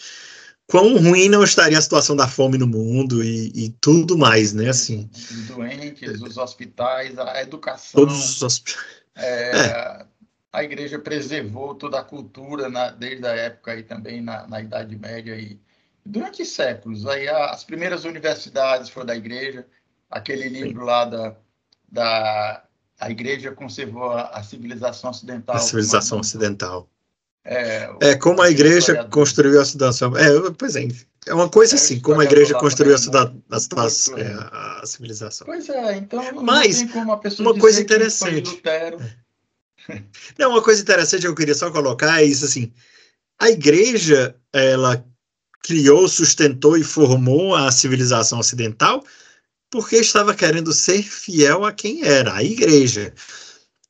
quão 0.68 0.98
ruim 0.98 1.30
não 1.30 1.44
estaria 1.44 1.78
a 1.78 1.82
situação 1.82 2.16
da 2.16 2.28
fome 2.28 2.58
no 2.58 2.68
mundo 2.68 3.24
e, 3.24 3.52
e 3.54 3.70
tudo 3.82 4.18
mais, 4.18 4.54
né? 4.54 4.70
Assim, 4.70 5.10
os 5.14 5.48
doentes, 5.48 6.22
os 6.22 6.38
hospitais, 6.38 7.18
a 7.18 7.42
educação. 7.42 8.02
Todos 8.02 8.36
os 8.36 8.42
hospitais. 8.42 8.86
É, 9.16 9.56
é. 9.56 10.06
A 10.52 10.64
igreja 10.64 11.00
preservou 11.00 11.76
toda 11.76 12.00
a 12.00 12.04
cultura 12.04 12.70
na, 12.70 12.90
desde 12.92 13.26
a 13.26 13.32
época 13.32 13.72
aí 13.72 13.84
também 13.84 14.22
na, 14.22 14.48
na 14.48 14.62
Idade 14.62 14.96
Média 14.96 15.36
e 15.36 15.60
durante 16.06 16.46
séculos. 16.46 17.06
Aí 17.06 17.28
as 17.28 17.64
primeiras 17.64 18.04
universidades 18.04 18.90
foram 18.90 19.08
da 19.08 19.16
igreja, 19.16 19.66
aquele 20.10 20.50
livro 20.50 20.86
lá 20.86 21.06
da, 21.06 21.36
da 21.92 22.64
a 23.00 23.10
igreja 23.10 23.52
conservou 23.52 24.12
a, 24.12 24.24
a 24.30 24.44
civilização 24.44 25.10
ocidental. 25.10 25.56
A 25.56 25.60
civilização 25.60 26.20
ocidental. 26.20 26.90
É, 27.46 27.90
é 28.00 28.16
como 28.16 28.42
a 28.42 28.50
igreja 28.50 29.04
construiu 29.06 29.60
a 29.60 29.66
civilização. 29.66 30.16
É, 30.16 30.52
pois 30.58 30.76
é, 30.78 30.88
é 31.28 31.34
uma 31.34 31.50
coisa 31.50 31.76
é, 31.76 31.78
assim, 31.78 32.00
como 32.00 32.22
a 32.22 32.24
igreja 32.24 32.54
construiu 32.56 32.96
a, 32.96 32.98
cidade, 32.98 33.38
a, 33.50 33.58
é, 34.20 34.82
a, 34.82 34.86
civilização. 34.86 35.46
Pois 35.46 35.68
é, 35.68 35.98
então 35.98 36.22
Mas, 36.42 36.82
uma, 36.82 37.20
uma 37.40 37.60
coisa 37.60 37.82
interessante. 37.82 38.62
Não, 40.40 40.52
uma 40.52 40.62
coisa 40.62 40.82
interessante 40.82 41.22
que 41.22 41.28
eu 41.28 41.36
queria 41.36 41.56
só 41.56 41.70
colocar 41.70 42.22
é 42.22 42.26
isso 42.26 42.46
assim. 42.46 42.72
A 43.40 43.50
igreja, 43.50 44.36
ela 44.54 45.06
criou, 45.62 46.08
sustentou 46.08 46.78
e 46.78 46.84
formou 46.84 47.56
a 47.56 47.72
civilização 47.72 48.40
ocidental, 48.40 49.04
porque 49.74 49.96
estava 49.96 50.36
querendo 50.36 50.72
ser 50.72 51.02
fiel 51.02 51.66
a 51.66 51.72
quem 51.72 52.04
era, 52.04 52.36
a 52.36 52.44
igreja. 52.44 53.12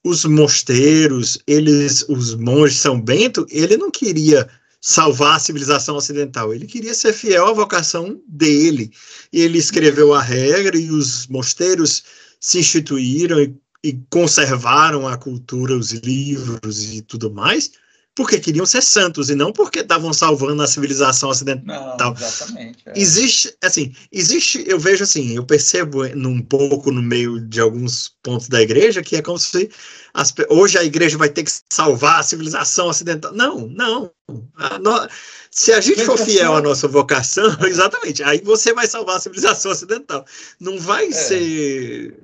Os 0.01 0.23
mosteiros, 0.23 1.37
eles, 1.45 2.05
os 2.07 2.35
monges 2.35 2.77
São 2.77 3.01
Bento, 3.01 3.45
ele 3.49 3.75
não 3.75 3.91
queria 3.91 4.47
salvar 4.79 5.35
a 5.35 5.39
civilização 5.39 5.97
ocidental, 5.97 6.53
ele 6.53 6.67
queria 6.67 6.93
ser 6.93 7.11
fiel 7.11 7.47
à 7.47 7.51
vocação 7.51 8.17
dele. 8.25 8.93
E 9.33 9.41
ele 9.41 9.57
escreveu 9.57 10.13
a 10.13 10.21
regra 10.21 10.77
e 10.77 10.89
os 10.89 11.27
mosteiros 11.27 12.05
se 12.39 12.59
instituíram 12.59 13.41
e, 13.41 13.53
e 13.83 13.99
conservaram 14.09 15.05
a 15.05 15.17
cultura, 15.17 15.75
os 15.75 15.91
livros 15.91 16.93
e 16.93 17.01
tudo 17.01 17.29
mais, 17.29 17.71
porque 18.15 18.39
queriam 18.39 18.65
ser 18.65 18.83
santos 18.83 19.29
e 19.29 19.35
não 19.35 19.51
porque 19.51 19.79
estavam 19.79 20.13
salvando 20.13 20.61
a 20.61 20.67
civilização 20.67 21.29
ocidental. 21.29 21.95
Não, 21.97 22.13
exatamente. 22.13 22.77
É. 22.85 22.93
Existe, 22.95 23.55
assim, 23.63 23.93
existe, 24.11 24.63
eu 24.67 24.79
vejo 24.79 25.03
assim, 25.03 25.35
eu 25.35 25.43
percebo 25.43 26.05
um 26.05 26.41
pouco 26.41 26.91
no 26.91 27.01
meio 27.01 27.39
de 27.39 27.59
alguns 27.59 28.11
pontos 28.21 28.47
da 28.47 28.61
igreja 28.61 29.01
que 29.01 29.15
é 29.15 29.21
como 29.21 29.39
se 29.39 29.69
as, 30.13 30.33
hoje 30.49 30.77
a 30.77 30.83
igreja 30.83 31.17
vai 31.17 31.29
ter 31.29 31.43
que 31.43 31.51
salvar 31.71 32.19
a 32.19 32.23
civilização 32.23 32.87
ocidental. 32.87 33.33
Não, 33.33 33.67
não. 33.67 34.11
A, 34.57 34.77
no, 34.77 35.07
se 35.49 35.73
a 35.73 35.81
gente 35.81 36.05
for 36.05 36.17
fiel 36.17 36.55
à 36.55 36.61
nossa 36.61 36.87
vocação, 36.87 37.57
exatamente, 37.65 38.21
aí 38.21 38.41
você 38.41 38.73
vai 38.73 38.85
salvar 38.87 39.17
a 39.17 39.19
civilização 39.19 39.71
ocidental. 39.71 40.23
Não 40.59 40.79
vai 40.79 41.07
é. 41.07 41.11
ser 41.11 42.23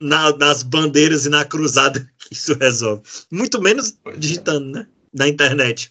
na, 0.00 0.36
nas 0.36 0.62
bandeiras 0.62 1.26
e 1.26 1.28
na 1.28 1.44
cruzada 1.44 2.08
que 2.18 2.34
isso 2.34 2.54
resolve. 2.54 3.02
Muito 3.32 3.60
menos 3.60 3.96
é. 4.04 4.12
digitando, 4.16 4.66
né? 4.66 4.86
Da 5.14 5.28
internet. 5.28 5.90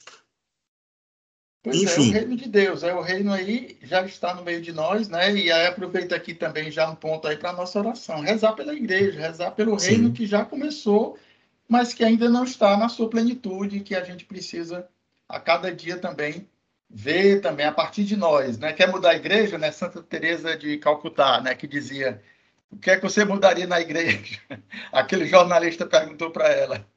Pois 1.63 1.81
Enfim. 1.81 2.07
é, 2.07 2.09
o 2.09 2.11
reino 2.11 2.35
de 2.35 2.49
Deus, 2.49 2.83
é 2.83 2.93
o 2.93 3.01
reino 3.01 3.31
aí 3.31 3.77
já 3.81 4.05
está 4.05 4.35
no 4.35 4.43
meio 4.43 4.61
de 4.61 4.73
nós, 4.73 5.07
né? 5.07 5.33
E 5.33 5.49
aí 5.49 5.65
aproveita 5.65 6.13
aqui 6.13 6.33
também 6.33 6.69
já 6.69 6.89
um 6.89 6.95
ponto 6.95 7.25
aí 7.25 7.37
para 7.37 7.51
a 7.51 7.53
nossa 7.53 7.79
oração, 7.79 8.19
rezar 8.19 8.51
pela 8.51 8.73
igreja, 8.73 9.17
rezar 9.17 9.51
pelo 9.51 9.79
Sim. 9.79 9.91
reino 9.91 10.11
que 10.11 10.25
já 10.25 10.43
começou, 10.43 11.17
mas 11.65 11.93
que 11.93 12.03
ainda 12.03 12.27
não 12.29 12.43
está 12.43 12.75
na 12.75 12.89
sua 12.89 13.09
plenitude, 13.09 13.79
que 13.79 13.95
a 13.95 14.03
gente 14.03 14.25
precisa 14.25 14.85
a 15.29 15.39
cada 15.39 15.73
dia 15.73 15.97
também 15.97 16.45
ver 16.89 17.39
também 17.39 17.65
a 17.65 17.71
partir 17.71 18.03
de 18.03 18.17
nós, 18.17 18.57
né? 18.59 18.73
Quer 18.73 18.91
mudar 18.91 19.11
a 19.11 19.15
igreja, 19.15 19.57
né? 19.57 19.71
Santa 19.71 20.03
Teresa 20.03 20.57
de 20.57 20.77
Calcutá, 20.77 21.39
né, 21.39 21.55
que 21.55 21.65
dizia: 21.65 22.21
"O 22.69 22.77
que 22.77 22.91
é 22.91 22.97
que 22.97 23.03
você 23.03 23.23
mudaria 23.23 23.65
na 23.65 23.79
igreja?" 23.79 24.37
Aquele 24.91 25.25
jornalista 25.25 25.85
perguntou 25.85 26.29
para 26.29 26.49
ela. 26.49 26.92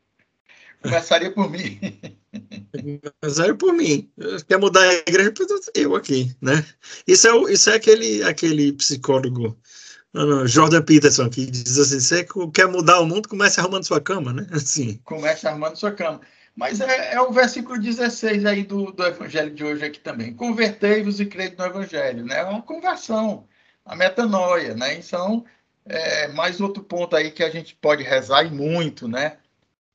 Começaria 0.82 1.30
por 1.32 1.50
mim. 1.50 1.78
Começaria 3.20 3.54
por 3.54 3.72
mim. 3.72 4.10
Quer 4.46 4.58
mudar 4.58 4.82
a 4.82 4.94
igreja? 4.94 5.32
Eu 5.74 5.96
aqui, 5.96 6.34
né? 6.40 6.64
Isso 7.06 7.26
é, 7.26 7.52
isso 7.52 7.70
é 7.70 7.74
aquele, 7.74 8.22
aquele 8.22 8.72
psicólogo 8.72 9.58
Jordan 10.46 10.82
Peterson, 10.82 11.28
que 11.28 11.46
diz 11.46 11.78
assim: 11.78 12.00
você 12.00 12.26
quer 12.52 12.66
mudar 12.66 13.00
o 13.00 13.06
mundo, 13.06 13.28
comece 13.28 13.60
arrumando 13.60 13.84
sua 13.84 14.00
cama, 14.00 14.32
né? 14.32 14.46
Assim. 14.52 15.00
Comece 15.04 15.46
arrumando 15.46 15.76
sua 15.76 15.92
cama. 15.92 16.20
Mas 16.54 16.80
é, 16.80 17.14
é, 17.14 17.20
o 17.20 17.30
versículo 17.30 17.78
16 17.78 18.46
aí 18.46 18.64
do, 18.64 18.90
do 18.90 19.04
evangelho 19.04 19.50
de 19.50 19.62
hoje 19.62 19.84
aqui 19.84 20.00
também. 20.00 20.32
Convertei-vos 20.32 21.20
e 21.20 21.26
crede 21.26 21.56
no 21.58 21.66
evangelho, 21.66 22.24
né? 22.24 22.38
É 22.38 22.44
uma 22.44 22.62
conversão, 22.62 23.46
a 23.84 23.94
metanoia, 23.94 24.74
né? 24.74 24.94
Então, 24.94 25.44
é, 25.84 26.28
mais 26.28 26.58
outro 26.58 26.82
ponto 26.82 27.14
aí 27.14 27.30
que 27.30 27.42
a 27.42 27.50
gente 27.50 27.74
pode 27.74 28.02
rezar 28.02 28.44
e 28.44 28.50
muito, 28.50 29.06
né? 29.06 29.36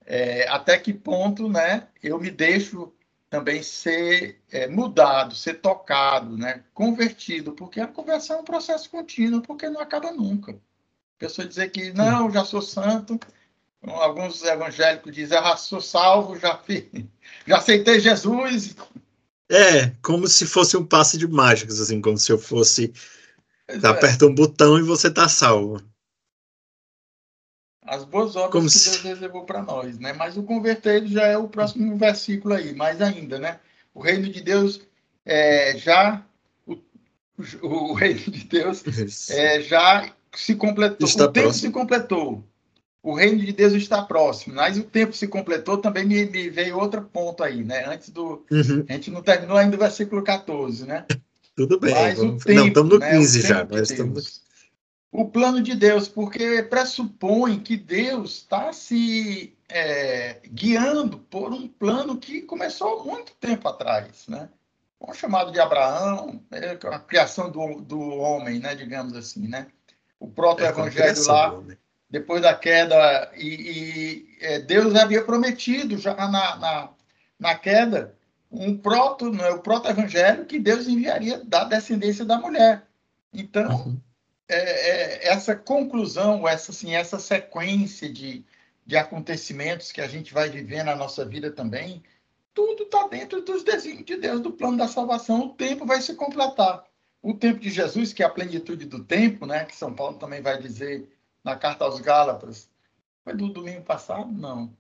É, 0.05 0.47
até 0.47 0.77
que 0.77 0.93
ponto, 0.93 1.47
né? 1.47 1.87
Eu 2.01 2.19
me 2.19 2.31
deixo 2.31 2.91
também 3.29 3.63
ser 3.63 4.41
é, 4.51 4.67
mudado, 4.67 5.35
ser 5.35 5.55
tocado, 5.55 6.37
né? 6.37 6.63
Convertido, 6.73 7.53
porque 7.53 7.79
a 7.79 7.87
conversão 7.87 8.37
é 8.37 8.41
um 8.41 8.45
processo 8.45 8.89
contínuo, 8.89 9.41
porque 9.41 9.69
não 9.69 9.79
acaba 9.79 10.11
nunca. 10.11 10.51
A 10.51 11.19
pessoa 11.19 11.47
dizer 11.47 11.69
que 11.71 11.93
não, 11.93 12.29
já 12.29 12.43
sou 12.43 12.61
santo, 12.61 13.19
alguns 13.83 14.43
evangélicos 14.43 15.13
dizem, 15.13 15.37
ah, 15.37 15.55
sou 15.55 15.79
salvo, 15.79 16.37
já, 16.37 16.57
fiz, 16.57 16.85
já 17.47 17.57
aceitei 17.57 17.99
Jesus. 17.99 18.75
É, 19.49 19.89
como 20.01 20.27
se 20.27 20.45
fosse 20.45 20.77
um 20.77 20.85
passe 20.85 21.17
de 21.17 21.27
mágicas, 21.27 21.79
assim, 21.79 22.01
como 22.01 22.17
se 22.17 22.31
eu 22.31 22.37
fosse. 22.37 22.93
Tá, 23.81 23.89
é. 23.89 23.91
Aperta 23.91 24.25
um 24.25 24.35
botão 24.35 24.77
e 24.77 24.81
você 24.81 25.09
tá 25.09 25.27
salvo. 25.27 25.81
As 27.91 28.05
boas 28.05 28.37
obras 28.37 28.51
como 28.53 28.67
que 28.67 28.71
se... 28.71 28.89
Deus 28.89 29.01
reservou 29.01 29.43
para 29.43 29.61
nós, 29.61 29.99
né? 29.99 30.13
Mas 30.13 30.37
o 30.37 30.43
convertido 30.43 31.07
já 31.07 31.27
é 31.27 31.37
o 31.37 31.49
próximo 31.49 31.97
versículo 31.97 32.53
aí, 32.53 32.73
mais 32.73 33.01
ainda, 33.01 33.37
né? 33.37 33.59
O 33.93 33.99
reino 33.99 34.29
de 34.29 34.41
Deus 34.41 34.79
é, 35.25 35.77
já. 35.77 36.23
O, 36.65 36.77
o, 37.61 37.93
reino 37.93 38.19
de 38.19 38.45
Deus 38.45 38.81
é, 39.29 39.59
já 39.59 40.09
se 40.33 40.55
completou. 40.55 41.05
Está 41.05 41.25
o 41.25 41.27
tempo 41.27 41.47
próximo. 41.47 41.67
se 41.67 41.73
completou 41.73 42.43
o 43.03 43.13
reino 43.13 43.43
de 43.43 43.51
Deus 43.51 43.73
está 43.73 44.01
próximo. 44.01 44.55
Mas 44.55 44.77
o 44.77 44.83
tempo 44.83 45.13
se 45.13 45.27
completou, 45.27 45.77
também 45.77 46.05
me, 46.05 46.25
me 46.25 46.49
veio 46.49 46.77
outro 46.77 47.01
ponto 47.01 47.43
aí, 47.43 47.61
né? 47.63 47.85
Antes 47.87 48.09
do. 48.09 48.45
Uhum. 48.49 48.85
A 48.87 48.93
gente 48.93 49.11
não 49.11 49.21
terminou 49.21 49.57
ainda 49.57 49.75
o 49.75 49.79
versículo 49.79 50.23
14, 50.23 50.85
né? 50.85 51.05
Tudo 51.57 51.77
bem. 51.77 51.93
Mas 51.93 52.17
vamos... 52.17 52.41
o 52.41 52.45
tempo, 52.45 52.59
não, 52.59 52.67
estamos 52.67 52.93
no 52.93 52.99
15 52.99 53.41
né? 53.41 53.47
já. 53.47 53.67
Mas 53.69 53.91
estamos... 53.91 54.41
O 55.11 55.25
plano 55.25 55.61
de 55.61 55.75
Deus, 55.75 56.07
porque 56.07 56.63
pressupõe 56.63 57.59
que 57.59 57.75
Deus 57.75 58.37
está 58.37 58.71
se 58.71 59.57
é, 59.67 60.39
guiando 60.47 61.19
por 61.19 61.51
um 61.51 61.67
plano 61.67 62.17
que 62.17 62.41
começou 62.41 63.05
muito 63.05 63.33
tempo 63.35 63.67
atrás, 63.67 64.27
né? 64.27 64.49
O 64.99 65.13
chamado 65.13 65.51
de 65.51 65.59
Abraão, 65.59 66.41
é 66.51 66.77
a 66.87 66.99
criação 66.99 67.51
do, 67.51 67.81
do 67.81 67.99
homem, 67.99 68.59
né? 68.59 68.73
Digamos 68.75 69.13
assim, 69.15 69.47
né? 69.47 69.67
O 70.19 70.29
proto-evangelho 70.29 71.17
é 71.17 71.27
lá. 71.27 71.53
Homem 71.53 71.77
depois 72.11 72.41
da 72.41 72.53
queda, 72.53 73.31
e, 73.37 73.47
e 73.47 74.37
é, 74.41 74.59
Deus 74.59 74.93
havia 74.95 75.23
prometido 75.23 75.97
já 75.97 76.13
na, 76.13 76.57
na, 76.57 76.89
na 77.39 77.55
queda 77.55 78.13
um 78.51 78.77
proto, 78.77 79.31
não 79.31 79.45
é, 79.45 79.51
o 79.51 79.59
proto-evangelho 79.59 80.45
que 80.45 80.59
Deus 80.59 80.89
enviaria 80.89 81.41
da 81.45 81.63
descendência 81.63 82.25
da 82.25 82.37
mulher. 82.37 82.85
Então, 83.33 83.77
uhum. 83.77 84.01
É, 84.53 85.27
é, 85.27 85.27
essa 85.29 85.55
conclusão, 85.55 86.47
essa, 86.47 86.71
assim, 86.71 86.93
essa 86.93 87.19
sequência 87.19 88.11
de, 88.11 88.43
de 88.85 88.97
acontecimentos 88.97 89.91
que 89.91 90.01
a 90.01 90.07
gente 90.07 90.33
vai 90.33 90.49
viver 90.49 90.83
na 90.83 90.95
nossa 90.95 91.25
vida 91.25 91.51
também, 91.51 92.03
tudo 92.53 92.83
está 92.83 93.07
dentro 93.07 93.41
dos 93.41 93.63
desígnios 93.63 94.05
de 94.05 94.17
Deus, 94.17 94.41
do 94.41 94.51
plano 94.51 94.77
da 94.77 94.87
salvação. 94.87 95.45
O 95.45 95.53
tempo 95.53 95.85
vai 95.85 96.01
se 96.01 96.15
completar. 96.15 96.83
O 97.21 97.33
tempo 97.33 97.59
de 97.59 97.69
Jesus, 97.69 98.11
que 98.11 98.23
é 98.23 98.25
a 98.25 98.29
plenitude 98.29 98.85
do 98.85 99.03
tempo, 99.03 99.45
né, 99.45 99.65
que 99.65 99.75
São 99.75 99.93
Paulo 99.93 100.17
também 100.17 100.41
vai 100.41 100.59
dizer 100.59 101.07
na 101.43 101.55
carta 101.55 101.85
aos 101.85 101.99
Gálatas. 101.99 102.69
Foi 103.23 103.33
do 103.33 103.49
domingo 103.49 103.83
passado? 103.83 104.31
Não. 104.31 104.75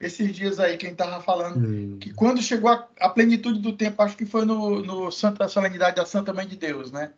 Esses 0.00 0.32
dias 0.34 0.58
aí, 0.60 0.76
quem 0.76 0.92
estava 0.92 1.22
falando 1.22 1.66
hum. 1.66 1.98
que 1.98 2.12
quando 2.12 2.42
chegou 2.42 2.70
a, 2.70 2.88
a, 3.00 3.08
plenitude 3.08 3.60
do 3.60 3.76
tempo, 3.76 4.02
acho 4.02 4.16
que 4.16 4.26
foi 4.26 4.44
no, 4.44 4.82
no 4.82 5.10
Santa 5.10 5.48
Solenidade 5.48 5.96
da 5.96 6.06
Santa 6.06 6.32
Mãe 6.32 6.46
de 6.46 6.56
Deus, 6.56 6.90
né? 6.90 7.12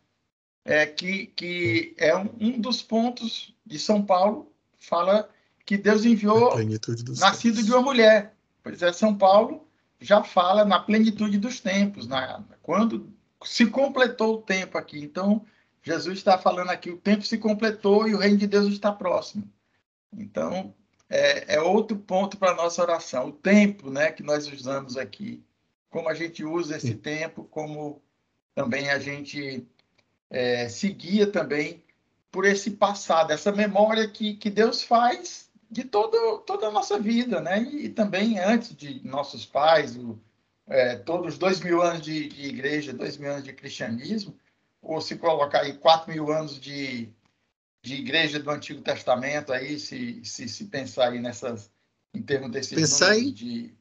É 0.66 0.84
que, 0.84 1.26
que 1.28 1.94
é 1.96 2.16
um, 2.16 2.28
um 2.40 2.60
dos 2.60 2.82
pontos 2.82 3.54
de 3.64 3.78
São 3.78 4.04
Paulo, 4.04 4.52
fala 4.76 5.28
que 5.64 5.76
Deus 5.76 6.04
enviou 6.04 6.52
nascido 7.18 7.62
de 7.62 7.72
uma 7.72 7.82
mulher. 7.82 8.34
Pois 8.62 8.82
é, 8.82 8.92
São 8.92 9.16
Paulo 9.16 9.66
já 10.00 10.22
fala 10.22 10.64
na 10.64 10.78
plenitude 10.78 11.38
dos 11.38 11.60
tempos, 11.60 12.06
na, 12.06 12.44
quando 12.62 13.12
se 13.44 13.66
completou 13.66 14.36
o 14.36 14.42
tempo 14.42 14.76
aqui. 14.76 14.98
Então, 14.98 15.44
Jesus 15.82 16.18
está 16.18 16.36
falando 16.36 16.70
aqui, 16.70 16.90
o 16.90 16.96
tempo 16.96 17.22
se 17.22 17.38
completou 17.38 18.08
e 18.08 18.14
o 18.14 18.18
reino 18.18 18.36
de 18.36 18.46
Deus 18.46 18.66
está 18.72 18.92
próximo. 18.92 19.48
Então, 20.12 20.74
é, 21.08 21.54
é 21.54 21.60
outro 21.60 21.96
ponto 21.96 22.36
para 22.36 22.50
a 22.50 22.56
nossa 22.56 22.82
oração. 22.82 23.28
O 23.28 23.32
tempo 23.32 23.90
né, 23.90 24.10
que 24.10 24.22
nós 24.22 24.50
usamos 24.50 24.96
aqui. 24.96 25.42
Como 25.88 26.08
a 26.08 26.14
gente 26.14 26.44
usa 26.44 26.76
esse 26.76 26.88
Sim. 26.88 26.98
tempo, 26.98 27.44
como 27.44 28.02
também 28.54 28.90
a 28.90 28.98
gente 28.98 29.66
é, 30.30 30.68
se 30.68 30.88
guia 30.88 31.26
também 31.26 31.82
por 32.30 32.44
esse 32.44 32.72
passado, 32.72 33.32
essa 33.32 33.52
memória 33.52 34.06
que, 34.08 34.34
que 34.34 34.50
Deus 34.50 34.82
faz 34.82 35.50
de 35.70 35.84
todo, 35.84 36.38
toda 36.40 36.68
a 36.68 36.70
nossa 36.70 36.98
vida, 36.98 37.40
né? 37.40 37.62
E, 37.62 37.88
também 37.88 38.38
antes 38.38 38.74
de 38.74 39.04
nossos 39.06 39.44
pais, 39.44 39.96
o, 39.96 40.18
é, 40.66 40.96
todos 40.96 41.34
os 41.34 41.38
dois 41.38 41.60
mil 41.60 41.80
anos 41.82 42.02
de, 42.02 42.28
de 42.28 42.46
igreja, 42.46 42.92
dois 42.92 43.16
mil 43.16 43.30
anos 43.30 43.44
de 43.44 43.52
cristianismo, 43.52 44.36
ou 44.82 45.00
se 45.00 45.16
colocar 45.16 45.62
aí 45.62 45.72
4 45.74 46.12
mil 46.12 46.30
anos 46.30 46.60
de, 46.60 47.08
de 47.82 47.94
igreja 47.94 48.38
do 48.38 48.50
Antigo 48.50 48.80
Testamento, 48.80 49.52
aí, 49.52 49.78
se, 49.78 50.24
se, 50.24 50.48
se 50.48 50.64
pensar 50.66 51.10
aí 51.10 51.20
nessas, 51.20 51.70
em 52.14 52.22
termos 52.22 52.50
desses 52.50 52.78
pensar 52.78 53.16
de... 53.16 53.74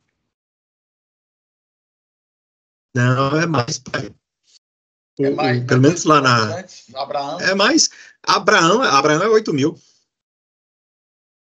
Não, 2.96 3.40
é 3.40 3.46
mais, 3.46 3.78
pai. 3.78 4.16
É 5.20 5.30
mais, 5.30 5.64
pelo 5.64 5.82
menos 5.82 6.04
lá 6.04 6.22
na. 6.22 6.66
Abraão. 6.96 7.40
É 7.40 7.56
mais. 7.56 7.90
Abraão, 8.22 8.82
Abraão 8.82 9.24
é 9.24 9.28
8 9.28 9.54
mil. 9.54 9.78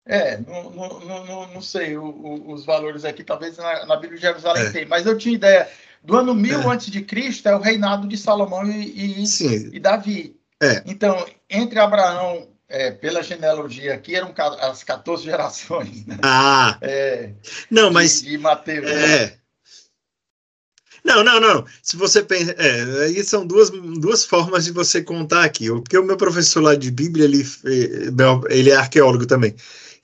É, 0.07 0.39
não, 0.39 0.71
não, 0.71 1.27
não, 1.27 1.47
não 1.49 1.61
sei 1.61 1.99
o, 1.99 2.05
o, 2.05 2.53
os 2.53 2.65
valores 2.65 3.05
aqui, 3.05 3.23
talvez 3.23 3.59
na, 3.59 3.85
na 3.85 3.97
Bíblia 3.97 4.17
de 4.19 4.23
Jerusalém 4.23 4.65
é. 4.65 4.71
tem, 4.71 4.87
mas 4.87 5.05
eu 5.05 5.19
tinha 5.19 5.35
ideia 5.35 5.69
do 6.03 6.17
ano 6.17 6.35
1000 6.35 6.63
é. 6.63 6.67
antes 6.67 6.91
de 6.91 7.03
Cristo 7.03 7.47
é 7.47 7.55
o 7.55 7.61
reinado 7.61 8.09
de 8.09 8.17
Salomão 8.17 8.65
e, 8.67 9.23
e, 9.23 9.25
e 9.75 9.79
Davi. 9.79 10.35
É. 10.63 10.83
Então, 10.87 11.27
entre 11.51 11.79
Abraão, 11.79 12.49
é, 12.69 12.91
pela 12.91 13.23
genealogia 13.23 13.95
aqui, 13.95 14.15
eram 14.15 14.33
as 14.61 14.83
14 14.83 15.25
gerações. 15.25 16.07
Né? 16.07 16.17
Ah! 16.23 16.79
É, 16.81 17.31
não, 17.71 17.91
mas. 17.91 18.23
De, 18.23 18.31
de 18.31 18.39
Mateus. 18.39 18.87
É. 18.87 19.27
Né? 19.27 19.33
Não, 21.09 21.25
não, 21.25 21.41
não. 21.41 21.65
Se 21.83 21.97
você 21.97 22.23
pensa. 22.23 22.55
É, 22.59 23.05
aí 23.05 23.25
são 23.25 23.47
duas, 23.47 23.71
duas 23.71 24.27
formas 24.27 24.67
de 24.67 24.73
você 24.73 25.03
contar 25.03 25.45
aqui. 25.45 25.69
Porque 25.69 25.97
o 25.97 26.05
meu 26.05 26.19
professor 26.19 26.63
lá 26.63 26.75
de 26.75 26.91
Bíblia, 26.91 27.25
ele, 27.25 27.47
ele 28.51 28.71
é 28.71 28.77
arqueólogo 28.77 29.25
também. 29.25 29.55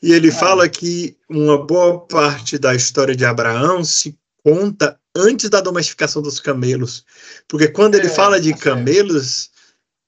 E 0.02 0.12
ele 0.12 0.30
ah. 0.30 0.34
fala 0.34 0.68
que 0.68 1.14
uma 1.28 1.58
boa 1.58 2.00
parte 2.00 2.56
da 2.56 2.74
história 2.74 3.14
de 3.14 3.24
Abraão 3.24 3.84
se 3.84 4.16
conta 4.42 4.98
antes 5.14 5.50
da 5.50 5.60
domesticação 5.60 6.22
dos 6.22 6.40
camelos. 6.40 7.04
Porque 7.46 7.68
quando 7.68 7.96
ele 7.96 8.06
é, 8.06 8.10
fala 8.10 8.40
de 8.40 8.52
tá 8.52 8.58
camelos, 8.58 9.50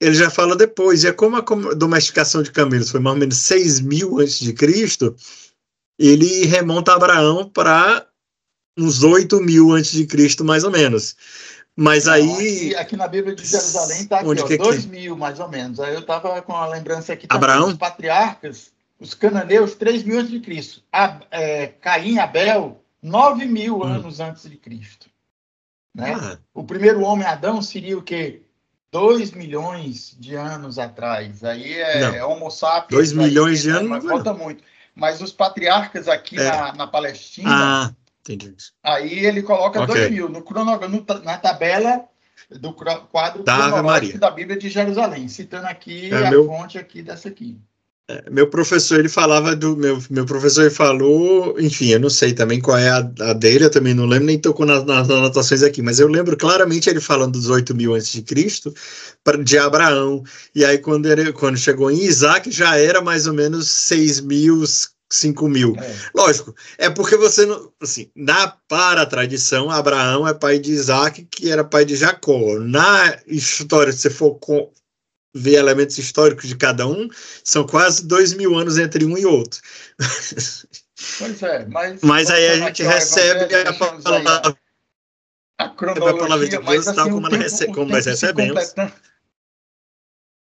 ele 0.00 0.14
já 0.14 0.30
fala 0.30 0.56
depois. 0.56 1.04
E 1.04 1.08
é 1.08 1.12
como 1.12 1.36
a 1.36 1.74
domesticação 1.74 2.42
de 2.42 2.50
camelos 2.50 2.90
foi 2.90 3.00
mais 3.00 3.14
ou 3.14 3.20
menos 3.20 3.36
6 3.36 3.80
mil 3.80 4.18
antes 4.18 4.38
de 4.38 4.54
Cristo, 4.54 5.14
ele 5.98 6.46
remonta 6.46 6.94
Abraão 6.94 7.48
para 7.48 8.06
uns 8.76 9.02
8 9.02 9.40
mil 9.40 9.72
antes 9.72 9.92
de 9.92 10.06
Cristo, 10.06 10.44
mais 10.44 10.64
ou 10.64 10.70
menos. 10.70 11.16
Mas 11.74 12.06
Não, 12.06 12.14
aí. 12.14 12.30
Aqui, 12.30 12.76
aqui, 12.76 12.96
na 12.96 13.06
Bíblia 13.06 13.34
de 13.34 13.44
Jerusalém 13.44 14.00
está 14.00 14.20
aqui, 14.20 14.28
ó, 14.28 14.56
2 14.56 14.84
que... 14.84 14.88
mil, 14.88 15.16
mais 15.16 15.38
ou 15.38 15.48
menos. 15.48 15.78
Aí 15.78 15.94
eu 15.94 16.00
estava 16.00 16.40
com 16.42 16.54
a 16.54 16.66
lembrança 16.66 17.12
aqui 17.12 17.26
Abraão? 17.28 17.68
Os 17.68 17.74
patriarcas, 17.74 18.72
os 18.98 19.12
cananeus, 19.12 19.74
3 19.74 20.02
mil 20.04 20.18
antes 20.18 20.30
de 20.30 20.40
Cristo. 20.40 20.82
A, 20.90 21.20
é, 21.30 21.66
Caim, 21.66 22.18
Abel, 22.18 22.82
9 23.02 23.44
mil 23.44 23.78
hum. 23.78 23.82
anos 23.82 24.20
antes 24.20 24.48
de 24.48 24.56
Cristo. 24.56 25.08
Né? 25.94 26.14
Ah. 26.18 26.38
O 26.54 26.64
primeiro 26.64 27.00
homem, 27.02 27.26
Adão, 27.26 27.60
seria 27.60 27.96
o 27.96 28.02
quê? 28.02 28.42
2 28.90 29.32
milhões 29.32 30.16
de 30.18 30.34
anos 30.34 30.78
atrás. 30.78 31.44
Aí 31.44 31.74
é, 31.74 32.16
é 32.16 32.24
Homo 32.24 32.50
sapiens. 32.50 33.12
2 33.12 33.12
milhões 33.12 33.62
de 33.62 33.70
anos. 33.70 33.88
Mas 33.88 34.04
falta 34.04 34.32
muito. 34.32 34.64
Mas 34.94 35.20
os 35.20 35.32
patriarcas 35.32 36.08
aqui 36.08 36.38
é. 36.38 36.50
na, 36.50 36.72
na 36.72 36.86
Palestina. 36.86 37.50
Ah, 37.50 37.94
entendi. 38.28 38.54
Aí 38.82 39.24
ele 39.24 39.42
coloca 39.42 39.86
2 39.86 39.90
okay. 39.90 40.10
mil. 40.10 40.28
No 40.28 40.42
cronograma, 40.42 41.04
na 41.24 41.38
tabela 41.38 42.04
do 42.50 42.72
quadro 42.72 43.42
da 43.42 43.56
cronológico 43.56 44.18
da 44.18 44.30
Bíblia 44.30 44.58
de 44.58 44.68
Jerusalém, 44.68 45.28
citando 45.28 45.66
aqui 45.66 46.12
é, 46.12 46.26
a 46.26 46.30
meu... 46.30 46.46
fonte 46.46 46.78
aqui 46.78 47.02
dessa 47.02 47.28
aqui. 47.28 47.58
É, 48.08 48.30
meu 48.30 48.48
professor, 48.48 49.00
ele 49.00 49.08
falava 49.08 49.56
do. 49.56 49.76
Meu, 49.76 50.00
meu 50.08 50.24
professor 50.24 50.70
falou, 50.70 51.58
enfim, 51.58 51.88
eu 51.88 51.98
não 51.98 52.08
sei 52.08 52.32
também 52.32 52.60
qual 52.60 52.78
é 52.78 52.88
a, 52.88 52.98
a 52.98 53.32
dele, 53.32 53.64
eu 53.64 53.70
também 53.70 53.94
não 53.94 54.06
lembro, 54.06 54.26
nem 54.26 54.38
tocou 54.38 54.64
nas, 54.64 54.84
nas, 54.84 55.10
anotações 55.10 55.64
aqui, 55.64 55.82
mas 55.82 55.98
eu 55.98 56.06
lembro 56.06 56.36
claramente 56.36 56.88
ele 56.88 57.00
falando 57.00 57.32
dos 57.32 57.48
8 57.48 57.74
mil 57.74 57.96
antes 57.96 58.12
de 58.12 58.22
Cristo, 58.22 58.72
de 59.44 59.58
Abraão. 59.58 60.22
E 60.54 60.64
aí, 60.64 60.78
quando, 60.78 61.06
ele, 61.06 61.32
quando 61.32 61.56
chegou 61.56 61.90
em 61.90 62.04
Isaac, 62.04 62.48
já 62.48 62.78
era 62.78 63.02
mais 63.02 63.26
ou 63.26 63.34
menos 63.34 63.68
6 63.68 64.20
mil, 64.20 64.62
5 65.10 65.48
mil. 65.48 65.74
É. 65.76 65.96
Lógico, 66.14 66.54
é 66.78 66.90
porque 66.90 67.16
você 67.16 67.46
não. 67.46 67.72
Assim, 67.80 68.10
na 68.14 68.48
para 68.68 69.02
a 69.02 69.06
tradição, 69.06 69.70
Abraão 69.70 70.26
é 70.26 70.34
pai 70.34 70.58
de 70.58 70.72
Isaac, 70.72 71.26
que 71.30 71.50
era 71.50 71.64
pai 71.64 71.84
de 71.84 71.96
Jacó. 71.96 72.58
Na 72.58 73.18
história, 73.26 73.92
se 73.92 74.00
você 74.00 74.10
for 74.10 74.34
com, 74.36 74.72
ver 75.34 75.54
elementos 75.54 75.98
históricos 75.98 76.48
de 76.48 76.56
cada 76.56 76.86
um, 76.86 77.08
são 77.44 77.66
quase 77.66 78.04
dois 78.06 78.32
mil 78.32 78.56
anos 78.56 78.78
entre 78.78 79.04
um 79.04 79.16
e 79.16 79.26
outro. 79.26 79.60
Pois 81.18 81.42
é, 81.42 81.66
mas. 81.66 82.00
Mas 82.00 82.30
aí 82.30 82.48
a 82.48 82.56
gente 82.56 82.82
recebe 82.82 83.54
a 83.54 83.72
palavra. 83.74 84.56
A 85.58 85.68
cronologia, 85.68 86.58
de 86.58 86.66
Deus, 86.66 86.84
tal 86.86 86.94
assim, 86.94 87.10
como, 87.10 87.28
recebe, 87.28 87.74
como 87.74 87.90
nós 87.90 88.06
recebemos. 88.06 88.74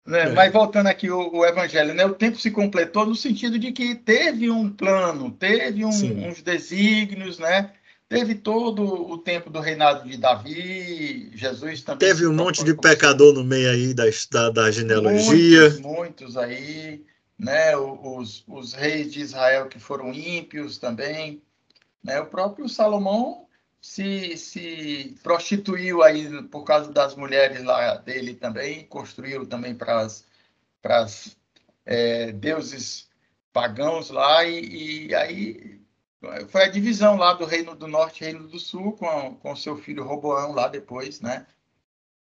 Né? 0.07 0.23
É. 0.23 0.33
Mas 0.33 0.53
voltando 0.53 0.87
aqui 0.87 1.11
o, 1.11 1.35
o, 1.35 1.45
Evangelho, 1.45 1.93
né? 1.93 2.05
o 2.05 2.15
tempo 2.15 2.39
se 2.39 2.51
completou 2.51 3.05
no 3.05 3.15
sentido 3.17 3.59
de 3.59 3.73
que 3.73 3.95
teve 3.95 4.49
um 4.51 4.71
plano, 4.71 5.31
teve 5.31 5.85
um, 5.85 5.89
uns 5.89 6.43
desígnios, 6.43 7.39
né? 7.39 7.73
Teve 8.09 8.37
todo 8.37 8.85
o 8.85 9.19
tempo 9.19 9.51
do 9.51 9.59
reinado 9.59 10.09
de 10.09 10.17
Davi, 10.17 11.29
Jesus 11.35 11.83
também. 11.83 12.09
Teve 12.09 12.25
um 12.25 12.33
monte 12.33 12.63
de 12.63 12.73
pecador 12.73 13.35
no 13.35 13.43
meio 13.43 13.69
aí 13.69 13.93
da, 13.93 14.05
da, 14.31 14.51
da 14.51 14.71
genealogia. 14.71 15.71
Muitos, 15.71 15.81
muitos 15.81 16.37
aí, 16.37 17.03
né? 17.37 17.77
Os, 17.77 18.45
os 18.47 18.75
reis 18.75 19.13
de 19.13 19.21
Israel 19.21 19.67
que 19.67 19.81
foram 19.81 20.13
ímpios 20.15 20.79
também. 20.79 21.43
Né? 22.05 22.21
O 22.21 22.27
próprio 22.27 22.69
Salomão 22.69 23.46
se, 23.87 24.37
se 24.37 25.17
prostituiu 25.23 26.03
aí 26.03 26.43
por 26.49 26.65
causa 26.65 26.93
das 26.93 27.15
mulheres 27.15 27.63
lá 27.63 27.95
dele 27.97 28.35
também, 28.35 28.85
construiu 28.87 29.47
também 29.47 29.77
para 29.77 30.01
as 30.83 31.37
é, 31.85 32.33
deuses 32.33 33.09
pagãos 33.53 34.11
lá, 34.11 34.45
e, 34.45 35.07
e 35.07 35.15
aí 35.15 35.81
foi 36.49 36.65
a 36.65 36.69
divisão 36.69 37.17
lá 37.17 37.33
do 37.35 37.45
Reino 37.45 37.77
do 37.77 37.87
Norte 37.87 38.23
e 38.23 38.25
Reino 38.25 38.49
do 38.49 38.59
Sul, 38.59 38.93
com, 38.95 39.37
com 39.37 39.55
seu 39.55 39.77
filho 39.77 40.03
Roboão 40.03 40.53
lá 40.53 40.67
depois, 40.67 41.21
né? 41.21 41.47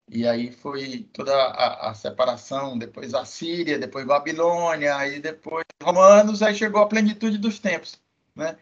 E 0.08 0.26
aí 0.26 0.52
foi 0.52 1.08
toda 1.12 1.34
a, 1.34 1.90
a, 1.90 1.94
separação, 1.94 2.78
depois 2.78 3.12
a 3.12 3.24
Síria, 3.24 3.76
depois 3.76 4.06
Babilônia, 4.06 4.96
aí 4.96 5.18
depois 5.20 5.64
Romanos, 5.82 6.42
aí 6.42 6.54
chegou 6.54 6.80
a 6.80 6.86
plenitude 6.86 7.38
dos 7.38 7.58
tempos, 7.58 8.00
né? 8.36 8.56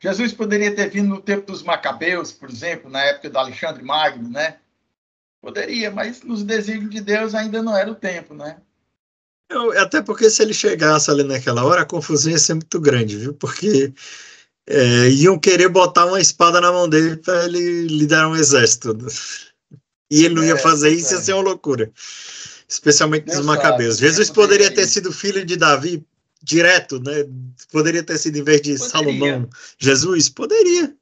Jesus 0.00 0.32
poderia 0.32 0.74
ter 0.74 0.88
vindo 0.88 1.08
no 1.08 1.20
tempo 1.20 1.52
dos 1.52 1.62
Macabeus, 1.62 2.32
por 2.32 2.48
exemplo, 2.48 2.90
na 2.90 3.04
época 3.04 3.28
do 3.28 3.38
Alexandre 3.38 3.84
Magno, 3.84 4.30
né? 4.30 4.56
Poderia, 5.42 5.90
mas 5.90 6.22
nos 6.22 6.42
desígnios 6.42 6.90
de 6.90 7.00
Deus 7.02 7.34
ainda 7.34 7.62
não 7.62 7.76
era 7.76 7.90
o 7.90 7.94
tempo, 7.94 8.34
né? 8.34 8.56
Eu, 9.50 9.78
até 9.78 10.00
porque 10.00 10.30
se 10.30 10.42
ele 10.42 10.54
chegasse 10.54 11.10
ali 11.10 11.22
naquela 11.22 11.64
hora, 11.64 11.82
a 11.82 11.86
confusão 11.86 12.32
ia 12.32 12.38
ser 12.38 12.54
muito 12.54 12.80
grande, 12.80 13.18
viu? 13.18 13.34
Porque 13.34 13.92
é, 14.66 15.08
iam 15.10 15.38
querer 15.38 15.68
botar 15.68 16.06
uma 16.06 16.20
espada 16.20 16.60
na 16.60 16.72
mão 16.72 16.88
dele 16.88 17.16
para 17.16 17.44
ele 17.44 17.86
liderar 17.86 18.30
um 18.30 18.36
exército. 18.36 18.96
E 20.10 20.24
ele 20.24 20.34
não 20.34 20.44
ia 20.44 20.54
é, 20.54 20.58
fazer 20.58 20.90
isso, 20.90 21.12
ia 21.14 21.20
ser 21.20 21.32
uma 21.34 21.42
loucura. 21.42 21.90
Especialmente 22.68 23.24
Deus 23.24 23.38
dos 23.38 23.46
macabeus. 23.46 23.96
Sabe, 23.96 24.08
Jesus 24.08 24.30
poderia 24.30 24.70
ter 24.70 24.86
sido 24.86 25.12
filho 25.12 25.44
de 25.44 25.56
Davi 25.56 26.06
direto, 26.42 27.00
né? 27.00 27.24
Poderia 27.70 28.02
ter 28.02 28.18
sido 28.18 28.38
em 28.38 28.42
vez 28.42 28.60
de 28.60 28.78
poderia. 28.78 28.90
Salomão. 28.90 29.50
Jesus? 29.78 30.28
Poderia. 30.28 30.94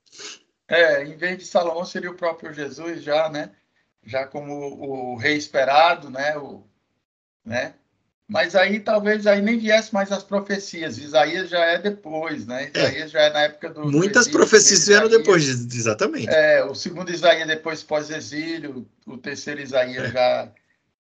É, 0.69 1.05
em 1.05 1.17
vez 1.17 1.39
de 1.39 1.47
Salomão 1.47 1.85
seria 1.85 2.11
o 2.11 2.17
próprio 2.17 2.53
Jesus 2.53 3.03
já, 3.03 3.29
né? 3.29 3.51
Já 4.05 4.27
como 4.27 4.53
o, 4.53 5.13
o 5.13 5.17
rei 5.17 5.37
esperado, 5.37 6.11
né? 6.11 6.37
O, 6.37 6.65
né? 7.45 7.75
Mas 8.29 8.55
aí 8.55 8.79
talvez 8.79 9.27
aí 9.27 9.41
nem 9.41 9.59
viesse 9.59 9.93
mais 9.95 10.13
as 10.13 10.23
profecias. 10.23 10.99
Isaías 10.99 11.49
já 11.49 11.65
é 11.65 11.79
depois, 11.79 12.47
né? 12.47 12.71
É. 12.75 12.79
Isaías 12.79 13.05
é. 13.05 13.09
já 13.09 13.21
é 13.23 13.33
na 13.33 13.41
época 13.41 13.71
do. 13.71 13.91
Muitas 13.91 14.27
do 14.27 14.29
exílio, 14.29 14.39
profecias 14.39 14.87
vieram 14.87 15.09
depois, 15.09 15.49
exatamente. 15.49 16.29
É, 16.29 16.63
o 16.63 16.75
segundo 16.75 17.11
Isaías 17.11 17.49
depois 17.49 17.83
pós-exílio, 17.83 18.87
o 19.07 19.17
terceiro 19.17 19.63
Isaías 19.63 20.05
é. 20.05 20.13
já. 20.13 20.53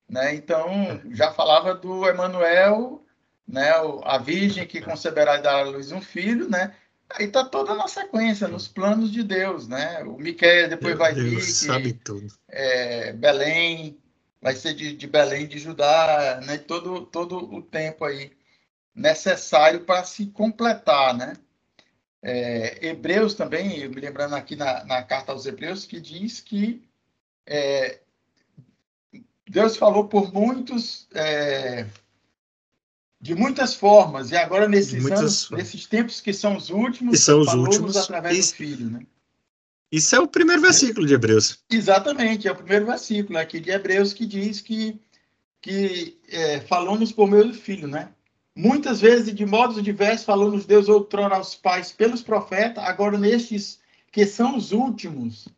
Né? 0.08 0.34
Então, 0.34 1.02
já 1.10 1.30
falava 1.30 1.74
do 1.74 2.06
Emanuel, 2.06 3.04
né? 3.48 3.70
a 4.04 4.18
virgem 4.18 4.66
que 4.66 4.80
conceberá 4.80 5.38
e 5.38 5.42
dará 5.42 5.60
à 5.60 5.62
luz 5.62 5.90
um 5.90 6.00
filho, 6.00 6.48
né? 6.48 6.74
Aí 7.10 7.24
está 7.24 7.42
toda 7.42 7.74
na 7.74 7.88
sequência, 7.88 8.46
nos 8.46 8.68
planos 8.68 9.10
de 9.10 9.22
Deus, 9.22 9.66
né? 9.66 10.02
O 10.04 10.18
Miquel 10.18 10.68
depois 10.68 10.90
Meu 10.90 10.98
vai 10.98 11.14
Deus 11.14 11.28
vir. 11.28 11.42
sabe 11.42 11.92
tudo. 11.94 12.26
É, 12.46 13.14
Belém, 13.14 13.98
vai 14.42 14.54
ser 14.54 14.74
de, 14.74 14.94
de 14.94 15.06
Belém, 15.06 15.46
de 15.46 15.58
Judá, 15.58 16.40
né? 16.44 16.58
Todo, 16.58 17.06
todo 17.06 17.38
o 17.38 17.62
tempo 17.62 18.04
aí 18.04 18.36
necessário 18.94 19.80
para 19.80 20.04
se 20.04 20.26
completar, 20.26 21.16
né? 21.16 21.32
É, 22.20 22.88
Hebreus 22.88 23.34
também, 23.34 23.88
me 23.88 24.00
lembrando 24.00 24.34
aqui 24.34 24.56
na, 24.56 24.84
na, 24.84 25.02
carta 25.02 25.32
aos 25.32 25.46
Hebreus, 25.46 25.86
que 25.86 26.00
diz 26.00 26.40
que 26.40 26.82
é, 27.46 28.00
Deus 29.48 29.76
falou 29.76 30.08
por 30.08 30.32
muitos, 30.32 31.08
é, 31.14 31.86
de 33.20 33.34
muitas 33.34 33.74
formas, 33.74 34.30
e 34.30 34.36
agora 34.36 34.68
nesses 34.68 35.04
anos, 35.10 35.50
nesses 35.50 35.86
tempos 35.86 36.20
que 36.20 36.32
são 36.32 36.56
os 36.56 36.70
últimos, 36.70 37.20
são 37.20 37.40
os 37.40 37.52
últimos 37.52 37.96
através 37.96 38.50
do 38.50 38.56
Filho, 38.56 38.90
né? 38.90 39.00
Isso 39.90 40.14
é 40.14 40.20
o 40.20 40.28
primeiro 40.28 40.60
versículo 40.62 41.06
de 41.06 41.14
Hebreus. 41.14 41.58
Exatamente, 41.70 42.46
é 42.46 42.52
o 42.52 42.56
primeiro 42.56 42.86
versículo 42.86 43.38
aqui 43.38 43.58
de 43.58 43.70
Hebreus 43.70 44.12
que 44.12 44.26
diz 44.26 44.60
que, 44.60 45.00
que 45.60 46.18
é, 46.28 46.60
falamos 46.60 47.10
por 47.10 47.28
meio 47.28 47.46
do 47.48 47.54
Filho, 47.54 47.88
né? 47.88 48.10
Muitas 48.54 49.00
vezes, 49.00 49.34
de 49.34 49.46
modos 49.46 49.82
diversos, 49.82 50.26
falamos 50.26 50.66
Deus 50.66 50.88
outrora 50.88 51.36
aos 51.36 51.54
pais 51.54 51.90
pelos 51.90 52.22
profetas, 52.22 52.84
agora 52.84 53.16
nestes 53.16 53.78
que 54.12 54.26
são 54.26 54.56
os 54.56 54.72
últimos, 54.72 55.48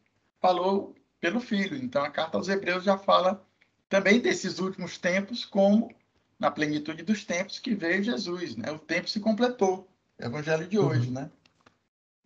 falou 0.40 0.94
pelo 1.20 1.40
Filho. 1.40 1.76
Então, 1.76 2.02
a 2.02 2.10
carta 2.10 2.36
aos 2.36 2.48
Hebreus 2.48 2.84
já 2.84 2.96
fala 2.96 3.44
também 3.88 4.20
desses 4.20 4.58
últimos 4.58 4.96
tempos, 4.96 5.44
como 5.44 5.90
na 6.40 6.50
plenitude 6.50 7.02
dos 7.02 7.24
tempos 7.24 7.58
que 7.58 7.74
veio 7.74 8.02
Jesus, 8.02 8.56
né? 8.56 8.72
O 8.72 8.78
tempo 8.78 9.08
se 9.08 9.20
completou, 9.20 9.86
Evangelho 10.18 10.66
de 10.66 10.78
hoje, 10.78 11.08
uhum. 11.08 11.14
né? 11.14 11.30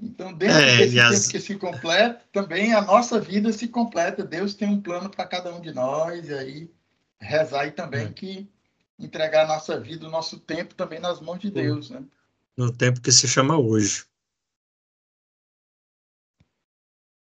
Então, 0.01 0.33
dentro 0.33 0.57
é, 0.57 0.79
desse 0.79 1.01
as... 1.01 1.21
tempo 1.21 1.31
que 1.33 1.41
se 1.41 1.57
completa, 1.57 2.23
também 2.33 2.73
a 2.73 2.81
nossa 2.81 3.21
vida 3.21 3.53
se 3.53 3.69
completa. 3.69 4.25
Deus 4.25 4.55
tem 4.55 4.69
um 4.69 4.81
plano 4.81 5.11
para 5.11 5.27
cada 5.27 5.55
um 5.55 5.61
de 5.61 5.73
nós, 5.73 6.29
e 6.29 6.35
aí 6.35 6.71
rezar 7.21 7.67
e 7.67 7.73
também 7.73 8.07
é. 8.07 8.11
que 8.11 8.49
entregar 8.99 9.45
a 9.45 9.49
nossa 9.49 9.79
vida, 9.79 10.07
o 10.07 10.11
nosso 10.11 10.39
tempo 10.39 10.75
também 10.75 11.01
nas 11.01 11.21
mãos 11.21 11.41
de 11.41 11.51
Deus, 11.51 11.91
né? 11.91 12.03
No 12.57 12.73
tempo 12.73 13.01
que 13.01 13.11
se 13.11 13.27
chama 13.27 13.59
hoje. 13.59 14.05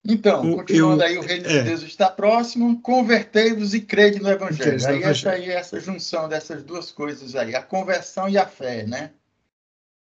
Então, 0.08 0.52
o, 0.52 0.58
continuando 0.58 1.02
eu, 1.02 1.08
aí, 1.08 1.18
o 1.18 1.22
reino 1.22 1.48
é, 1.48 1.58
de 1.58 1.64
Deus 1.64 1.82
está 1.82 2.10
próximo, 2.10 2.80
convertei-vos 2.82 3.74
e 3.74 3.82
crede 3.82 4.22
no 4.22 4.30
Evangelho. 4.30 4.88
Aí 4.88 5.04
essa, 5.04 5.32
aí 5.32 5.50
essa 5.50 5.80
junção 5.80 6.30
dessas 6.30 6.64
duas 6.64 6.92
coisas 6.92 7.36
aí, 7.36 7.56
a 7.56 7.64
conversão 7.64 8.30
e 8.30 8.38
a 8.38 8.46
fé, 8.46 8.86
né? 8.86 9.12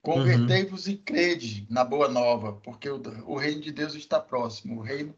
Convertei-vos 0.01 0.87
uhum. 0.87 0.93
e 0.93 0.97
crede 0.97 1.67
na 1.69 1.85
boa 1.85 2.09
nova, 2.09 2.55
porque 2.55 2.89
o, 2.89 3.03
o, 3.27 3.37
reino 3.37 3.61
de 3.61 3.71
Deus 3.71 3.95
está 3.95 4.19
próximo. 4.19 4.79
O 4.79 4.83
reino 4.83 5.15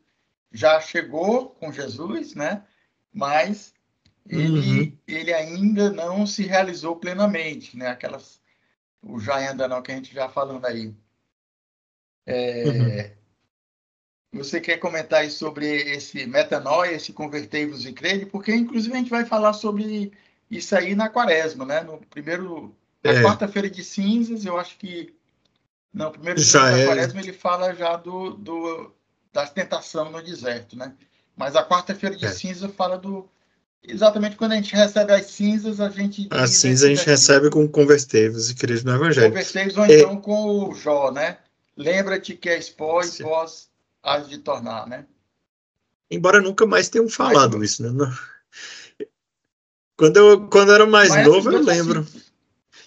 já 0.50 0.80
chegou 0.80 1.50
com 1.50 1.72
Jesus, 1.72 2.34
né? 2.34 2.64
Mas 3.12 3.72
ele, 4.28 4.58
uhum. 4.58 4.98
ele 5.06 5.32
ainda 5.32 5.90
não 5.90 6.26
se 6.26 6.42
realizou 6.42 6.96
plenamente, 6.96 7.76
né? 7.76 7.86
Aquelas, 7.86 8.40
o 9.00 9.20
já 9.20 9.36
ainda 9.36 9.68
não 9.68 9.80
que 9.80 9.92
a 9.92 9.94
gente 9.94 10.12
já 10.12 10.28
falando 10.28 10.64
aí. 10.66 10.92
É, 12.26 12.64
uhum. 12.66 13.21
Você 14.32 14.60
quer 14.60 14.78
comentar 14.78 15.20
aí 15.20 15.30
sobre 15.30 15.66
esse 15.66 16.26
metanoia, 16.26 16.92
esse 16.92 17.12
convertei-vos 17.12 17.84
e 17.84 17.92
crede? 17.92 18.24
Porque 18.24 18.54
inclusive 18.54 18.94
a 18.94 18.98
gente 18.98 19.10
vai 19.10 19.26
falar 19.26 19.52
sobre 19.52 20.10
isso 20.50 20.74
aí 20.74 20.94
na 20.94 21.08
quaresma, 21.08 21.66
né? 21.66 21.82
No 21.82 21.98
primeiro 21.98 22.74
na 23.02 23.12
é. 23.12 23.22
quarta-feira 23.22 23.68
de 23.68 23.82
cinzas, 23.82 24.44
eu 24.44 24.58
acho 24.58 24.78
que. 24.78 25.12
Não, 25.92 26.10
primeiro 26.10 26.40
dia 26.40 26.60
da 26.60 26.78
é. 26.78 26.86
quaresma 26.86 27.20
ele 27.20 27.32
fala 27.32 27.74
já 27.74 27.96
do, 27.96 28.30
do, 28.30 28.90
da 29.32 29.46
tentação 29.46 30.10
no 30.10 30.22
deserto, 30.22 30.76
né? 30.76 30.94
Mas 31.36 31.56
a 31.56 31.66
quarta-feira 31.66 32.16
de 32.16 32.24
é. 32.24 32.30
cinza 32.30 32.68
fala 32.68 32.96
do. 32.96 33.28
Exatamente 33.84 34.36
quando 34.36 34.52
a 34.52 34.54
gente 34.54 34.74
recebe 34.74 35.12
as 35.12 35.26
cinzas, 35.26 35.80
a 35.80 35.88
gente. 35.88 36.28
As 36.30 36.50
cinzas 36.50 36.84
a 36.84 36.94
gente 36.94 37.04
recebe 37.04 37.50
com 37.50 37.68
converteiros 37.68 38.48
e 38.48 38.54
Cristo 38.54 38.86
no 38.86 38.94
Evangelho. 38.94 39.28
Converteiros 39.28 39.76
ou 39.76 39.84
é. 39.84 40.00
então 40.00 40.16
com 40.18 40.68
o 40.68 40.74
Jó, 40.74 41.10
né? 41.10 41.38
Lembra-te 41.76 42.34
que 42.34 42.48
és 42.48 42.70
pó 42.70 43.02
e 43.02 43.22
pós 43.22 43.71
has 44.02 44.28
de 44.28 44.38
tornar, 44.38 44.86
né? 44.86 45.06
Embora 46.10 46.40
nunca 46.40 46.66
mais 46.66 46.88
tenham 46.88 47.08
falado 47.08 47.62
isso, 47.64 47.82
né? 47.82 48.14
Quando 49.96 50.16
eu, 50.16 50.48
quando 50.48 50.70
eu 50.70 50.74
era 50.74 50.86
mais 50.86 51.10
Mas 51.10 51.26
novo, 51.26 51.50
eu 51.50 51.62
lembro. 51.62 52.00
Assim, 52.00 52.22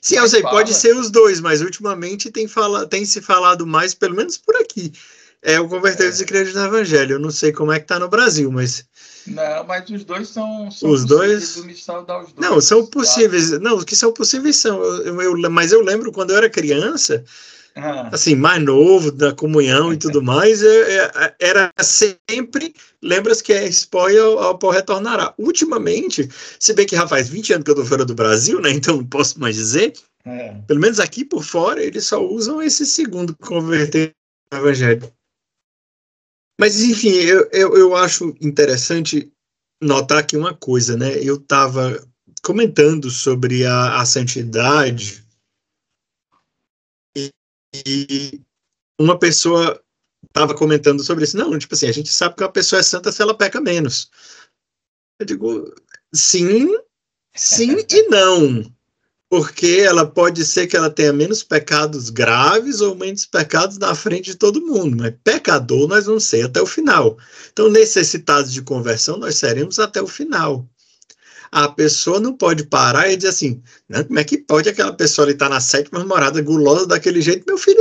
Sim, 0.02 0.18
eu 0.18 0.28
sei, 0.28 0.42
fala. 0.42 0.56
pode 0.56 0.74
ser 0.74 0.96
os 0.96 1.10
dois, 1.10 1.40
mas 1.40 1.62
ultimamente 1.62 2.30
tem, 2.30 2.48
fala, 2.48 2.86
tem 2.86 3.06
se 3.06 3.22
falado 3.22 3.66
mais, 3.66 3.94
pelo 3.94 4.16
menos 4.16 4.38
por 4.38 4.56
aqui. 4.58 4.92
É 5.42 5.60
o 5.60 5.68
Converteiros 5.68 6.20
é. 6.20 6.26
e 6.26 6.54
no 6.54 6.66
Evangelho. 6.66 7.14
Eu 7.14 7.20
não 7.20 7.32
sei 7.32 7.52
como 7.52 7.72
é 7.72 7.80
que 7.80 7.86
tá 7.86 8.00
no 8.00 8.10
Brasil, 8.10 8.52
mas. 8.52 8.86
Não, 9.28 9.64
mas 9.64 9.90
os 9.90 10.04
dois 10.04 10.28
são, 10.28 10.70
são 10.72 10.90
os 10.90 11.06
dois. 11.06 11.56
Os 11.56 11.86
dois 11.86 12.34
não, 12.38 12.60
são 12.60 12.86
possíveis. 12.86 13.52
Tá? 13.52 13.60
Não, 13.60 13.78
os 13.78 13.84
que 13.84 13.96
são 13.96 14.12
possíveis 14.12 14.56
são. 14.58 14.84
Eu, 14.84 15.22
eu, 15.22 15.52
mas 15.52 15.72
eu 15.72 15.82
lembro 15.82 16.12
quando 16.12 16.32
eu 16.32 16.38
era 16.38 16.50
criança, 16.50 17.24
ah. 17.76 18.10
assim, 18.14 18.36
mais 18.36 18.64
novo, 18.64 19.12
da 19.12 19.34
comunhão 19.34 19.92
e 19.92 19.98
tudo 19.98 20.24
mais, 20.24 20.64
é, 20.64 20.98
é, 20.98 21.36
era 21.40 21.74
sempre, 21.82 22.74
lembras 23.02 23.42
que 23.42 23.52
é 23.52 23.68
spoiler 23.68 24.24
ao 24.24 24.58
pó 24.58 24.70
retornará. 24.70 25.34
Ultimamente, 25.38 26.30
se 26.58 26.74
bem 26.74 26.86
que, 26.86 26.96
rapaz, 26.96 27.28
20 27.28 27.54
anos 27.54 27.66
que 27.66 27.72
eu 27.72 27.76
tô 27.76 27.86
fora 27.86 28.06
do 28.06 28.16
Brasil, 28.16 28.62
né, 28.62 28.72
então 28.72 28.98
não 28.98 29.06
posso 29.06 29.40
mais 29.40 29.56
dizer, 29.56 29.94
é. 30.24 30.54
pelo 30.66 30.80
menos 30.80 31.00
aqui 31.00 31.26
por 31.26 31.44
fora, 31.44 31.84
eles 31.84 32.06
só 32.06 32.26
usam 32.26 32.62
esse 32.62 32.86
segundo 32.86 33.36
converter 33.36 34.14
no 34.52 34.58
evangelho. 34.58 35.12
Mas, 36.58 36.82
enfim, 36.82 37.10
eu, 37.10 37.50
eu, 37.52 37.76
eu 37.76 37.96
acho 37.96 38.34
interessante 38.40 39.30
notar 39.84 40.20
aqui 40.20 40.38
uma 40.38 40.54
coisa, 40.54 40.96
né, 40.96 41.20
eu 41.22 41.36
estava 41.36 42.02
comentando 42.42 43.10
sobre 43.10 43.66
a, 43.66 44.00
a 44.00 44.06
santidade 44.06 45.25
e 47.86 48.42
uma 49.00 49.18
pessoa 49.18 49.82
estava 50.28 50.56
comentando 50.56 51.04
sobre 51.04 51.24
isso. 51.24 51.38
Não, 51.38 51.58
tipo 51.58 51.74
assim, 51.74 51.88
a 51.88 51.92
gente 51.92 52.12
sabe 52.12 52.36
que 52.36 52.44
uma 52.44 52.52
pessoa 52.52 52.80
é 52.80 52.84
santa 52.84 53.12
se 53.12 53.22
ela 53.22 53.38
peca 53.38 53.62
menos. 53.62 54.10
Eu 55.20 55.26
digo, 55.26 55.74
sim, 56.14 56.68
sim 57.36 57.78
e 57.90 58.08
não. 58.10 58.72
Porque 59.30 59.82
ela 59.84 60.06
pode 60.06 60.46
ser 60.46 60.68
que 60.68 60.78
ela 60.78 60.90
tenha 60.90 61.12
menos 61.12 61.42
pecados 61.42 62.10
graves 62.10 62.80
ou 62.80 62.96
menos 62.96 63.26
pecados 63.26 63.78
na 63.78 63.96
frente 63.96 64.32
de 64.32 64.36
todo 64.36 64.66
mundo, 64.66 64.98
mas 64.98 65.16
pecador 65.24 65.88
nós 65.88 66.06
vamos 66.06 66.26
ser 66.26 66.46
até 66.46 66.62
o 66.62 66.68
final. 66.68 67.18
Então, 67.52 67.70
necessitados 67.70 68.54
de 68.54 68.62
conversão, 68.62 69.18
nós 69.18 69.36
seremos 69.36 69.80
até 69.80 70.02
o 70.02 70.08
final 70.08 70.68
a 71.56 71.70
pessoa 71.70 72.20
não 72.20 72.36
pode 72.36 72.66
parar 72.66 73.10
e 73.10 73.16
dizer 73.16 73.30
assim, 73.30 73.64
né, 73.88 74.04
como 74.04 74.20
é 74.20 74.26
que 74.26 74.38
pode 74.38 74.68
aquela 74.68 74.92
pessoa 74.92 75.32
estar 75.32 75.46
tá 75.46 75.56
na 75.56 75.62
sétima 75.62 76.04
morada 76.04 76.42
gulosa 76.42 76.86
daquele 76.86 77.22
jeito, 77.22 77.46
meu 77.48 77.58
filho, 77.58 77.80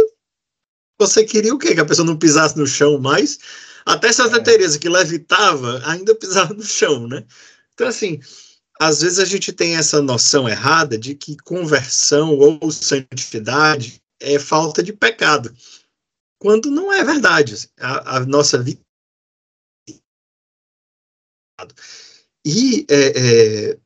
você 0.96 1.24
queria 1.24 1.52
o 1.52 1.58
quê? 1.58 1.74
Que 1.74 1.80
a 1.80 1.84
pessoa 1.84 2.06
não 2.06 2.16
pisasse 2.16 2.56
no 2.56 2.68
chão 2.68 3.00
mais? 3.00 3.37
Até 3.84 4.12
Santa 4.12 4.37
é. 4.37 4.40
Teresa 4.40 4.78
que 4.78 4.88
levitava, 4.88 5.82
ainda 5.87 6.14
pisava 6.14 6.54
no 6.54 6.62
chão, 6.62 7.08
né? 7.08 7.26
Então, 7.72 7.88
assim, 7.88 8.20
às 8.80 9.00
vezes 9.00 9.18
a 9.18 9.24
gente 9.24 9.52
tem 9.52 9.74
essa 9.74 10.00
noção 10.00 10.48
errada 10.48 10.96
de 10.96 11.16
que 11.16 11.37
conversão 11.38 12.38
ou 12.38 12.70
santidade 12.70 14.00
é 14.20 14.38
falta 14.38 14.84
de 14.84 14.92
pecado, 14.92 15.52
quando 16.38 16.70
não 16.70 16.92
é 16.92 17.02
verdade. 17.02 17.68
A, 17.80 18.18
a 18.18 18.20
nossa 18.20 18.56
vida 18.56 18.80
e 22.44 22.85
é, 22.90 23.12
é, 23.16 23.78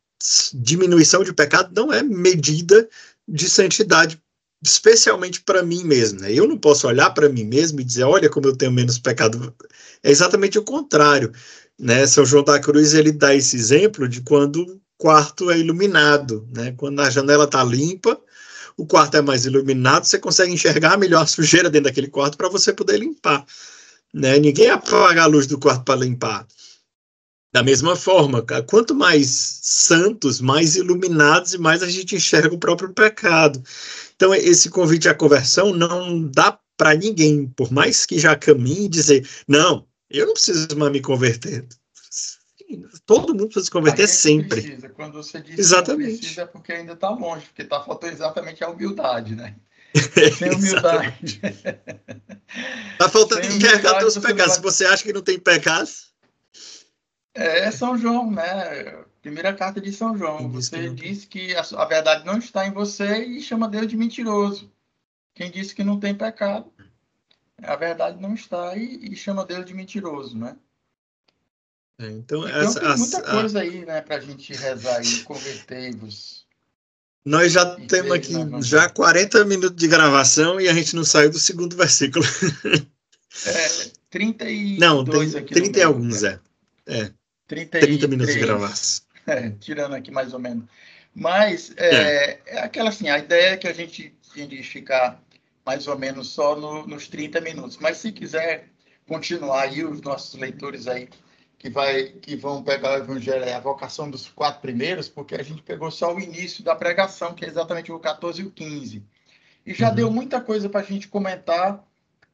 diminuição 0.54 1.22
de 1.22 1.32
pecado 1.32 1.70
não 1.74 1.92
é 1.92 2.02
medida 2.02 2.88
de 3.26 3.48
santidade, 3.48 4.20
especialmente 4.62 5.40
para 5.42 5.62
mim 5.62 5.84
mesmo. 5.84 6.20
Né? 6.20 6.32
Eu 6.32 6.46
não 6.46 6.58
posso 6.58 6.88
olhar 6.88 7.10
para 7.10 7.28
mim 7.28 7.44
mesmo 7.44 7.80
e 7.80 7.84
dizer, 7.84 8.04
olha 8.04 8.28
como 8.28 8.46
eu 8.46 8.56
tenho 8.56 8.72
menos 8.72 8.98
pecado. 8.98 9.54
É 10.02 10.10
exatamente 10.10 10.58
o 10.58 10.64
contrário. 10.64 11.32
Né? 11.78 12.06
São 12.06 12.26
João 12.26 12.42
da 12.42 12.58
Cruz 12.58 12.94
ele 12.94 13.12
dá 13.12 13.34
esse 13.34 13.56
exemplo 13.56 14.08
de 14.08 14.20
quando 14.22 14.62
o 14.62 14.80
quarto 14.96 15.50
é 15.50 15.58
iluminado, 15.58 16.48
né? 16.52 16.74
quando 16.76 17.00
a 17.00 17.10
janela 17.10 17.44
está 17.44 17.62
limpa, 17.62 18.20
o 18.76 18.86
quarto 18.86 19.16
é 19.16 19.22
mais 19.22 19.44
iluminado, 19.44 20.04
você 20.04 20.18
consegue 20.18 20.52
enxergar 20.52 20.98
melhor 20.98 21.22
a 21.22 21.26
sujeira 21.28 21.70
dentro 21.70 21.88
daquele 21.88 22.08
quarto 22.08 22.36
para 22.36 22.48
você 22.48 22.72
poder 22.72 22.98
limpar. 22.98 23.44
Né? 24.12 24.38
Ninguém 24.38 24.70
apaga 24.70 25.22
a 25.22 25.26
luz 25.26 25.46
do 25.46 25.58
quarto 25.58 25.84
para 25.84 26.00
limpar. 26.00 26.46
Da 27.50 27.62
mesma 27.62 27.96
forma, 27.96 28.44
quanto 28.66 28.94
mais 28.94 29.60
santos, 29.62 30.40
mais 30.40 30.76
iluminados 30.76 31.54
e 31.54 31.58
mais 31.58 31.82
a 31.82 31.88
gente 31.88 32.14
enxerga 32.14 32.54
o 32.54 32.58
próprio 32.58 32.92
pecado. 32.92 33.62
Então, 34.14 34.34
esse 34.34 34.68
convite 34.68 35.08
à 35.08 35.14
conversão 35.14 35.72
não 35.72 36.22
dá 36.22 36.58
para 36.76 36.94
ninguém, 36.94 37.48
por 37.48 37.72
mais 37.72 38.04
que 38.04 38.18
já 38.18 38.36
caminhe, 38.36 38.88
dizer: 38.88 39.26
não, 39.48 39.86
eu 40.10 40.26
não 40.26 40.34
preciso 40.34 40.76
mais 40.76 40.92
me 40.92 41.00
converter. 41.00 41.66
Todo 43.06 43.28
mundo 43.28 43.46
precisa 43.46 43.64
se 43.64 43.70
converter 43.70 44.02
é 44.02 44.06
sempre. 44.06 44.60
Precisa. 44.60 44.88
Quando 44.90 45.14
você 45.14 45.40
diz 45.40 45.58
exatamente. 45.58 46.12
que 46.12 46.18
precisa, 46.18 46.42
é 46.42 46.46
porque 46.46 46.72
ainda 46.72 46.92
está 46.92 47.08
longe, 47.08 47.46
porque 47.46 47.62
está 47.62 47.80
faltando 47.80 48.12
exatamente 48.12 48.62
a 48.62 48.68
humildade, 48.68 49.34
né? 49.34 49.56
Sem 50.38 50.52
humildade. 50.52 51.40
Está 52.92 53.08
faltando 53.08 53.46
enxergar 53.46 53.98
teus 53.98 54.18
pecados. 54.18 54.54
Se 54.54 54.60
você 54.60 54.84
acha 54.84 55.02
que 55.02 55.14
não 55.14 55.22
tem 55.22 55.38
pecados, 55.38 56.07
é 57.34 57.70
São 57.70 57.96
João, 57.96 58.30
né? 58.30 59.04
Primeira 59.20 59.52
carta 59.52 59.80
de 59.80 59.92
São 59.92 60.16
João. 60.16 60.50
Você 60.52 60.88
diz 60.90 61.24
que 61.24 61.54
a, 61.54 61.62
a, 61.76 61.84
verdade 61.84 62.24
não 62.24 62.38
está 62.38 62.66
em 62.66 62.72
você 62.72 63.24
e 63.24 63.40
chama 63.40 63.68
Deus 63.68 63.86
de 63.86 63.96
mentiroso. 63.96 64.70
Quem 65.34 65.50
disse 65.50 65.74
que 65.74 65.84
não 65.84 66.00
tem 66.00 66.14
pecado, 66.14 66.72
a 67.62 67.76
verdade 67.76 68.20
não 68.20 68.34
está 68.34 68.76
e, 68.76 69.12
e 69.12 69.16
chama 69.16 69.44
Deus 69.44 69.64
de 69.64 69.74
mentiroso, 69.74 70.36
né? 70.36 70.56
É, 72.00 72.06
então, 72.10 72.46
então 72.46 72.60
essa, 72.60 72.80
tem 72.80 72.96
muita 72.96 73.18
a, 73.18 73.30
coisa 73.30 73.60
aí, 73.60 73.84
né, 73.84 74.00
para 74.00 74.16
a 74.16 74.20
gente 74.20 74.52
rezar 74.54 74.98
aí, 74.98 75.22
convertei-vos. 75.22 76.46
Nós 77.24 77.52
já 77.52 77.76
temos 77.86 78.12
aqui 78.12 78.32
já 78.62 78.88
40 78.88 79.44
minutos 79.44 79.76
de 79.76 79.88
gravação 79.88 80.60
e 80.60 80.68
a 80.68 80.72
gente 80.72 80.94
não 80.94 81.04
saiu 81.04 81.30
do 81.30 81.38
segundo 81.38 81.76
versículo. 81.76 82.24
É, 83.46 83.90
32 84.10 84.78
não, 84.80 85.04
tem, 85.04 85.36
aqui 85.36 85.54
30 85.54 85.78
e 85.78 85.82
alguns, 85.82 86.22
é. 86.22 86.40
É. 86.86 87.12
33, 87.48 87.84
30 87.84 88.08
minutos 88.08 88.34
de 88.34 88.40
gravar. 88.40 88.74
É, 89.26 89.50
tirando 89.60 89.94
aqui 89.94 90.10
mais 90.10 90.32
ou 90.32 90.38
menos. 90.38 90.64
Mas 91.14 91.74
é, 91.76 91.86
é. 91.86 92.40
é, 92.46 92.60
aquela 92.60 92.88
assim, 92.88 93.10
a 93.10 93.18
ideia 93.18 93.50
é 93.50 93.56
que 93.58 93.68
a 93.68 93.74
gente 93.74 94.14
tinha 94.32 94.46
de 94.46 94.62
ficar 94.62 95.22
mais 95.66 95.86
ou 95.86 95.98
menos 95.98 96.28
só 96.28 96.56
no, 96.56 96.86
nos 96.86 97.08
30 97.08 97.38
minutos. 97.42 97.76
Mas 97.76 97.98
se 97.98 98.10
quiser 98.10 98.70
continuar 99.06 99.64
aí, 99.64 99.84
os 99.84 100.00
nossos 100.00 100.40
leitores 100.40 100.88
aí 100.88 101.10
que, 101.58 101.68
vai, 101.68 102.04
que 102.04 102.36
vão 102.36 102.62
pegar 102.62 102.92
o 102.92 103.02
Evangelho, 103.02 103.44
é 103.44 103.52
a 103.52 103.60
vocação 103.60 104.08
dos 104.08 104.28
quatro 104.28 104.60
primeiros, 104.60 105.08
porque 105.08 105.34
a 105.34 105.42
gente 105.42 105.60
pegou 105.60 105.90
só 105.90 106.14
o 106.14 106.20
início 106.20 106.62
da 106.62 106.74
pregação, 106.74 107.34
que 107.34 107.44
é 107.44 107.48
exatamente 107.48 107.90
o 107.90 107.98
14 107.98 108.40
e 108.40 108.44
o 108.44 108.50
15. 108.50 109.04
E 109.66 109.74
já 109.74 109.88
uhum. 109.88 109.94
deu 109.94 110.10
muita 110.10 110.40
coisa 110.40 110.68
para 110.68 110.80
a 110.80 110.84
gente 110.84 111.08
comentar, 111.08 111.84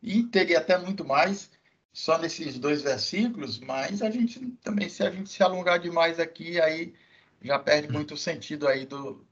e 0.02 0.22
teria 0.24 0.58
até 0.58 0.76
muito 0.76 1.04
mais, 1.04 1.50
só 1.94 2.18
nesses 2.18 2.58
dois 2.58 2.82
versículos, 2.82 3.60
mas 3.60 4.02
a 4.02 4.10
gente 4.10 4.40
também, 4.64 4.88
se 4.88 5.04
a 5.04 5.10
gente 5.10 5.30
se 5.30 5.44
alongar 5.44 5.78
demais 5.78 6.18
aqui, 6.18 6.60
aí 6.60 6.92
já 7.40 7.56
perde 7.56 7.90
muito 7.90 8.14
o 8.14 8.16
sentido 8.16 8.66
aí 8.66 8.84
do. 8.84 9.24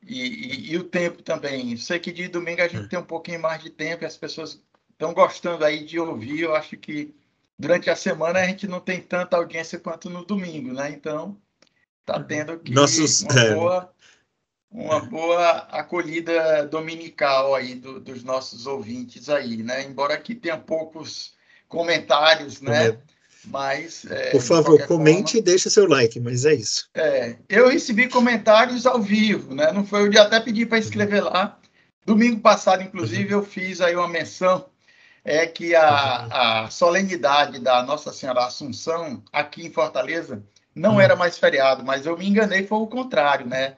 E, 0.00 0.22
e, 0.22 0.72
e 0.72 0.78
o 0.78 0.84
tempo 0.84 1.22
também. 1.22 1.76
Sei 1.76 1.98
que 1.98 2.12
de 2.12 2.28
domingo 2.28 2.62
a 2.62 2.68
gente 2.68 2.88
tem 2.88 2.98
um 2.98 3.04
pouquinho 3.04 3.40
mais 3.40 3.60
de 3.60 3.68
tempo 3.68 4.04
e 4.04 4.06
as 4.06 4.16
pessoas 4.16 4.62
estão 4.92 5.12
gostando 5.12 5.64
aí 5.64 5.84
de 5.84 5.98
ouvir. 5.98 6.42
Eu 6.42 6.54
acho 6.54 6.76
que 6.76 7.12
durante 7.58 7.90
a 7.90 7.96
semana 7.96 8.38
a 8.38 8.46
gente 8.46 8.68
não 8.68 8.78
tem 8.78 9.00
tanta 9.00 9.36
audiência 9.36 9.80
quanto 9.80 10.08
no 10.08 10.24
domingo, 10.24 10.72
né? 10.72 10.90
Então, 10.90 11.36
está 12.00 12.22
tendo 12.22 12.60
que 12.60 12.72
Nossos, 12.72 13.22
uma, 13.22 13.40
é... 13.40 13.54
boa, 13.54 13.94
uma 14.70 15.00
boa 15.00 15.50
acolhida 15.70 16.64
dominical 16.66 17.56
aí 17.56 17.74
do, 17.74 17.98
dos 17.98 18.22
nossos 18.22 18.68
ouvintes 18.68 19.28
aí, 19.28 19.64
né? 19.64 19.82
Embora 19.82 20.14
aqui 20.14 20.32
tenha 20.32 20.58
poucos 20.58 21.34
comentários, 21.68 22.60
né? 22.60 22.96
Mas. 23.46 24.04
É, 24.06 24.30
Por 24.30 24.40
favor, 24.40 24.86
comente 24.86 25.32
forma, 25.32 25.38
e 25.40 25.42
deixe 25.42 25.68
seu 25.68 25.86
like, 25.86 26.18
mas 26.18 26.44
é 26.44 26.54
isso. 26.54 26.88
É, 26.94 27.36
eu 27.48 27.68
recebi 27.68 28.08
comentários 28.08 28.86
ao 28.86 29.00
vivo, 29.00 29.54
né? 29.54 29.70
Não 29.72 29.84
foi, 29.84 30.08
eu 30.08 30.22
até 30.22 30.40
pedi 30.40 30.64
para 30.64 30.78
escrever 30.78 31.22
lá. 31.22 31.58
Domingo 32.06 32.40
passado, 32.40 32.82
inclusive, 32.82 33.34
uhum. 33.34 33.40
eu 33.40 33.46
fiz 33.46 33.80
aí 33.80 33.94
uma 33.96 34.08
menção 34.08 34.64
é 35.24 35.46
que 35.46 35.74
a, 35.74 36.64
a 36.64 36.70
solenidade 36.70 37.58
da 37.58 37.82
Nossa 37.82 38.12
Senhora 38.12 38.44
Assunção 38.44 39.22
aqui 39.32 39.66
em 39.66 39.72
Fortaleza 39.72 40.42
não 40.74 40.94
uhum. 40.94 41.00
era 41.00 41.16
mais 41.16 41.38
feriado, 41.38 41.82
mas 41.82 42.04
eu 42.04 42.16
me 42.16 42.28
enganei, 42.28 42.66
foi 42.66 42.78
o 42.78 42.86
contrário, 42.86 43.46
né? 43.46 43.76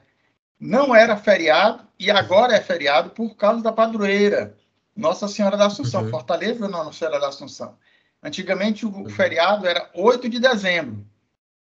Não 0.59 0.93
era 0.93 1.15
feriado 1.15 1.87
e 1.97 2.11
agora 2.11 2.55
é 2.55 2.61
feriado 2.61 3.11
por 3.11 3.35
causa 3.35 3.63
da 3.63 3.71
padroeira. 3.71 4.57
Nossa 4.97 5.27
Senhora 5.27 5.55
da 5.55 5.67
Assunção, 5.67 6.03
uhum. 6.03 6.09
Fortaleza, 6.09 6.67
não, 6.67 6.83
Nossa 6.83 6.99
Senhora 6.99 7.19
da 7.19 7.29
Assunção. 7.29 7.77
Antigamente 8.21 8.85
o 8.85 8.89
uhum. 8.89 9.09
feriado 9.09 9.67
era 9.67 9.89
8 9.93 10.27
de 10.27 10.39
dezembro 10.39 11.05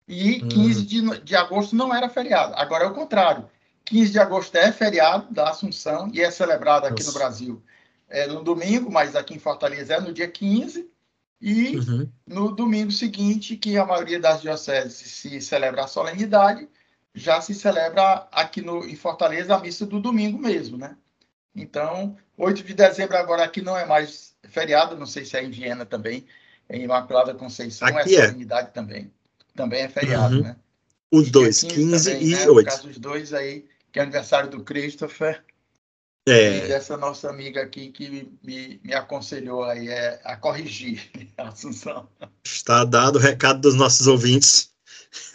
e 0.06 0.40
15 0.40 0.78
uhum. 0.78 1.10
de, 1.14 1.20
de 1.22 1.36
agosto 1.36 1.74
não 1.74 1.94
era 1.94 2.08
feriado. 2.08 2.54
Agora 2.56 2.84
é 2.84 2.86
o 2.86 2.94
contrário. 2.94 3.50
15 3.84 4.12
de 4.12 4.18
agosto 4.18 4.54
é 4.56 4.72
feriado 4.72 5.32
da 5.34 5.50
Assunção 5.50 6.10
e 6.14 6.22
é 6.22 6.30
celebrado 6.30 6.86
aqui 6.86 7.02
Nossa. 7.02 7.12
no 7.12 7.18
Brasil 7.18 7.62
é 8.08 8.26
no 8.26 8.42
domingo, 8.42 8.90
mas 8.90 9.16
aqui 9.16 9.34
em 9.34 9.38
Fortaleza 9.38 9.94
é 9.94 10.00
no 10.00 10.12
dia 10.12 10.28
15. 10.28 10.88
E 11.40 11.76
uhum. 11.76 12.08
no 12.26 12.54
domingo 12.54 12.90
seguinte, 12.90 13.56
que 13.56 13.76
a 13.76 13.84
maioria 13.84 14.20
das 14.20 14.40
dioceses 14.40 14.94
se 14.94 15.40
celebra 15.40 15.84
a 15.84 15.88
solenidade, 15.88 16.66
já 17.14 17.40
se 17.40 17.54
celebra 17.54 18.26
aqui 18.32 18.62
no, 18.62 18.84
em 18.86 18.96
Fortaleza 18.96 19.54
a 19.54 19.58
missa 19.58 19.84
do 19.84 20.00
domingo 20.00 20.38
mesmo, 20.38 20.78
né? 20.78 20.96
Então, 21.54 22.16
8 22.36 22.62
de 22.62 22.74
dezembro 22.74 23.16
agora 23.16 23.44
aqui 23.44 23.62
não 23.62 23.76
é 23.76 23.84
mais 23.84 24.34
feriado, 24.48 24.96
não 24.96 25.06
sei 25.06 25.24
se 25.24 25.36
é 25.36 25.44
em 25.44 25.50
Viena 25.50 25.86
também, 25.86 26.26
em 26.68 26.82
Imaculada 26.82 27.34
Conceição 27.34 27.88
aqui 27.88 28.16
é, 28.16 28.20
é 28.20 28.26
solenidade 28.26 28.72
também. 28.72 29.12
Também 29.54 29.82
é 29.82 29.88
feriado, 29.88 30.36
uhum. 30.36 30.42
né? 30.42 30.56
Os 31.12 31.30
dois, 31.30 31.62
15, 31.62 31.74
15 31.74 32.10
também, 32.10 32.28
e 32.28 32.34
né? 32.34 32.48
8. 32.48 32.56
No 32.56 32.64
caso 32.64 32.88
dos 32.88 32.98
dois 32.98 33.32
aí, 33.32 33.64
que 33.92 34.00
é 34.00 34.02
aniversário 34.02 34.50
do 34.50 34.64
Christopher. 34.64 35.44
É. 36.26 36.58
E 36.58 36.68
dessa 36.68 36.96
nossa 36.96 37.28
amiga 37.28 37.62
aqui 37.62 37.90
que 37.92 38.28
me, 38.42 38.80
me 38.82 38.94
aconselhou 38.94 39.62
aí 39.62 39.88
é, 39.88 40.20
a 40.24 40.36
corrigir 40.36 41.10
a 41.38 41.48
Assunção. 41.48 42.08
Está 42.42 42.84
dado 42.84 43.16
o 43.16 43.20
recado 43.20 43.60
dos 43.60 43.74
nossos 43.74 44.06
ouvintes. 44.06 44.72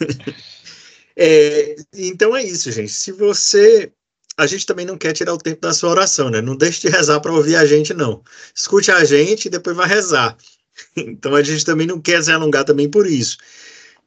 é, 1.16 1.76
então 1.94 2.36
é 2.36 2.42
isso, 2.42 2.70
gente. 2.70 2.92
Se 2.92 3.12
você. 3.12 3.92
A 4.40 4.46
gente 4.46 4.64
também 4.64 4.86
não 4.86 4.96
quer 4.96 5.12
tirar 5.12 5.34
o 5.34 5.38
tempo 5.38 5.60
da 5.60 5.74
sua 5.74 5.90
oração, 5.90 6.30
né? 6.30 6.40
Não 6.40 6.56
deixe 6.56 6.80
de 6.80 6.88
rezar 6.88 7.20
para 7.20 7.30
ouvir 7.30 7.56
a 7.56 7.66
gente, 7.66 7.92
não. 7.92 8.22
Escute 8.54 8.90
a 8.90 9.04
gente 9.04 9.44
e 9.46 9.50
depois 9.50 9.76
vai 9.76 9.86
rezar. 9.86 10.36
Então 10.96 11.34
a 11.34 11.42
gente 11.42 11.62
também 11.62 11.86
não 11.86 12.00
quer 12.00 12.22
se 12.22 12.32
alongar 12.32 12.64
também 12.64 12.88
por 12.88 13.06
isso. 13.06 13.36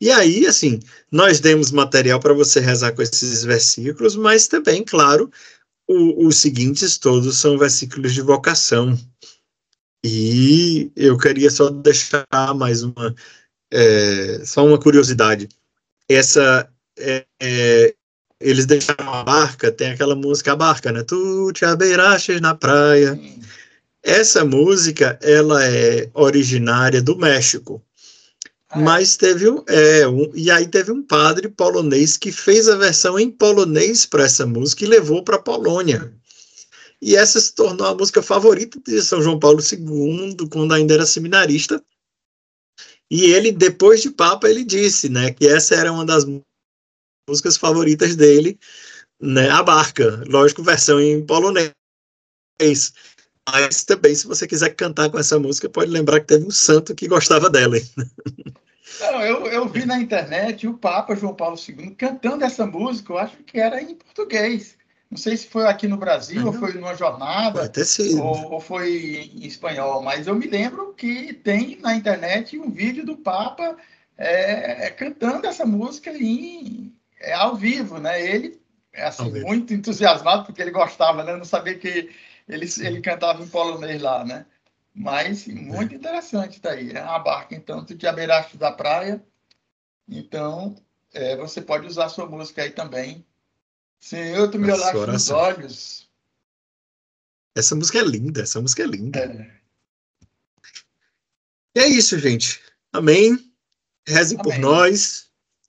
E 0.02 0.10
aí, 0.10 0.48
assim, 0.48 0.80
nós 1.12 1.40
demos 1.40 1.70
material 1.70 2.20
para 2.20 2.34
você 2.34 2.60
rezar 2.60 2.94
com 2.94 3.04
esses 3.04 3.44
versículos, 3.44 4.16
mas 4.16 4.48
também, 4.48 4.84
claro, 4.84 5.30
o, 5.88 6.26
os 6.26 6.38
seguintes 6.38 6.98
todos 6.98 7.38
são 7.38 7.60
versículos 7.60 8.12
de 8.12 8.22
vocação. 8.22 8.98
E 10.04 10.92
eu 10.96 11.16
queria 11.16 11.52
só 11.52 11.70
deixar 11.70 12.26
mais 12.56 12.82
uma, 12.82 13.14
é, 13.72 14.44
só 14.44 14.66
uma 14.66 14.80
curiosidade. 14.80 15.48
Essa, 16.10 16.68
é, 16.98 17.24
é, 17.40 17.96
eles 18.44 18.66
deixaram 18.66 19.14
a 19.14 19.24
barca, 19.24 19.72
tem 19.72 19.92
aquela 19.92 20.16
música 20.16 20.52
A 20.52 20.56
Barca, 20.56 20.92
né? 20.92 21.02
Tu 21.04 21.52
te 21.54 21.64
abeirastes 21.64 22.42
na 22.42 22.54
praia. 22.54 23.20
Essa 24.04 24.44
música, 24.44 25.18
ela 25.22 25.64
é 25.66 26.10
originária 26.14 27.02
do 27.02 27.18
México. 27.18 27.82
Ah, 28.70 28.80
é? 28.80 28.84
Mas 28.84 29.16
teve 29.16 29.50
um, 29.50 29.64
é, 29.68 30.06
um, 30.08 30.30
e 30.36 30.52
aí 30.52 30.68
teve 30.68 30.92
um 30.92 31.02
padre 31.02 31.48
polonês 31.48 32.18
que 32.18 32.32
fez 32.32 32.68
a 32.68 32.76
versão 32.76 33.18
em 33.18 33.32
polonês 33.32 34.06
para 34.06 34.26
essa 34.26 34.46
música 34.46 34.84
e 34.84 34.88
levou 34.88 35.24
para 35.24 35.38
a 35.38 35.42
Polônia. 35.42 36.14
E 37.02 37.16
essa 37.16 37.40
se 37.40 37.54
tornou 37.54 37.88
a 37.88 37.96
música 37.96 38.22
favorita 38.22 38.80
de 38.86 39.02
São 39.02 39.22
João 39.22 39.40
Paulo 39.40 39.62
II, 39.62 40.36
quando 40.50 40.74
ainda 40.74 40.94
era 40.94 41.06
seminarista. 41.06 41.82
E 43.10 43.26
ele, 43.26 43.52
depois 43.52 44.02
de 44.02 44.10
Papa, 44.10 44.50
ele 44.50 44.64
disse, 44.64 45.08
né, 45.08 45.32
que 45.32 45.48
essa 45.48 45.76
era 45.76 45.92
uma 45.92 46.06
das 46.06 46.26
músicas 47.28 47.58
favoritas 47.58 48.16
dele, 48.16 48.60
né, 49.22 49.50
a 49.50 49.64
Barca, 49.64 50.24
lógico, 50.28 50.64
versão 50.64 51.00
em 51.00 51.26
polonês. 51.26 51.74
Mas 53.50 53.84
também, 53.84 54.16
se 54.16 54.28
você 54.28 54.48
quiser 54.48 54.70
cantar 54.76 55.10
com 55.10 55.20
essa 55.20 55.38
música, 55.40 55.70
pode 55.70 55.92
lembrar 55.92 56.20
que 56.20 56.28
teve 56.28 56.46
um 56.46 56.52
santo 56.52 56.96
que 56.96 57.08
gostava 57.08 57.50
dela. 57.50 57.76
Não, 59.00 59.22
eu, 59.22 59.48
eu 59.48 59.68
vi 59.68 59.86
na 59.86 60.00
internet 60.00 60.68
o 60.68 60.78
Papa 60.78 61.16
João 61.16 61.34
Paulo 61.34 61.58
II 61.58 61.92
cantando 61.92 62.46
essa 62.46 62.66
música, 62.66 63.12
eu 63.12 63.18
acho 63.18 63.38
que 63.38 63.60
era 63.60 63.82
em 63.82 63.96
português. 63.96 64.78
Não 65.10 65.18
sei 65.18 65.38
se 65.38 65.48
foi 65.48 65.68
aqui 65.68 65.88
no 65.88 65.98
Brasil, 65.98 66.46
ou 66.46 66.54
foi 66.54 66.74
numa 66.74 66.96
jornada, 66.96 67.72
ou, 68.20 68.54
ou, 68.54 68.60
foi 68.60 69.30
em 69.34 69.46
espanhol, 69.46 70.02
mas 70.02 70.26
eu 70.26 70.36
me 70.36 70.48
lembro 70.48 70.94
que 70.94 71.34
tem 71.34 71.78
na 71.82 71.96
internet 71.96 72.58
um 72.58 72.72
vídeo 72.72 73.06
do 73.06 73.18
Papa 73.18 73.78
é, 74.18 74.90
cantando 74.92 75.46
essa 75.46 75.66
música 75.66 76.12
em, 76.12 76.92
é, 77.24 77.34
ao 77.34 77.56
vivo, 77.56 77.98
né? 78.00 78.22
Ele, 78.22 78.62
é, 78.92 79.06
assim, 79.06 79.30
muito 79.42 79.74
entusiasmado, 79.74 80.46
porque 80.46 80.62
ele 80.62 80.72
gostava, 80.72 81.24
né? 81.24 81.36
Não 81.36 81.46
sabia 81.46 81.78
que 81.78 82.12
ele, 82.48 82.70
ele 82.80 83.02
cantava 83.02 83.42
em 83.42 83.48
polonês 83.48 84.02
lá, 84.02 84.24
né? 84.24 84.46
Mas 84.94 85.48
muito 85.48 85.96
interessante 85.96 86.62
tá 86.62 86.72
aí. 86.72 86.92
É 86.92 87.02
uma 87.02 87.20
barca, 87.20 87.56
então, 87.56 87.84
tu 87.84 87.98
te 87.98 88.06
abeiraste 88.06 88.58
da 88.58 88.72
praia. 88.72 89.24
Então, 90.08 90.76
é, 91.14 91.36
você 91.36 91.62
pode 91.62 91.88
usar 91.88 92.10
sua 92.10 92.28
música 92.28 92.62
aí 92.62 92.70
também. 92.70 93.26
Senhor, 94.00 94.52
tu 94.52 94.60
me 94.60 94.72
olhaste 94.72 95.08
nos 95.08 95.30
olhos. 95.30 96.10
Essa 97.56 97.76
música 97.76 98.00
é 98.00 98.04
linda, 98.04 98.42
essa 98.42 98.60
música 98.62 98.84
é 98.84 98.86
linda. 98.86 99.20
É. 99.20 99.64
E 101.76 101.80
é 101.80 101.88
isso, 101.88 102.20
gente. 102.20 102.62
Amém. 102.92 103.52
Rezem 104.08 104.38
Amém. 104.40 104.52
por 104.52 104.60
nós. 104.60 105.23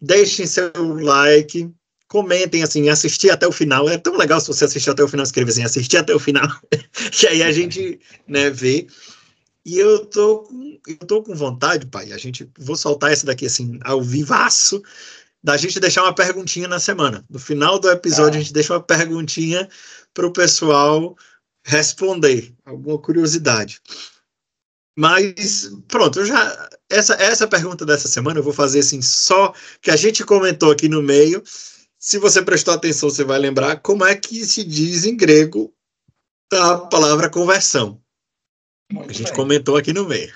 Deixem 0.05 0.47
seu 0.47 0.71
like 0.75 1.71
comentem 2.09 2.63
assim, 2.63 2.89
assistir 2.89 3.31
até 3.31 3.47
o 3.47 3.53
final. 3.53 3.89
É 3.89 3.99
tão 3.99 4.17
legal 4.17 4.41
se 4.41 4.49
você 4.49 4.67
assistir 4.67 4.91
até 4.91 5.03
o 5.03 5.09
final, 5.09 5.25
escrever 5.25 5.51
assim, 5.51 5.65
assistir 5.65 5.97
até 5.97 6.15
o 6.15 6.19
final, 6.19 6.49
que 7.11 7.27
aí 7.27 7.43
a 7.43 7.51
gente 7.51 7.99
né, 8.29 8.51
vê. 8.51 8.87
E 9.65 9.79
eu 9.79 10.05
tô, 10.05 10.41
com, 10.41 10.79
eu 10.87 10.97
tô 10.99 11.23
com 11.23 11.35
vontade, 11.35 11.87
pai, 11.87 12.13
a 12.13 12.19
gente, 12.19 12.49
vou 12.59 12.77
soltar 12.77 13.13
essa 13.13 13.25
daqui 13.25 13.47
assim, 13.47 13.81
ao 13.83 14.03
vivaço, 14.03 14.83
da 15.43 15.57
gente 15.57 15.81
deixar 15.81 16.03
uma 16.03 16.15
perguntinha 16.15 16.69
na 16.69 16.79
semana. 16.79 17.25
No 17.31 17.39
final 17.39 17.79
do 17.79 17.91
episódio, 17.91 18.35
ah. 18.35 18.41
a 18.41 18.43
gente 18.43 18.53
deixa 18.53 18.75
uma 18.75 18.83
perguntinha 18.83 19.67
para 20.13 20.27
o 20.27 20.33
pessoal 20.33 21.17
responder, 21.65 22.53
alguma 22.65 22.99
curiosidade. 22.99 23.81
Mas 24.97 25.71
pronto, 25.89 26.21
eu 26.21 26.27
já 26.27 26.69
essa 26.89 27.15
essa 27.15 27.49
pergunta 27.49 27.85
dessa 27.85 28.07
semana 28.07 28.39
eu 28.39 28.45
vou 28.45 28.53
fazer 28.53 28.81
assim 28.81 29.03
só 29.03 29.53
que 29.83 29.91
a 29.91 29.97
gente 29.97 30.25
comentou 30.25 30.71
aqui 30.71 30.89
no 30.89 31.03
meio 31.03 31.43
se 32.05 32.19
você 32.19 32.43
prestou 32.43 32.75
atenção, 32.75 33.09
você 33.09 33.25
vai 33.25 33.39
lembrar 33.39 33.81
como 33.81 34.05
é 34.05 34.15
que 34.15 34.45
se 34.45 34.63
diz 34.63 35.07
em 35.07 35.17
grego 35.17 35.73
a 36.53 36.77
palavra 36.77 37.31
conversão. 37.31 37.99
Muito 38.93 39.11
a 39.11 39.15
gente 39.15 39.29
bem. 39.29 39.35
comentou 39.35 39.75
aqui 39.75 39.91
no 39.91 40.07
meio. 40.07 40.31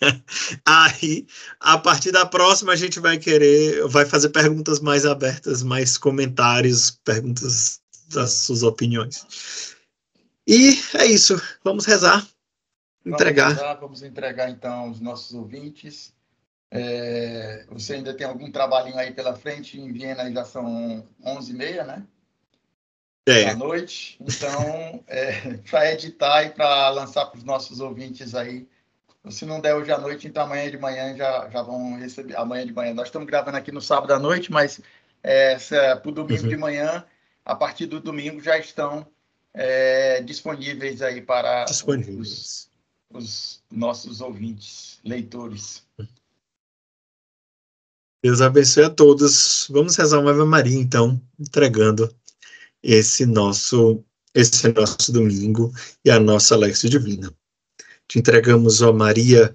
Aí, 0.64 1.26
a 1.60 1.76
partir 1.76 2.10
da 2.10 2.24
próxima, 2.24 2.72
a 2.72 2.76
gente 2.76 2.98
vai 2.98 3.18
querer, 3.18 3.86
vai 3.86 4.06
fazer 4.06 4.30
perguntas 4.30 4.80
mais 4.80 5.04
abertas, 5.04 5.62
mais 5.62 5.98
comentários, 5.98 6.90
perguntas 7.04 7.82
das 8.08 8.32
suas 8.32 8.62
opiniões. 8.62 9.76
E 10.48 10.80
é 10.94 11.04
isso. 11.04 11.38
Vamos 11.62 11.84
rezar. 11.84 12.26
Entregar. 13.04 13.44
Vamos, 13.44 13.60
rezar, 13.60 13.74
vamos 13.80 14.02
entregar 14.02 14.50
então 14.50 14.80
aos 14.80 15.00
nossos 15.00 15.34
ouvintes 15.34 16.14
é, 16.70 17.64
você 17.68 17.94
ainda 17.94 18.14
tem 18.14 18.26
algum 18.26 18.50
trabalhinho 18.50 18.96
aí 18.96 19.12
pela 19.12 19.34
frente? 19.34 19.78
Em 19.78 19.92
Viena 19.92 20.30
já 20.30 20.44
são 20.44 21.06
11h30, 21.24 21.84
né? 21.84 22.04
É. 23.26 23.46
Da 23.46 23.56
noite. 23.56 24.18
Então, 24.20 25.02
é, 25.08 25.56
para 25.68 25.92
editar 25.92 26.44
e 26.44 26.50
para 26.50 26.90
lançar 26.90 27.26
para 27.26 27.38
os 27.38 27.44
nossos 27.44 27.80
ouvintes 27.80 28.34
aí. 28.34 28.68
Se 29.28 29.44
não 29.44 29.60
der 29.60 29.74
hoje 29.74 29.92
à 29.92 29.98
noite, 29.98 30.26
então 30.26 30.44
amanhã 30.44 30.70
de 30.70 30.78
manhã 30.78 31.14
já, 31.14 31.50
já 31.50 31.60
vão 31.60 31.98
receber. 31.98 32.36
Amanhã 32.36 32.64
de 32.64 32.72
manhã. 32.72 32.94
Nós 32.94 33.08
estamos 33.08 33.26
gravando 33.26 33.56
aqui 33.56 33.72
no 33.72 33.80
sábado 33.80 34.14
à 34.14 34.18
noite, 34.18 34.50
mas 34.50 34.80
é, 35.22 35.56
para 35.96 36.08
o 36.08 36.12
domingo 36.12 36.44
uhum. 36.44 36.48
de 36.48 36.56
manhã, 36.56 37.04
a 37.44 37.54
partir 37.54 37.86
do 37.86 38.00
domingo 38.00 38.40
já 38.40 38.56
estão 38.56 39.06
é, 39.52 40.22
disponíveis 40.22 41.02
aí 41.02 41.20
para 41.20 41.64
disponíveis. 41.64 42.28
Os, 42.28 42.69
os 43.12 43.62
nossos 43.70 44.20
ouvintes, 44.20 45.00
leitores. 45.04 45.86
Deus 48.22 48.40
abençoe 48.40 48.84
a 48.84 48.90
todos. 48.90 49.66
Vamos 49.70 49.96
rezar 49.96 50.20
uma 50.20 50.30
Ave 50.30 50.44
Maria, 50.44 50.78
então, 50.78 51.20
entregando 51.38 52.14
esse 52.82 53.26
nosso 53.26 54.04
esse 54.32 54.72
nosso 54.72 55.10
domingo 55.12 55.72
e 56.04 56.10
a 56.10 56.20
nossa 56.20 56.56
Lexo 56.56 56.88
Divina. 56.88 57.34
Te 58.06 58.20
entregamos, 58.20 58.80
ó 58.80 58.92
Maria, 58.92 59.52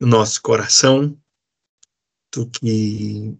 o 0.00 0.06
nosso 0.06 0.42
coração, 0.42 1.18
tu 2.30 2.46
que 2.50 3.34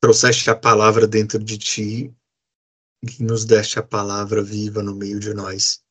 trouxeste 0.00 0.48
a 0.48 0.56
palavra 0.56 1.06
dentro 1.06 1.38
de 1.38 1.58
ti, 1.58 2.14
que 3.06 3.22
nos 3.22 3.44
deste 3.44 3.78
a 3.78 3.82
palavra 3.82 4.42
viva 4.42 4.82
no 4.82 4.94
meio 4.94 5.20
de 5.20 5.34
nós. 5.34 5.84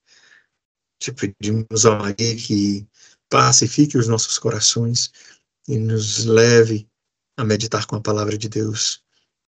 Te 1.00 1.14
pedimos, 1.14 1.86
ó 1.86 1.98
Maria, 1.98 2.36
que 2.36 2.88
pacifique 3.30 3.98
os 3.98 4.08
nossos 4.08 4.38
corações 4.38 5.12
e 5.68 5.78
nos 5.78 6.26
leve 6.26 6.90
a 7.38 7.44
meditar 7.44 7.86
com 7.86 7.96
a 7.96 8.02
palavra 8.02 8.38
de 8.38 8.50
Deus 8.50 9.02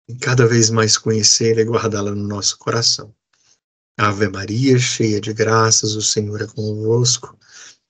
e 0.08 0.16
cada 0.16 0.46
vez 0.48 0.70
mais 0.70 0.98
conhecê-la 0.98 1.62
e 1.62 1.66
guardá-la 1.66 2.12
no 2.12 2.28
nosso 2.28 2.58
coração. 2.58 3.14
Ave 3.98 4.28
Maria, 4.28 4.78
cheia 4.80 5.22
de 5.22 5.34
graças, 5.34 5.96
o 5.96 6.02
Senhor 6.02 6.42
é 6.42 6.48
convosco. 6.48 7.38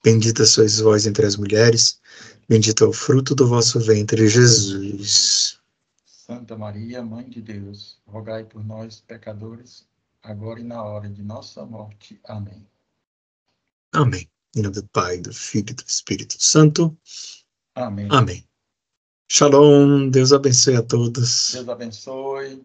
Bendita 0.04 0.44
sois 0.44 0.78
vós 0.78 1.06
entre 1.06 1.26
as 1.26 1.36
mulheres, 1.36 2.00
bendito 2.48 2.84
é 2.84 2.86
o 2.86 2.92
fruto 2.92 3.34
do 3.34 3.46
vosso 3.48 3.80
ventre, 3.80 4.28
Jesus. 4.28 5.58
Santa 6.04 6.56
Maria, 6.56 7.02
Mãe 7.02 7.28
de 7.28 7.40
Deus, 7.40 7.98
rogai 8.06 8.44
por 8.44 8.64
nós, 8.64 9.00
pecadores, 9.00 9.86
agora 10.22 10.60
e 10.60 10.64
na 10.64 10.82
hora 10.82 11.08
de 11.08 11.22
nossa 11.22 11.64
morte. 11.64 12.20
Amém. 12.24 12.69
Amém. 13.92 14.30
Em 14.56 14.62
nome 14.62 14.74
do 14.74 14.88
Pai, 14.88 15.18
do 15.18 15.32
Filho 15.32 15.70
e 15.70 15.74
do 15.74 15.84
Espírito 15.86 16.36
Santo. 16.42 16.96
Amém. 17.74 18.08
Amém. 18.10 18.48
Shalom, 19.30 20.08
Deus 20.10 20.32
abençoe 20.32 20.76
a 20.76 20.82
todos. 20.82 21.52
Deus 21.52 21.68
abençoe. 21.68 22.64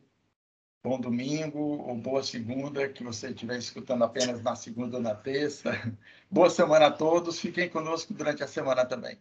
Bom 0.84 1.00
domingo 1.00 1.60
ou 1.60 1.96
boa 1.96 2.22
segunda, 2.22 2.88
que 2.88 3.04
você 3.04 3.30
estiver 3.30 3.58
escutando 3.58 4.04
apenas 4.04 4.42
na 4.44 4.56
segunda 4.56 4.98
ou 4.98 5.02
na 5.02 5.16
terça. 5.16 5.72
Boa 6.30 6.50
semana 6.50 6.88
a 6.88 6.92
todos. 6.92 7.40
Fiquem 7.40 7.70
conosco 7.70 8.14
durante 8.14 8.44
a 8.44 8.48
semana 8.48 8.86
também. 8.86 9.20